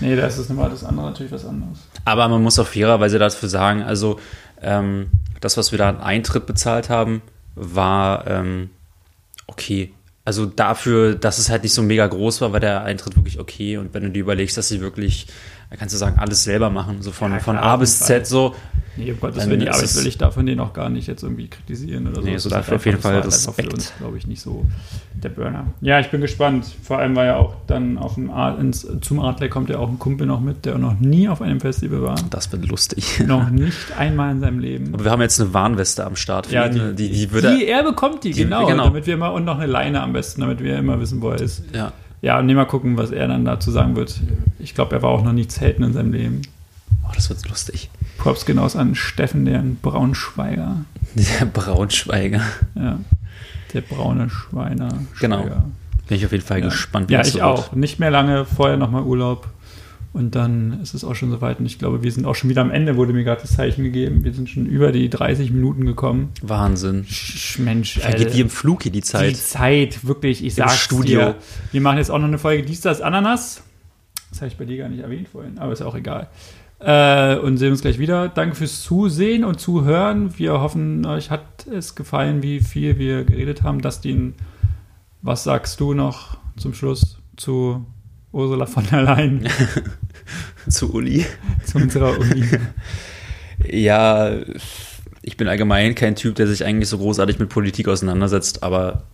nee, 0.00 0.16
das 0.16 0.38
ist 0.38 0.48
nochmal 0.48 0.70
das 0.70 0.84
andere 0.84 1.06
natürlich 1.06 1.32
was 1.32 1.44
anderes. 1.44 1.78
Aber 2.04 2.28
man 2.28 2.42
muss 2.42 2.58
auch 2.58 2.66
fairerweise 2.66 3.18
dafür 3.18 3.48
sagen, 3.48 3.82
also 3.82 4.18
ähm, 4.62 5.08
das, 5.40 5.56
was 5.56 5.70
wir 5.72 5.78
da 5.78 5.88
an 5.88 6.00
Eintritt 6.00 6.46
bezahlt 6.46 6.88
haben, 6.88 7.22
war 7.56 8.26
ähm, 8.26 8.70
okay. 9.46 9.92
Also 10.24 10.46
dafür, 10.46 11.14
dass 11.14 11.38
es 11.38 11.48
halt 11.50 11.62
nicht 11.62 11.72
so 11.72 11.82
mega 11.82 12.06
groß 12.06 12.40
war, 12.40 12.52
war 12.52 12.60
der 12.60 12.82
Eintritt 12.82 13.16
wirklich 13.16 13.38
okay. 13.38 13.76
Und 13.76 13.94
wenn 13.94 14.02
du 14.02 14.10
dir 14.10 14.20
überlegst, 14.20 14.56
dass 14.56 14.68
sie 14.68 14.80
wirklich, 14.80 15.26
da 15.70 15.76
kannst 15.76 15.94
du 15.94 15.98
sagen, 15.98 16.18
alles 16.18 16.44
selber 16.44 16.70
machen, 16.70 17.02
so 17.02 17.12
von, 17.12 17.32
Ja, 17.32 17.38
von 17.40 17.56
A 17.56 17.76
bis. 17.76 17.98
Z 17.98 18.26
so. 18.26 18.54
Nee, 18.98 19.12
um 19.12 19.20
Gottes 19.20 19.46
Willen, 19.46 19.60
die 19.60 19.68
Arbeit 19.68 19.94
will 19.94 20.06
ich 20.06 20.16
da 20.16 20.30
von 20.30 20.46
denen 20.46 20.58
auch 20.60 20.72
gar 20.72 20.88
nicht 20.88 21.06
jetzt 21.06 21.22
irgendwie 21.22 21.48
kritisieren 21.48 22.06
oder 22.06 22.22
so. 22.22 22.28
Nee, 22.28 22.38
so 22.38 22.48
ist 22.48 22.54
dafür 22.54 22.76
auf 22.76 22.86
jeden 22.86 22.98
Fall 22.98 23.20
das 23.20 23.46
war 23.46 23.52
für 23.52 23.68
uns, 23.68 23.92
glaube 23.98 24.16
ich, 24.16 24.26
nicht 24.26 24.40
so 24.40 24.64
der 25.12 25.28
Burner. 25.28 25.66
Ja, 25.82 26.00
ich 26.00 26.10
bin 26.10 26.22
gespannt. 26.22 26.64
Vor 26.82 26.96
allem, 26.98 27.14
weil 27.14 27.26
ja 27.26 27.36
auch 27.36 27.56
dann 27.66 27.98
auf 27.98 28.14
dem 28.14 28.30
Art, 28.30 28.58
ins, 28.58 28.86
zum 29.02 29.20
Artler 29.20 29.48
kommt 29.50 29.68
ja 29.68 29.76
auch 29.78 29.90
ein 29.90 29.98
Kumpel 29.98 30.26
noch 30.26 30.40
mit, 30.40 30.64
der 30.64 30.78
noch 30.78 30.98
nie 30.98 31.28
auf 31.28 31.42
einem 31.42 31.60
Festival 31.60 32.00
war. 32.00 32.14
Das 32.30 32.50
wird 32.52 32.66
lustig. 32.66 33.20
noch 33.26 33.50
nicht 33.50 33.76
einmal 33.98 34.32
in 34.32 34.40
seinem 34.40 34.60
Leben. 34.60 34.94
Aber 34.94 35.04
wir 35.04 35.10
haben 35.10 35.20
jetzt 35.20 35.38
eine 35.42 35.52
Warnweste 35.52 36.06
am 36.06 36.16
Start. 36.16 36.50
Ja, 36.50 36.70
die, 36.70 36.94
die, 36.94 37.10
die 37.10 37.32
würde. 37.32 37.54
die 37.54 37.66
er 37.66 37.82
bekommt 37.82 38.24
die, 38.24 38.30
die- 38.30 38.44
genau, 38.44 38.66
genau. 38.66 38.84
damit 38.84 39.06
wir 39.06 39.12
immer 39.12 39.34
und 39.34 39.44
noch 39.44 39.58
eine 39.58 39.66
Leine 39.66 40.00
am 40.02 40.14
besten, 40.14 40.40
damit 40.40 40.60
wir 40.62 40.78
immer 40.78 40.98
wissen, 41.00 41.20
wo 41.20 41.28
er 41.28 41.40
ist. 41.40 41.64
ja. 41.74 41.92
Ja, 42.26 42.40
und 42.40 42.46
nehmen 42.46 42.56
mal 42.56 42.64
gucken, 42.64 42.96
was 42.98 43.12
er 43.12 43.28
dann 43.28 43.44
dazu 43.44 43.70
sagen 43.70 43.94
wird. 43.94 44.20
Ich 44.58 44.74
glaube, 44.74 44.96
er 44.96 45.02
war 45.02 45.10
auch 45.10 45.22
noch 45.22 45.32
nie 45.32 45.46
selten 45.48 45.84
in 45.84 45.92
seinem 45.92 46.12
Leben. 46.12 46.42
Oh, 47.04 47.12
das 47.14 47.28
wird 47.30 47.48
lustig. 47.48 47.88
Props 48.18 48.44
genau 48.44 48.66
an 48.66 48.96
Steffen, 48.96 49.44
der 49.44 49.62
Braunschweiger. 49.80 50.78
Der 51.14 51.46
Braunschweiger. 51.46 52.40
Ja, 52.74 52.98
der 53.72 53.80
braune 53.82 54.28
Schweiner. 54.28 54.88
Genau. 55.20 55.44
Bin 55.44 56.16
ich 56.16 56.26
auf 56.26 56.32
jeden 56.32 56.44
Fall 56.44 56.58
Ja. 56.58 56.64
gespannt, 56.64 57.12
Ja, 57.12 57.18
das 57.18 57.28
ich 57.28 57.34
so 57.34 57.42
auch. 57.42 57.72
Nicht 57.76 58.00
mehr 58.00 58.10
lange, 58.10 58.44
vorher 58.44 58.76
nochmal 58.76 59.02
Urlaub. 59.04 59.46
Und 60.16 60.34
dann 60.34 60.80
ist 60.80 60.94
es 60.94 61.04
auch 61.04 61.14
schon 61.14 61.30
soweit. 61.30 61.60
Und 61.60 61.66
ich 61.66 61.78
glaube, 61.78 62.02
wir 62.02 62.10
sind 62.10 62.24
auch 62.24 62.34
schon 62.34 62.48
wieder 62.48 62.62
am 62.62 62.70
Ende, 62.70 62.96
wurde 62.96 63.12
mir 63.12 63.22
gerade 63.22 63.42
das 63.42 63.52
Zeichen 63.54 63.84
gegeben. 63.84 64.24
Wir 64.24 64.32
sind 64.32 64.48
schon 64.48 64.64
über 64.64 64.90
die 64.90 65.10
30 65.10 65.50
Minuten 65.50 65.84
gekommen. 65.84 66.30
Wahnsinn. 66.40 67.04
Sch- 67.04 67.60
Mensch, 67.60 67.98
Vergeht 67.98 68.20
Alter. 68.28 68.34
wie 68.36 68.40
im 68.40 68.48
Flug 68.48 68.82
hier 68.82 68.92
die 68.92 69.00
Die 69.00 69.04
Zeit. 69.06 69.36
Zeit, 69.36 70.06
wirklich, 70.06 70.42
ich 70.42 70.54
sag's 70.54 70.78
Studio. 70.78 71.18
dir. 71.20 71.34
Wir 71.70 71.80
machen 71.82 71.98
jetzt 71.98 72.10
auch 72.10 72.18
noch 72.18 72.28
eine 72.28 72.38
Folge 72.38 72.62
Dies, 72.62 72.80
das, 72.80 73.02
Ananas. 73.02 73.62
Das 74.30 74.40
habe 74.40 74.48
ich 74.48 74.56
bei 74.56 74.64
dir 74.64 74.78
gar 74.78 74.88
nicht 74.88 75.02
erwähnt 75.02 75.28
vorhin, 75.28 75.58
aber 75.58 75.72
ist 75.72 75.82
auch 75.82 75.94
egal. 75.94 76.28
Äh, 76.78 77.36
und 77.38 77.58
sehen 77.58 77.70
uns 77.72 77.82
gleich 77.82 77.98
wieder. 77.98 78.28
Danke 78.28 78.56
fürs 78.56 78.82
Zusehen 78.82 79.44
und 79.44 79.60
Zuhören. 79.60 80.38
Wir 80.38 80.60
hoffen, 80.60 81.04
euch 81.06 81.30
hat 81.30 81.66
es 81.66 81.94
gefallen, 81.94 82.42
wie 82.42 82.60
viel 82.60 82.98
wir 82.98 83.24
geredet 83.24 83.62
haben. 83.62 83.80
Dustin, 83.82 84.34
was 85.22 85.44
sagst 85.44 85.80
du 85.80 85.92
noch 85.94 86.38
zum 86.56 86.72
Schluss 86.74 87.18
zu 87.36 87.84
Ursula 88.36 88.66
von 88.66 88.86
der 88.90 89.02
Leyen, 89.02 89.48
Zu 90.68 90.92
Uli. 90.92 91.24
zu 91.64 91.78
unserer 91.78 92.18
Uni? 92.18 92.44
Ja, 93.66 94.30
ich 95.22 95.36
bin 95.36 95.48
allgemein 95.48 95.94
kein 95.94 96.16
Typ, 96.16 96.34
der 96.34 96.46
sich 96.46 96.64
eigentlich 96.64 96.88
so 96.88 96.98
großartig 96.98 97.38
mit 97.38 97.48
Politik 97.48 97.88
auseinandersetzt, 97.88 98.62
aber 98.62 99.04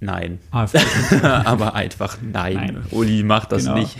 nein. 0.00 0.38
Aber 1.22 1.74
einfach 1.74 2.18
nein. 2.22 2.54
Nein. 2.54 2.82
Uli 2.90 3.22
macht 3.22 3.52
das 3.52 3.64
Genau. 3.64 3.76
nicht. 3.78 3.96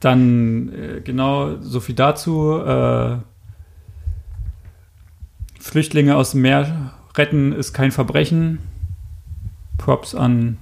Dann 0.00 0.68
äh, 0.72 1.00
genau 1.00 1.60
so 1.60 1.80
viel 1.80 1.94
dazu. 1.96 2.58
Äh, 2.58 3.16
Flüchtlinge 5.58 6.16
aus 6.16 6.32
dem 6.32 6.42
Meer 6.42 6.92
retten 7.16 7.52
ist 7.52 7.72
kein 7.72 7.90
Verbrechen. 7.90 8.58
Props 9.78 10.14
an 10.14 10.58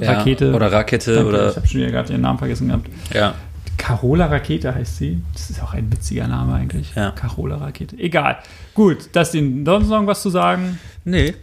Rakete. 0.00 0.46
Ja, 0.46 0.52
Rakete. 0.52 0.54
Oder 0.54 0.72
Rakete 0.72 1.14
Danke, 1.14 1.28
ich 1.30 1.34
oder. 1.34 1.56
habe 1.56 1.66
schon 1.66 1.80
wieder 1.80 1.90
gerade 1.90 2.12
ihren 2.12 2.22
Namen 2.22 2.38
vergessen 2.38 2.68
gehabt. 2.68 2.88
Ja. 3.14 3.34
Carola 3.76 4.26
Rakete 4.26 4.74
heißt 4.74 4.98
sie. 4.98 5.22
Das 5.32 5.48
ist 5.50 5.62
auch 5.62 5.72
ein 5.72 5.90
witziger 5.90 6.28
Name 6.28 6.54
eigentlich. 6.54 6.92
Ja. 6.94 7.12
Carola 7.12 7.56
Rakete. 7.56 7.96
Egal. 7.98 8.38
Gut, 8.74 9.08
das 9.12 9.30
den 9.32 9.64
sonst 9.64 9.88
noch 9.88 10.06
was 10.06 10.20
zu 10.22 10.30
sagen? 10.30 10.78
Nee. 11.04 11.34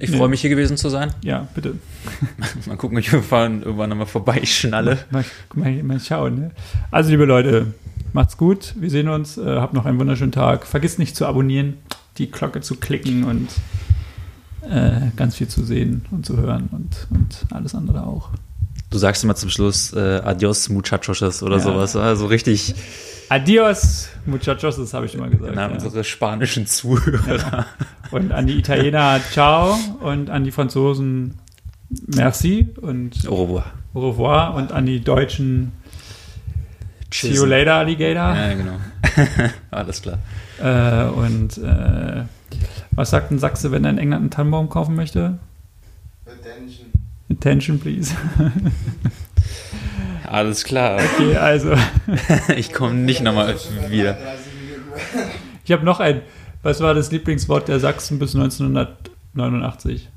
Ich 0.00 0.10
Nee. 0.10 0.16
freue 0.16 0.28
mich 0.28 0.40
hier 0.40 0.50
gewesen 0.50 0.76
zu 0.76 0.88
sein. 0.88 1.12
Ja, 1.22 1.46
bitte. 1.54 1.74
Mal 2.66 2.76
gucken, 2.76 2.98
ich 2.98 3.12
irgendwann, 3.12 3.62
irgendwann 3.62 3.90
nochmal 3.90 4.06
vorbeischnalle. 4.06 4.98
Mal, 5.10 5.24
mal, 5.54 5.70
mal 5.84 6.00
schauen. 6.00 6.34
Ne? 6.34 6.50
Also, 6.90 7.10
liebe 7.10 7.24
Leute, 7.26 7.74
macht's 8.12 8.36
gut. 8.36 8.74
Wir 8.76 8.90
sehen 8.90 9.08
uns. 9.08 9.38
Äh, 9.38 9.44
habt 9.44 9.72
noch 9.72 9.86
einen 9.86 10.00
wunderschönen 10.00 10.32
Tag. 10.32 10.66
Vergisst 10.66 10.98
nicht 10.98 11.14
zu 11.14 11.26
abonnieren, 11.26 11.74
die 12.18 12.28
Glocke 12.28 12.60
zu 12.60 12.74
klicken 12.74 13.22
und 13.22 13.48
äh, 14.70 15.10
ganz 15.16 15.36
viel 15.36 15.48
zu 15.48 15.64
sehen 15.64 16.04
und 16.10 16.24
zu 16.26 16.36
hören 16.36 16.68
und, 16.72 17.06
und 17.10 17.46
alles 17.50 17.74
andere 17.74 18.06
auch. 18.06 18.30
Du 18.90 18.98
sagst 18.98 19.24
immer 19.24 19.34
zum 19.34 19.50
Schluss 19.50 19.92
äh, 19.92 20.20
Adios, 20.24 20.68
Muchachos 20.68 21.42
oder 21.42 21.56
Ja. 21.56 21.62
sowas. 21.62 21.96
Also 21.96 22.26
richtig 22.26 22.74
Adios, 23.28 24.08
muchachos, 24.26 24.76
das 24.76 24.92
habe 24.94 25.06
ich 25.06 25.14
immer 25.14 25.28
gesagt. 25.28 25.56
an 25.56 25.70
Ja. 25.70 25.74
unsere 25.74 26.04
spanischen 26.04 26.66
Zuhörer. 26.66 27.66
Und 28.10 28.30
an 28.32 28.46
die 28.46 28.58
Italiener, 28.58 29.18
ciao. 29.32 29.76
Und 30.00 30.30
an 30.30 30.44
die 30.44 30.50
Franzosen, 30.52 31.34
merci. 32.06 32.68
Und 32.80 33.26
Au 33.28 33.42
revoir. 33.44 33.64
au 33.94 34.10
revoir. 34.10 34.54
Und 34.54 34.70
an 34.72 34.86
die 34.86 35.00
Deutschen, 35.00 35.72
see 37.12 37.32
you 37.32 37.44
later, 37.46 37.74
Alligator. 37.76 38.34
Ja, 38.36 38.54
genau. 38.54 38.76
Alles 39.70 40.02
klar. 40.02 40.18
Äh, 40.62 41.08
und 41.08 41.58
äh, 41.58 42.22
was 42.94 43.10
sagt 43.10 43.30
ein 43.30 43.38
Sachse, 43.38 43.70
wenn 43.72 43.84
er 43.84 43.90
in 43.90 43.98
England 43.98 44.22
einen 44.22 44.30
Tannenbaum 44.30 44.68
kaufen 44.68 44.94
möchte? 44.94 45.38
Attention. 46.26 46.86
Attention, 47.30 47.80
please. 47.80 48.14
Alles 50.26 50.64
klar. 50.64 51.00
Okay, 51.00 51.36
also, 51.36 51.74
Ich 52.56 52.72
komme 52.72 52.94
nicht 52.94 53.20
nochmal 53.20 53.54
wieder. 53.88 54.14
33 54.14 54.52
Minuten. 54.54 55.30
ich 55.64 55.72
habe 55.72 55.84
noch 55.84 56.00
ein. 56.00 56.22
Was 56.62 56.80
war 56.80 56.94
das 56.94 57.10
Lieblingswort 57.12 57.68
der 57.68 57.78
Sachsen 57.78 58.18
bis 58.18 58.34
1989? 58.34 60.08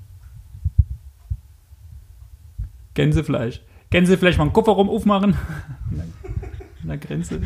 Gänsefleisch. 2.94 3.62
Gänsefleisch 3.90 4.38
mal 4.38 4.46
einen 4.46 4.54
Kofferraum 4.54 4.90
aufmachen. 4.90 5.36
An 6.82 6.90
der 6.90 6.98
Grenze. 6.98 7.42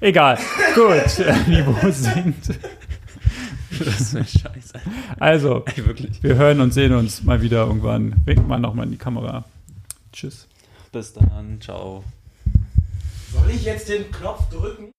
Egal. 0.00 0.36
Gut. 0.74 1.26
Niveau 1.46 1.76
sinkt. 1.90 2.58
Das 3.78 4.00
ist 4.00 4.16
eine 4.16 4.24
Scheiße. 4.26 4.80
Also, 5.18 5.64
Ey, 5.74 5.86
wirklich. 5.86 6.22
wir 6.22 6.36
hören 6.36 6.60
und 6.60 6.72
sehen 6.72 6.92
uns 6.92 7.22
mal 7.22 7.42
wieder 7.42 7.66
irgendwann. 7.66 8.14
Winkt 8.24 8.46
mal 8.48 8.58
nochmal 8.58 8.86
in 8.86 8.92
die 8.92 8.98
Kamera. 8.98 9.44
Tschüss. 10.12 10.46
Bis 10.92 11.12
dann. 11.12 11.60
Ciao. 11.60 12.04
Soll 13.32 13.50
ich 13.50 13.64
jetzt 13.64 13.88
den 13.88 14.10
Knopf 14.10 14.48
drücken? 14.50 14.92